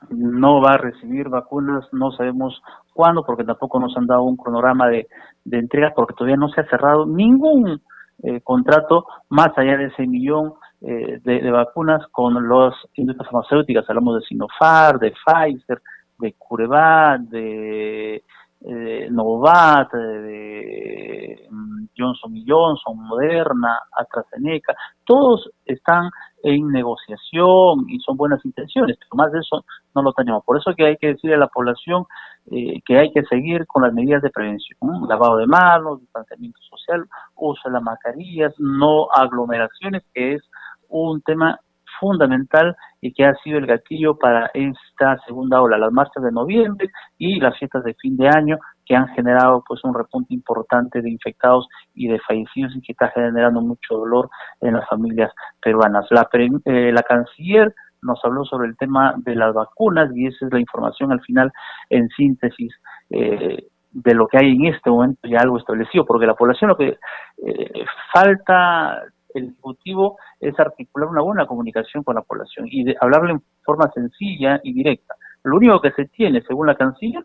no 0.09 0.61
va 0.61 0.73
a 0.73 0.77
recibir 0.77 1.29
vacunas, 1.29 1.85
no 1.91 2.11
sabemos 2.11 2.61
cuándo, 2.93 3.23
porque 3.23 3.43
tampoco 3.43 3.79
nos 3.79 3.95
han 3.97 4.07
dado 4.07 4.23
un 4.23 4.37
cronograma 4.37 4.87
de, 4.87 5.07
de 5.45 5.59
entrega, 5.59 5.93
porque 5.95 6.13
todavía 6.13 6.37
no 6.37 6.49
se 6.49 6.61
ha 6.61 6.69
cerrado 6.69 7.05
ningún 7.05 7.81
eh, 8.23 8.41
contrato 8.41 9.05
más 9.29 9.57
allá 9.57 9.77
de 9.77 9.85
ese 9.85 10.05
millón 10.05 10.53
eh, 10.81 11.19
de, 11.23 11.51
vacunas 11.51 12.05
con 12.11 12.33
las 12.47 12.73
industrias 12.93 13.31
farmacéuticas. 13.31 13.89
Hablamos 13.89 14.19
de 14.19 14.27
Sinopharm, 14.27 14.99
de 14.99 15.11
Pfizer, 15.11 15.81
de 16.19 16.33
CureVac, 16.33 17.21
de 17.21 18.23
eh, 18.63 19.07
Novat, 19.09 19.91
de 19.91 21.47
mm, 21.49 21.85
Johnson 21.97 22.33
Johnson, 22.47 22.97
Moderna, 22.97 23.79
AstraZeneca, 23.97 24.75
todos 25.03 25.49
están 25.65 26.09
en 26.43 26.67
negociación 26.69 27.89
y 27.89 27.99
son 27.99 28.17
buenas 28.17 28.43
intenciones, 28.45 28.97
pero 28.97 29.15
más 29.15 29.31
de 29.31 29.39
eso 29.39 29.65
no 29.95 30.01
lo 30.01 30.13
tenemos. 30.13 30.43
Por 30.45 30.57
eso 30.57 30.73
que 30.75 30.85
hay 30.85 30.97
que 30.97 31.07
decirle 31.07 31.35
a 31.35 31.39
la 31.39 31.47
población 31.47 32.05
eh, 32.51 32.81
que 32.85 32.97
hay 32.97 33.11
que 33.11 33.23
seguir 33.23 33.65
con 33.67 33.83
las 33.83 33.93
medidas 33.93 34.21
de 34.21 34.29
prevención, 34.29 34.77
lavado 35.07 35.37
de 35.37 35.47
manos, 35.47 35.99
distanciamiento 35.99 36.59
social, 36.61 37.05
uso 37.35 37.61
de 37.65 37.73
las 37.73 37.83
mascarillas, 37.83 38.53
no 38.57 39.07
aglomeraciones, 39.11 40.03
que 40.13 40.35
es 40.35 40.43
un 40.89 41.21
tema 41.21 41.59
fundamental 42.01 42.75
y 42.99 43.13
que 43.13 43.23
ha 43.23 43.35
sido 43.35 43.59
el 43.59 43.67
gatillo 43.67 44.17
para 44.17 44.49
esta 44.53 45.17
segunda 45.27 45.61
ola, 45.61 45.77
las 45.77 45.91
marchas 45.91 46.23
de 46.23 46.31
noviembre 46.31 46.89
y 47.17 47.39
las 47.39 47.57
fiestas 47.57 47.83
de 47.83 47.93
fin 47.93 48.17
de 48.17 48.27
año 48.27 48.57
que 48.85 48.95
han 48.95 49.07
generado 49.09 49.63
pues 49.65 49.83
un 49.83 49.93
repunte 49.93 50.33
importante 50.33 51.01
de 51.01 51.11
infectados 51.11 51.67
y 51.93 52.07
de 52.07 52.19
fallecidos 52.19 52.75
y 52.75 52.81
que 52.81 52.91
está 52.93 53.09
generando 53.11 53.61
mucho 53.61 53.95
dolor 53.95 54.29
en 54.59 54.73
las 54.73 54.89
familias 54.89 55.31
peruanas. 55.61 56.07
La, 56.09 56.27
eh, 56.33 56.91
la 56.91 57.03
canciller 57.03 57.73
nos 58.01 58.19
habló 58.25 58.43
sobre 58.45 58.67
el 58.67 58.77
tema 58.77 59.13
de 59.17 59.35
las 59.35 59.53
vacunas 59.53 60.09
y 60.15 60.25
esa 60.25 60.47
es 60.47 60.51
la 60.51 60.59
información 60.59 61.11
al 61.11 61.21
final 61.21 61.51
en 61.89 62.09
síntesis 62.09 62.73
eh, 63.11 63.67
de 63.91 64.13
lo 64.13 64.27
que 64.27 64.37
hay 64.37 64.51
en 64.51 64.73
este 64.73 64.89
momento 64.89 65.27
ya 65.27 65.39
algo 65.39 65.57
establecido, 65.57 66.05
porque 66.05 66.25
la 66.25 66.33
población 66.33 66.69
lo 66.69 66.77
que 66.77 66.97
eh, 67.45 67.85
falta 68.11 69.03
el 69.33 69.45
Ejecutivo 69.49 70.17
es 70.39 70.59
articular 70.59 71.09
una 71.09 71.21
buena 71.21 71.45
comunicación 71.45 72.03
con 72.03 72.15
la 72.15 72.21
población 72.21 72.67
y 72.69 72.83
de 72.83 72.95
hablarle 72.99 73.33
en 73.33 73.41
forma 73.63 73.91
sencilla 73.93 74.59
y 74.63 74.73
directa. 74.73 75.15
Lo 75.43 75.57
único 75.57 75.81
que 75.81 75.91
se 75.91 76.05
tiene, 76.05 76.41
según 76.41 76.67
la 76.67 76.75
canciller, 76.75 77.23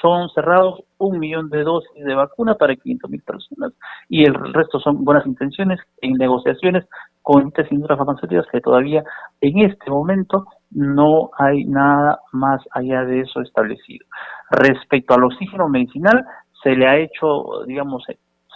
son 0.00 0.30
cerrados 0.30 0.82
un 0.98 1.18
millón 1.18 1.50
de 1.50 1.62
dosis 1.62 2.04
de 2.04 2.14
vacuna 2.14 2.54
para 2.54 2.74
500 2.74 3.10
mil 3.10 3.22
personas 3.22 3.72
y 4.08 4.24
el 4.24 4.34
resto 4.34 4.80
son 4.80 5.04
buenas 5.04 5.26
intenciones 5.26 5.78
en 6.00 6.14
negociaciones 6.14 6.86
con 7.22 7.48
estas 7.48 7.70
industrias 7.70 7.98
farmacéuticas 7.98 8.46
que 8.50 8.60
todavía 8.60 9.04
en 9.40 9.58
este 9.58 9.90
momento 9.90 10.46
no 10.70 11.30
hay 11.38 11.64
nada 11.64 12.20
más 12.32 12.62
allá 12.72 13.04
de 13.04 13.20
eso 13.20 13.40
establecido. 13.40 14.06
Respecto 14.50 15.14
al 15.14 15.24
oxígeno 15.24 15.68
medicinal, 15.68 16.24
se 16.62 16.70
le 16.70 16.86
ha 16.86 16.96
hecho, 16.96 17.64
digamos, 17.66 18.04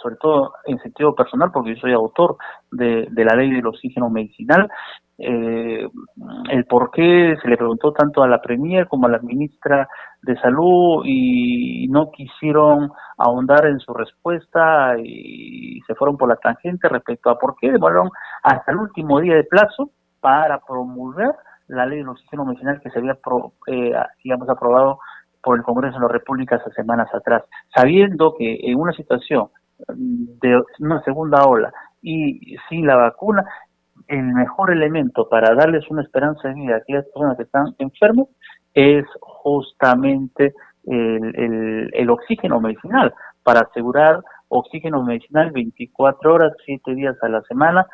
sobre 0.01 0.15
todo 0.17 0.53
en 0.65 0.79
sentido 0.79 1.13
personal, 1.15 1.51
porque 1.51 1.75
yo 1.75 1.81
soy 1.81 1.93
autor 1.93 2.37
de, 2.71 3.07
la 3.15 3.35
ley 3.35 3.51
del 3.51 3.67
oxígeno 3.67 4.09
medicinal, 4.09 4.69
eh, 5.17 5.87
el 6.49 6.65
por 6.65 6.91
qué 6.91 7.35
se 7.41 7.47
le 7.47 7.57
preguntó 7.57 7.93
tanto 7.93 8.21
a 8.21 8.27
la 8.27 8.41
Premier 8.41 8.87
como 8.87 9.07
a 9.07 9.11
la 9.11 9.19
ministra 9.19 9.87
de 10.21 10.37
Salud 10.39 11.03
y 11.05 11.87
no 11.87 12.11
quisieron 12.11 12.91
ahondar 13.17 13.65
en 13.67 13.79
su 13.79 13.93
respuesta 13.93 14.95
y 15.01 15.79
se 15.87 15.95
fueron 15.95 16.17
por 16.17 16.27
la 16.27 16.35
tangente 16.35 16.89
respecto 16.89 17.29
a 17.29 17.37
por 17.37 17.55
qué 17.55 17.71
demoraron 17.71 18.09
hasta 18.43 18.71
el 18.71 18.77
último 18.77 19.21
día 19.21 19.35
de 19.35 19.45
plazo 19.45 19.91
para 20.19 20.59
promulgar 20.59 21.35
la 21.67 21.85
ley 21.85 21.99
del 21.99 22.09
oxígeno 22.09 22.45
medicinal 22.45 22.81
que 22.81 22.89
se 22.89 22.99
había, 22.99 23.17
eh, 23.67 23.91
digamos, 24.23 24.49
aprobado 24.49 24.99
por 25.41 25.57
el 25.57 25.63
Congreso 25.63 25.95
de 25.95 26.01
la 26.01 26.11
República 26.11 26.55
hace 26.55 26.71
semanas 26.71 27.07
atrás, 27.13 27.43
sabiendo 27.73 28.33
que 28.37 28.59
en 28.63 28.79
una 28.79 28.91
situación 28.93 29.49
de 29.87 30.61
una 30.79 31.01
segunda 31.03 31.45
ola. 31.45 31.73
Y 32.01 32.55
sin 32.69 32.85
la 32.85 32.95
vacuna, 32.95 33.45
el 34.07 34.23
mejor 34.23 34.71
elemento 34.71 35.27
para 35.29 35.55
darles 35.55 35.89
una 35.89 36.03
esperanza 36.03 36.47
de 36.47 36.55
vida 36.55 36.75
a 36.75 36.77
aquellas 36.77 37.05
personas 37.05 37.37
que 37.37 37.43
están 37.43 37.75
enfermas 37.79 38.27
es 38.73 39.05
justamente 39.19 40.53
el, 40.85 41.89
el, 41.93 42.09
oxígeno 42.09 42.59
medicinal, 42.59 43.13
para 43.41 43.61
asegurar 43.61 44.21
oxígeno 44.49 45.01
medicinal 45.03 45.51
24 45.51 46.33
horas, 46.33 46.53
7 46.65 46.93
días 46.93 47.15
a 47.23 47.29
la 47.29 47.41
semana, 47.43 47.87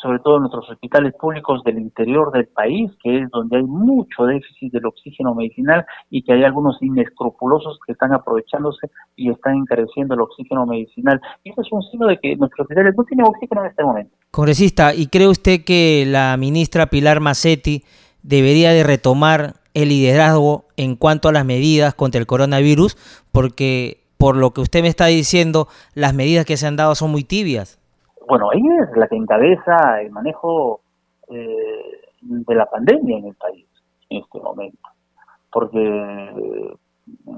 sobre 0.00 0.18
todo 0.18 0.36
en 0.36 0.42
nuestros 0.42 0.68
hospitales 0.70 1.14
públicos 1.18 1.62
del 1.64 1.78
interior 1.78 2.32
del 2.32 2.48
país, 2.48 2.90
que 3.02 3.22
es 3.22 3.30
donde 3.30 3.56
hay 3.56 3.62
mucho 3.62 4.24
déficit 4.24 4.72
del 4.72 4.86
oxígeno 4.86 5.34
medicinal 5.34 5.86
y 6.10 6.22
que 6.22 6.32
hay 6.32 6.44
algunos 6.44 6.76
inescrupulosos 6.82 7.78
que 7.86 7.92
están 7.92 8.12
aprovechándose 8.12 8.90
y 9.16 9.30
están 9.30 9.56
encareciendo 9.56 10.14
el 10.14 10.20
oxígeno 10.20 10.66
medicinal. 10.66 11.20
Y 11.44 11.50
eso 11.50 11.62
es 11.62 11.68
un 11.72 11.82
signo 11.82 12.08
de 12.08 12.18
que 12.18 12.36
nuestros 12.36 12.64
hospitales 12.64 12.94
no 12.96 13.04
tienen 13.04 13.26
oxígeno 13.26 13.62
en 13.62 13.70
este 13.70 13.84
momento. 13.84 14.16
Congresista, 14.30 14.94
¿y 14.94 15.06
cree 15.06 15.28
usted 15.28 15.64
que 15.64 16.04
la 16.06 16.36
ministra 16.36 16.86
Pilar 16.86 17.20
Macetti 17.20 17.84
debería 18.22 18.70
de 18.70 18.82
retomar 18.82 19.54
el 19.72 19.88
liderazgo 19.88 20.64
en 20.76 20.96
cuanto 20.96 21.28
a 21.28 21.32
las 21.32 21.44
medidas 21.44 21.94
contra 21.94 22.20
el 22.20 22.26
coronavirus? 22.26 22.96
Porque 23.32 24.04
por 24.18 24.36
lo 24.36 24.52
que 24.52 24.60
usted 24.60 24.82
me 24.82 24.88
está 24.88 25.06
diciendo, 25.06 25.68
las 25.94 26.12
medidas 26.12 26.44
que 26.44 26.56
se 26.56 26.66
han 26.66 26.76
dado 26.76 26.94
son 26.94 27.10
muy 27.10 27.24
tibias 27.24 27.77
bueno, 28.28 28.50
ella 28.52 28.84
es 28.84 28.96
la 28.96 29.08
que 29.08 29.16
encabeza 29.16 30.02
el 30.02 30.10
manejo 30.10 30.80
eh, 31.28 32.00
de 32.20 32.54
la 32.54 32.66
pandemia 32.66 33.18
en 33.18 33.26
el 33.26 33.34
país 33.34 33.66
en 34.10 34.22
este 34.22 34.38
momento, 34.38 34.88
porque 35.50 35.78
eh, 35.78 36.74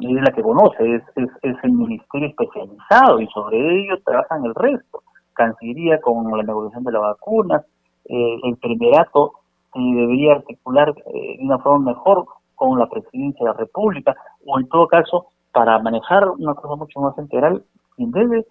ella 0.01 0.20
es 0.20 0.24
la 0.24 0.32
que 0.34 0.43
conoce, 0.43 0.97
es, 0.97 1.03
es, 1.14 1.57
el 1.62 1.72
ministerio 1.72 2.28
especializado 2.28 3.20
y 3.20 3.28
sobre 3.28 3.59
ello 3.59 4.01
trabajan 4.05 4.45
el 4.45 4.55
resto. 4.55 5.03
Cancillería 5.32 6.01
con 6.01 6.36
la 6.36 6.43
negociación 6.43 6.82
de 6.82 6.93
la 6.93 6.99
vacuna, 6.99 7.64
eh, 8.07 8.41
el 8.43 8.57
primerato 8.57 9.32
debería 9.72 10.32
articular 10.32 10.93
de 10.93 11.38
una 11.41 11.59
forma 11.59 11.93
mejor 11.93 12.26
con 12.57 12.80
la 12.80 12.88
presidencia 12.88 13.47
de 13.47 13.53
la 13.53 13.57
República, 13.57 14.16
o 14.45 14.59
en 14.59 14.68
todo 14.68 14.88
caso, 14.88 15.26
para 15.53 15.78
manejar 15.78 16.28
una 16.30 16.55
cosa 16.55 16.74
mucho 16.74 16.99
más 16.99 17.16
integral, 17.16 17.62
quien 17.95 18.11
debe 18.11 18.45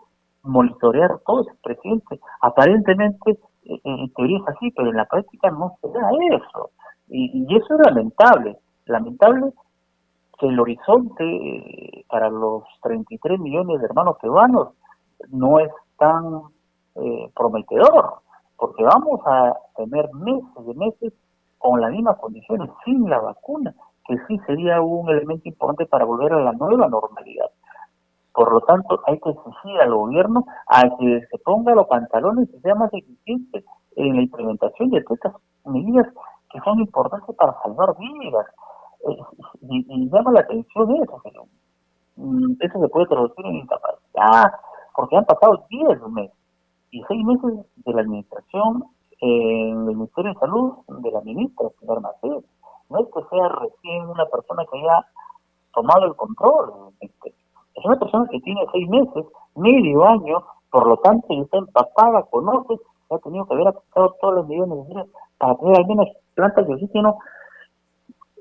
monitorear 0.44 1.20
todo 1.26 1.42
ese 1.42 1.58
presidente. 1.62 2.20
Aparentemente, 2.42 3.32
eh, 3.64 3.82
en 3.84 4.14
teoría 4.14 4.38
es 4.40 4.56
así, 4.56 4.72
pero 4.72 4.90
en 4.90 4.98
la 4.98 5.06
práctica 5.06 5.50
no 5.52 5.78
se 5.82 5.88
da 5.90 6.10
eso. 6.32 6.72
Y, 7.08 7.46
eso 7.56 7.76
es 7.76 7.86
lamentable. 7.86 8.58
lamentable 8.86 9.52
que 10.40 10.48
el 10.48 10.60
horizonte 10.60 11.24
eh, 11.24 12.06
para 12.10 12.30
los 12.30 12.64
33 12.82 13.40
millones 13.40 13.80
de 13.80 13.86
hermanos 13.86 14.18
peruanos 14.22 14.70
no 15.30 15.60
es 15.60 15.70
tan 15.98 16.44
eh, 16.96 17.30
prometedor, 17.36 18.22
porque 18.58 18.84
vamos 18.84 19.20
a 19.26 19.54
tener 19.76 20.10
meses 20.14 20.66
y 20.66 20.74
meses 20.76 21.14
con 21.58 21.82
las 21.82 21.92
mismas 21.92 22.18
condiciones 22.20 22.70
sin 22.86 23.10
la 23.10 23.20
vacuna, 23.20 23.74
que 24.08 24.16
sí 24.28 24.40
sería 24.48 24.82
un 24.82 25.10
elemento 25.10 25.48
importante 25.50 25.86
para 25.86 26.06
volver 26.06 26.34
a 26.34 26.42
la 26.42 26.54
nueva 26.54 26.88
normalidad. 26.88 27.52
Por 28.40 28.54
lo 28.54 28.62
tanto, 28.62 29.02
hay 29.06 29.20
que 29.20 29.32
exigir 29.32 29.82
al 29.82 29.94
gobierno 29.94 30.46
a 30.68 30.84
que 30.98 31.28
se 31.30 31.38
ponga 31.40 31.76
los 31.76 31.88
pantalones 31.88 32.48
y 32.54 32.60
sea 32.62 32.74
más 32.74 32.90
eficiente 32.94 33.66
en 33.98 34.16
la 34.16 34.22
implementación 34.22 34.90
de 34.92 35.00
estas 35.00 35.34
medidas 35.66 36.08
que 36.50 36.62
son 36.62 36.80
importantes 36.80 37.36
para 37.36 37.54
salvar 37.62 37.98
vidas. 37.98 38.46
Eh, 39.10 39.18
y, 39.64 40.10
llama 40.10 40.32
la 40.32 40.40
atención 40.40 40.96
eso, 41.04 41.20
pero 41.22 41.48
mm, 42.16 42.54
eso 42.62 42.80
se 42.80 42.88
puede 42.88 43.08
traducir 43.08 43.46
en 43.46 43.56
incapacidad, 43.56 44.54
porque 44.96 45.18
han 45.18 45.26
pasado 45.26 45.66
10 45.70 46.02
meses 46.08 46.38
y 46.92 47.04
6 47.10 47.26
meses 47.26 47.66
de 47.76 47.94
la 47.94 48.02
administración 48.04 48.86
en 49.20 49.80
el 49.90 49.98
Ministerio 49.98 50.32
de 50.32 50.40
Salud 50.40 50.76
de 50.88 51.12
la 51.12 51.20
ministra, 51.24 51.68
señor 51.78 52.00
Maceo. 52.00 52.42
No 52.88 53.00
es 53.00 53.08
que 53.14 53.36
sea 53.36 53.50
recién 53.50 54.08
una 54.08 54.26
persona 54.28 54.64
que 54.72 54.80
haya 54.80 55.06
tomado 55.74 56.06
el 56.06 56.16
control. 56.16 56.94
Este, 57.02 57.34
una 57.86 58.00
persona 58.00 58.26
que 58.32 58.40
tiene 58.40 58.62
seis 58.72 58.90
meses, 58.90 59.26
medio 59.56 60.06
año, 60.06 60.44
por 60.72 60.88
lo 60.88 60.98
tanto, 60.98 61.28
está 61.42 61.58
empapada, 61.58 62.24
conoce, 62.30 62.76
ha 63.10 63.18
tenido 63.20 63.46
que 63.46 63.54
haber 63.54 63.68
aplicado 63.70 64.16
todas 64.22 64.36
las 64.38 64.48
medidas 64.48 64.70
necesarias 64.70 65.08
para 65.38 65.56
tener 65.56 65.78
al 65.78 65.88
menos 65.88 66.08
plantas 66.36 66.68
de 66.68 66.74
oxígeno 66.74 67.18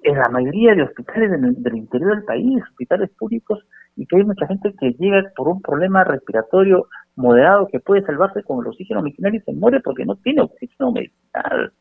en 0.03 0.19
la 0.19 0.29
mayoría 0.29 0.75
de 0.75 0.83
hospitales 0.83 1.31
del, 1.31 1.77
interior 1.77 2.15
del 2.15 2.25
país, 2.25 2.63
hospitales 2.71 3.11
públicos, 3.19 3.59
y 3.97 4.07
que 4.07 4.17
hay 4.17 4.25
mucha 4.25 4.47
gente 4.47 4.75
que 4.79 4.93
llega 4.93 5.23
por 5.37 5.49
un 5.49 5.61
problema 5.61 6.05
respiratorio 6.05 6.87
moderado 7.17 7.67
que 7.67 7.81
puede 7.81 8.05
salvarse 8.05 8.43
con 8.45 8.61
el 8.61 8.69
oxígeno 8.69 9.03
medicinal 9.03 9.35
y 9.35 9.41
se 9.41 9.53
muere 9.53 9.81
porque 9.81 10.05
no 10.05 10.15
tiene 10.17 10.43
oxígeno 10.43 10.93
medicinal. 10.93 11.73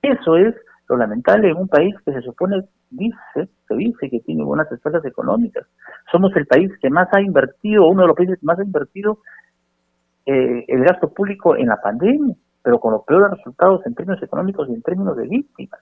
Eso 0.00 0.36
es 0.36 0.54
lo 0.90 0.96
lamentable 0.96 1.50
en 1.50 1.56
un 1.56 1.68
país 1.68 1.94
que 2.04 2.12
se 2.12 2.20
supone, 2.20 2.62
dice, 2.90 3.48
se 3.68 3.74
dice 3.76 4.10
que 4.10 4.20
tiene 4.20 4.42
buenas 4.42 4.70
esferas 4.72 5.04
económicas. 5.04 5.66
Somos 6.10 6.34
el 6.36 6.46
país 6.46 6.70
que 6.82 6.90
más 6.90 7.08
ha 7.12 7.20
invertido, 7.20 7.86
uno 7.86 8.02
de 8.02 8.08
los 8.08 8.16
países 8.16 8.38
que 8.38 8.46
más 8.46 8.58
ha 8.58 8.64
invertido 8.64 9.18
eh, 10.26 10.64
el 10.66 10.84
gasto 10.84 11.08
público 11.14 11.56
en 11.56 11.68
la 11.68 11.80
pandemia, 11.80 12.34
pero 12.62 12.80
con 12.80 12.92
los 12.92 13.04
peores 13.04 13.38
resultados 13.38 13.86
en 13.86 13.94
términos 13.94 14.22
económicos 14.22 14.68
y 14.68 14.74
en 14.74 14.82
términos 14.82 15.16
de 15.16 15.28
víctimas 15.28 15.80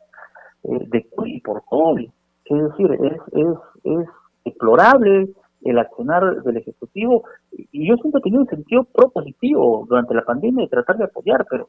eh, 0.64 0.86
de 0.88 1.06
y 1.24 1.40
por 1.40 1.64
COVID. 1.64 2.11
Es 2.44 2.62
decir, 2.62 2.92
es, 2.92 3.20
es, 3.32 3.59
es 3.84 4.09
deplorable 4.44 5.28
el 5.62 5.78
accionar 5.78 6.42
del 6.42 6.59
Ejecutivo 6.59 7.24
y 7.50 7.88
yo 7.88 7.96
siempre 7.96 8.20
he 8.20 8.22
tenido 8.22 8.42
un 8.42 8.48
sentido 8.48 8.84
propositivo 8.84 9.86
durante 9.88 10.14
la 10.14 10.22
pandemia 10.22 10.64
de 10.64 10.70
tratar 10.70 10.96
de 10.98 11.04
apoyar, 11.04 11.46
pero 11.50 11.68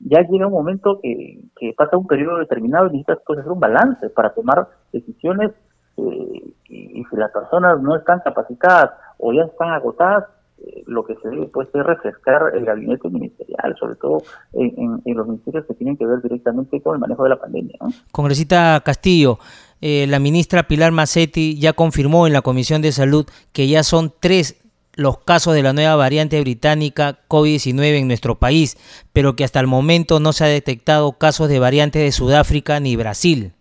ya 0.00 0.20
llega 0.22 0.46
un 0.46 0.52
momento 0.52 1.00
que, 1.02 1.40
pasa 1.76 1.96
un 1.96 2.06
periodo 2.06 2.38
determinado 2.38 2.86
y 2.86 2.92
necesitas 2.92 3.18
pues, 3.26 3.40
hacer 3.40 3.52
un 3.52 3.60
balance 3.60 4.08
para 4.10 4.32
tomar 4.32 4.68
decisiones 4.92 5.52
eh, 5.96 6.52
y, 6.68 7.04
si 7.04 7.16
las 7.16 7.30
personas 7.32 7.80
no 7.80 7.96
están 7.96 8.20
capacitadas 8.20 8.90
o 9.18 9.32
ya 9.32 9.42
están 9.42 9.70
agotadas, 9.70 10.24
eh, 10.64 10.82
lo 10.86 11.04
que 11.04 11.14
se 11.16 11.28
debe 11.28 11.46
pues 11.52 11.68
es 11.72 11.86
refrescar 11.86 12.52
el 12.54 12.64
gabinete 12.64 13.08
ministerial, 13.08 13.76
sobre 13.78 13.96
todo 13.96 14.22
en, 14.52 15.00
los 15.04 15.26
ministerios 15.26 15.66
que 15.66 15.74
tienen 15.74 15.96
que 15.96 16.06
ver 16.06 16.20
directamente 16.20 16.80
con 16.80 16.94
el 16.94 17.00
manejo 17.00 17.24
de 17.24 17.30
la 17.30 17.36
pandemia. 17.36 17.78
Congresista 18.12 18.80
Castillo, 18.84 19.38
eh, 19.80 20.06
la 20.08 20.18
ministra 20.18 20.64
Pilar 20.64 20.92
Macetti 20.92 21.58
ya 21.58 21.72
confirmó 21.72 22.26
en 22.26 22.32
la 22.32 22.42
Comisión 22.42 22.82
de 22.82 22.92
Salud 22.92 23.26
que 23.52 23.68
ya 23.68 23.82
son 23.82 24.12
tres 24.20 24.67
los 24.98 25.18
casos 25.18 25.54
de 25.54 25.62
la 25.62 25.72
nueva 25.72 25.94
variante 25.94 26.40
británica 26.40 27.18
COVID-19 27.28 28.00
en 28.00 28.08
nuestro 28.08 28.34
país, 28.34 28.76
pero 29.14 29.36
que 29.36 29.44
hasta 29.44 29.60
el 29.60 29.68
momento 29.68 30.18
no 30.18 30.32
se 30.32 30.44
ha 30.44 30.48
detectado 30.48 31.12
casos 31.12 31.48
de 31.48 31.60
variantes 31.60 32.02
de 32.02 32.10
Sudáfrica 32.10 32.80
ni 32.80 32.96
Brasil. 32.96 33.52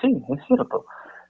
Sí, 0.00 0.08
es 0.28 0.46
cierto. 0.48 0.84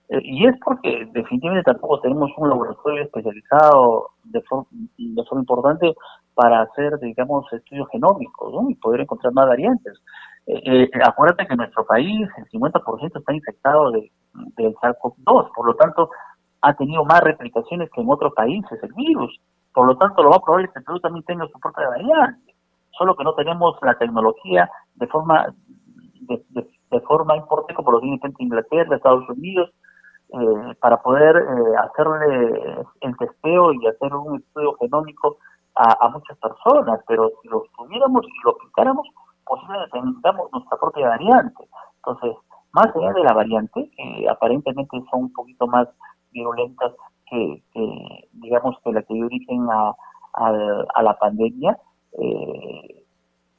Eh, 0.09 0.21
y 0.25 0.47
es 0.47 0.57
porque 0.65 1.07
definitivamente 1.13 1.71
tampoco 1.71 2.01
tenemos 2.01 2.31
un 2.39 2.49
laboratorio 2.49 3.03
especializado 3.03 4.09
de, 4.25 4.41
forma, 4.43 4.67
importante 4.97 5.95
para 6.35 6.63
hacer, 6.63 6.99
digamos, 6.99 7.45
estudios 7.53 7.87
genómicos 7.93 8.55
y 8.71 8.75
poder 8.77 9.03
encontrar 9.03 9.35
más 9.35 9.47
variantes. 9.47 9.93
Eh, 10.47 10.63
eh, 10.65 10.91
acuérdate 11.05 11.47
que 11.47 11.53
en 11.53 11.59
nuestro 11.59 11.85
país 11.85 12.27
el 12.39 12.49
50% 12.49 13.19
está 13.19 13.35
infectado 13.35 13.91
de, 13.91 14.11
del 14.57 14.75
SARS-CoV-2, 14.77 15.51
por 15.55 15.67
lo 15.67 15.75
tanto 15.75 16.09
ha 16.63 16.75
tenido 16.75 17.05
más 17.05 17.21
replicaciones 17.21 17.91
que 17.91 18.01
en 18.01 18.11
otros 18.11 18.33
países 18.35 18.83
el 18.83 18.93
virus. 18.95 19.41
Por 19.73 19.87
lo 19.87 19.97
tanto, 19.97 20.23
lo 20.23 20.31
más 20.31 20.41
probable 20.41 20.67
es 20.67 20.75
que 20.75 20.81
Perú 20.81 21.01
también 21.01 21.25
tenga 21.25 21.47
su 21.47 21.59
propia 21.61 21.89
variante, 21.89 22.55
solo 22.91 23.15
que 23.17 23.25
no 23.25 23.35
tenemos 23.35 23.77
la 23.83 23.97
tecnología 23.97 24.69
de 24.95 25.07
forma 25.07 25.55
de, 26.21 27.01
forma 27.07 27.37
importante 27.37 27.75
como 27.75 27.93
lo 27.93 28.01
tiene 28.01 28.21
Inglaterra, 28.39 28.97
Estados 28.97 29.29
Unidos, 29.29 29.71
eh, 30.33 30.75
para 30.81 31.01
poder 31.03 31.37
eh, 31.37 31.77
hacerle 31.83 32.85
el 33.01 33.17
testeo 33.17 33.73
y 33.73 33.87
hacer 33.87 34.15
un 34.15 34.39
estudio 34.39 34.77
genómico 34.79 35.39
a, 35.75 36.09
muchas 36.09 36.37
personas, 36.39 37.01
pero 37.07 37.31
si 37.43 37.49
lo 37.49 37.65
tuviéramos 37.77 38.25
y 38.27 38.45
lo 38.45 38.51
aplicáramos, 38.51 39.07
posiblemente 39.47 39.91
tengamos 39.93 40.53
nuestra 40.53 40.79
propia 40.79 41.09
variante. 41.09 41.65
Entonces, 41.97 42.37
más 42.73 42.95
allá 42.95 43.13
de 43.13 43.25
la 43.25 43.33
variante, 43.33 43.91
que 43.97 44.29
aparentemente 44.29 45.03
son 45.11 45.25
un 45.25 45.33
poquito 45.33 45.67
más 45.67 45.89
virulentas 46.33 46.93
que, 47.31 47.63
digamos 48.33 48.77
que 48.85 48.93
la 48.93 49.03
que 49.03 49.15
dio 49.15 49.27
origen 49.27 49.67
a, 49.71 51.03
la 51.03 51.19
pandemia 51.19 51.77
eh, 52.13 53.05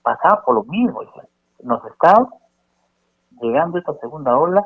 pasaba 0.02 0.44
por 0.44 0.56
lo 0.56 0.64
mismo. 0.64 1.02
Nos 1.64 1.86
está 1.86 2.28
llegando 3.42 3.78
esta 3.78 3.94
segunda 3.96 4.38
ola 4.38 4.64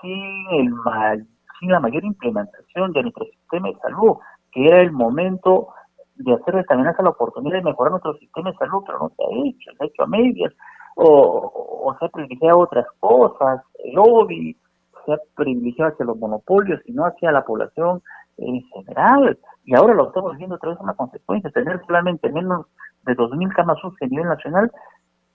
sin, 0.00 0.46
el 0.52 1.26
sin 1.58 1.70
la 1.70 1.80
mayor 1.80 2.04
implementación 2.04 2.92
de 2.92 3.02
nuestro 3.02 3.24
sistema 3.26 3.68
de 3.68 3.78
salud, 3.78 4.16
que 4.52 4.66
era 4.66 4.80
el 4.80 4.92
momento 4.92 5.68
de 6.16 6.34
hacer 6.34 6.64
también 6.66 6.88
hasta 6.88 7.02
la 7.02 7.10
oportunidad 7.10 7.58
de 7.58 7.64
mejorar 7.64 7.92
nuestro 7.92 8.14
sistema 8.14 8.50
de 8.50 8.56
salud, 8.58 8.82
pero 8.86 8.98
no 8.98 9.08
se 9.10 9.22
ha 9.22 9.48
hecho, 9.48 9.70
se 9.76 9.84
ha 9.84 9.86
hecho 9.86 10.02
a 10.02 10.06
medias, 10.06 10.52
o, 10.96 11.52
o 11.84 11.96
se 11.98 12.04
ha 12.04 12.08
privilegiado 12.08 12.58
otras 12.58 12.86
cosas, 12.98 13.62
el 13.84 13.94
lobby, 13.94 14.56
se 15.04 15.12
ha 15.12 15.18
privilegiado 15.34 15.92
hacia 15.92 16.06
los 16.06 16.18
monopolios 16.18 16.80
y 16.84 16.92
no 16.92 17.04
hacia 17.04 17.32
la 17.32 17.44
población 17.44 18.02
en 18.38 18.62
general. 18.62 19.38
Y 19.64 19.74
ahora 19.74 19.94
lo 19.94 20.08
estamos 20.08 20.36
viendo 20.36 20.56
otra 20.56 20.70
vez 20.70 20.78
una 20.80 20.94
consecuencia, 20.94 21.50
tener 21.50 21.80
solamente 21.86 22.30
menos 22.30 22.66
de 23.04 23.16
2.000 23.16 23.54
camas 23.54 23.82
UCI 23.84 24.04
a 24.04 24.08
nivel 24.08 24.28
nacional 24.28 24.70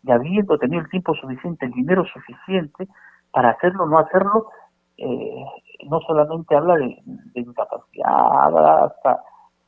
y 0.04 0.12
habiendo 0.12 0.58
tenido 0.58 0.82
el 0.82 0.90
tiempo 0.90 1.16
suficiente, 1.16 1.66
el 1.66 1.72
dinero 1.72 2.06
suficiente 2.06 2.88
para 3.32 3.52
hacerlo 3.52 3.84
o 3.84 3.88
no 3.88 4.00
hacerlo, 4.00 4.50
eh, 4.98 5.46
no 5.90 6.00
solamente 6.02 6.56
habla 6.56 6.76
de, 6.76 7.02
incapacidad, 7.34 8.86
hasta 8.86 9.20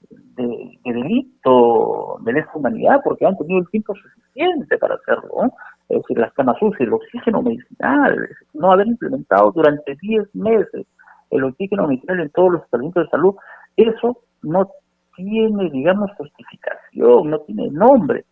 de, 0.09 0.79
delito, 0.85 2.17
de 2.21 2.33
lesa 2.33 2.51
humanidad, 2.53 3.01
porque 3.03 3.25
han 3.25 3.37
tenido 3.37 3.59
el 3.59 3.69
tiempo 3.69 3.93
suficiente 3.95 4.77
para 4.77 4.95
hacerlo. 4.95 5.51
Es 5.89 5.97
decir, 6.01 6.17
las 6.17 6.33
camas 6.33 6.61
UCI, 6.61 6.83
el 6.83 6.93
oxígeno 6.93 7.41
medicinal, 7.41 8.29
no 8.53 8.71
haber 8.71 8.87
implementado 8.87 9.51
durante 9.51 9.95
10 10.01 10.35
meses 10.35 10.85
el 11.29 11.43
oxígeno 11.43 11.87
medicinal 11.87 12.19
en 12.19 12.29
todos 12.29 12.53
los 12.53 12.63
establecimientos 12.63 13.05
de 13.05 13.09
salud, 13.09 13.35
eso 13.75 14.21
no 14.43 14.69
tiene, 15.15 15.69
digamos, 15.71 16.11
justificación, 16.17 17.29
no 17.29 17.39
tiene 17.39 17.69
nombre. 17.69 18.25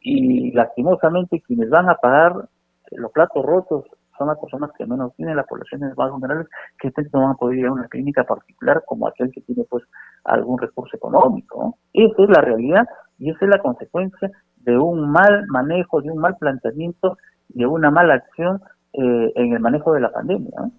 Y 0.00 0.52
lastimosamente 0.52 1.42
quienes 1.42 1.68
van 1.68 1.88
a 1.90 1.96
pagar 1.96 2.32
los 2.92 3.12
platos 3.12 3.44
rotos 3.44 3.84
son 4.16 4.28
las 4.28 4.38
personas 4.38 4.70
que 4.76 4.86
menos 4.86 5.14
tienen, 5.14 5.36
las 5.36 5.46
poblaciones 5.46 5.96
más 5.96 6.10
vulnerables, 6.10 6.48
que 6.80 6.90
no 7.12 7.20
van 7.20 7.30
a 7.30 7.34
poder 7.34 7.58
ir 7.58 7.66
a 7.66 7.72
una 7.72 7.88
clínica 7.88 8.24
particular 8.24 8.82
como 8.86 9.06
aquel 9.06 9.30
que 9.30 9.40
tiene 9.42 9.64
pues 9.68 9.84
algún 10.24 10.58
recurso 10.58 10.96
económico. 10.96 11.78
Esa 11.92 12.22
es 12.22 12.28
la 12.28 12.40
realidad 12.40 12.84
y 13.18 13.30
esa 13.30 13.44
es 13.44 13.50
la 13.50 13.60
consecuencia 13.60 14.30
de 14.64 14.78
un 14.78 15.10
mal 15.10 15.46
manejo, 15.48 16.00
de 16.00 16.10
un 16.10 16.18
mal 16.18 16.36
planteamiento, 16.36 17.16
de 17.48 17.66
una 17.66 17.90
mala 17.90 18.14
acción 18.14 18.60
eh, 18.92 19.32
en 19.34 19.52
el 19.52 19.60
manejo 19.60 19.92
de 19.92 20.00
la 20.00 20.12
pandemia. 20.12 20.70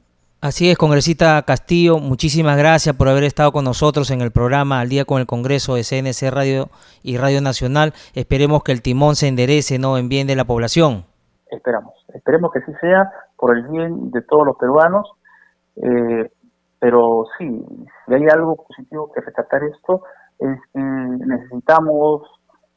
Así 0.42 0.72
es, 0.72 0.78
congresista 0.78 1.42
Castillo, 1.42 2.00
muchísimas 2.00 2.58
gracias 2.58 2.96
por 2.96 3.10
haber 3.10 3.26
estado 3.26 3.52
con 3.52 3.66
nosotros 3.66 4.10
en 4.10 4.22
el 4.22 4.32
programa 4.32 4.80
Al 4.80 4.88
día 4.88 5.04
con 5.04 5.20
el 5.20 5.28
Congreso 5.28 5.76
de 5.76 5.84
CNC 5.84 6.32
Radio 6.34 6.70
y 7.04 7.18
Radio 7.18 7.42
Nacional. 7.42 7.94
Esperemos 8.14 8.64
que 8.64 8.72
el 8.72 8.82
timón 8.82 9.16
se 9.16 9.28
enderece, 9.28 9.80
¿no?, 9.80 9.98
en 9.98 10.08
bien 10.08 10.28
de 10.28 10.38
la 10.38 10.46
población. 10.46 11.04
Esperamos, 11.52 11.94
esperemos 12.14 12.54
que 12.54 12.60
así 12.60 12.72
sea 12.80 13.12
por 13.36 13.58
el 13.58 13.68
bien 13.68 14.12
de 14.12 14.22
todos 14.22 14.46
los 14.46 14.56
peruanos. 14.56 15.12
Eh, 15.76 16.32
pero 16.80 17.26
sí, 17.38 17.66
si 18.06 18.14
hay 18.14 18.24
algo 18.32 18.56
positivo 18.66 19.12
que 19.12 19.20
rescatar 19.20 19.62
esto, 19.64 20.04
es 20.40 20.58
que 20.74 20.80
necesitamos 20.80 22.22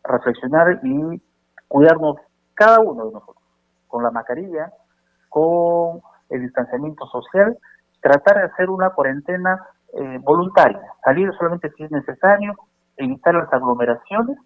reflexionar 0.04 0.80
y 0.82 1.22
cuidarnos 1.68 2.16
cada 2.54 2.80
uno 2.80 3.06
de 3.06 3.12
nosotros, 3.12 3.44
con 3.88 4.02
la 4.02 4.10
mascarilla, 4.10 4.72
con 5.28 6.00
el 6.28 6.42
distanciamiento 6.42 7.06
social 7.06 7.56
tratar 8.02 8.36
de 8.36 8.44
hacer 8.44 8.68
una 8.68 8.90
cuarentena 8.90 9.64
eh, 9.94 10.18
voluntaria, 10.22 10.80
salir 11.04 11.30
solamente 11.38 11.70
si 11.76 11.84
es 11.84 11.90
necesario, 11.90 12.54
evitar 12.96 13.34
las 13.34 13.50
aglomeraciones 13.52 14.36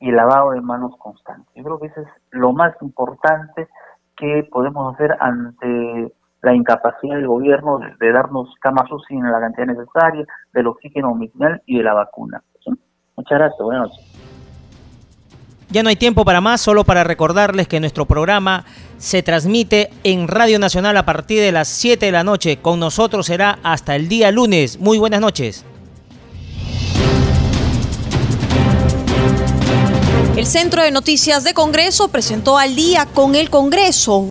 y 0.00 0.10
el 0.10 0.16
lavado 0.16 0.52
de 0.52 0.60
manos 0.60 0.96
constante. 0.98 1.50
Yo 1.56 1.64
creo 1.64 1.78
que 1.80 1.86
eso 1.88 2.00
es 2.00 2.08
lo 2.30 2.52
más 2.52 2.74
importante 2.80 3.68
que 4.16 4.48
podemos 4.50 4.94
hacer 4.94 5.16
ante 5.20 6.12
la 6.42 6.54
incapacidad 6.54 7.16
del 7.16 7.26
gobierno 7.26 7.78
de, 7.98 8.12
darnos 8.12 8.54
camas 8.60 8.90
UCI 8.90 9.20
la 9.22 9.40
cantidad 9.40 9.66
necesaria, 9.66 10.24
del 10.52 10.68
oxígeno 10.68 11.14
medicinal 11.14 11.60
y 11.66 11.78
de 11.78 11.82
la 11.82 11.94
vacuna. 11.94 12.42
Muchas 13.16 13.38
gracias, 13.38 13.60
buenas 13.60 13.88
noches. 13.88 14.37
Ya 15.70 15.82
no 15.82 15.90
hay 15.90 15.96
tiempo 15.96 16.24
para 16.24 16.40
más, 16.40 16.62
solo 16.62 16.84
para 16.84 17.04
recordarles 17.04 17.68
que 17.68 17.78
nuestro 17.78 18.06
programa 18.06 18.64
se 18.96 19.22
transmite 19.22 19.90
en 20.02 20.26
Radio 20.26 20.58
Nacional 20.58 20.96
a 20.96 21.04
partir 21.04 21.40
de 21.42 21.52
las 21.52 21.68
7 21.68 22.06
de 22.06 22.12
la 22.12 22.24
noche. 22.24 22.56
Con 22.56 22.80
nosotros 22.80 23.26
será 23.26 23.58
hasta 23.62 23.94
el 23.94 24.08
día 24.08 24.30
lunes. 24.30 24.78
Muy 24.78 24.96
buenas 24.96 25.20
noches. 25.20 25.66
El 30.36 30.46
Centro 30.46 30.82
de 30.82 30.90
Noticias 30.90 31.44
de 31.44 31.52
Congreso 31.52 32.08
presentó 32.08 32.56
al 32.56 32.74
día 32.74 33.06
con 33.06 33.34
el 33.34 33.50
Congreso 33.50 34.30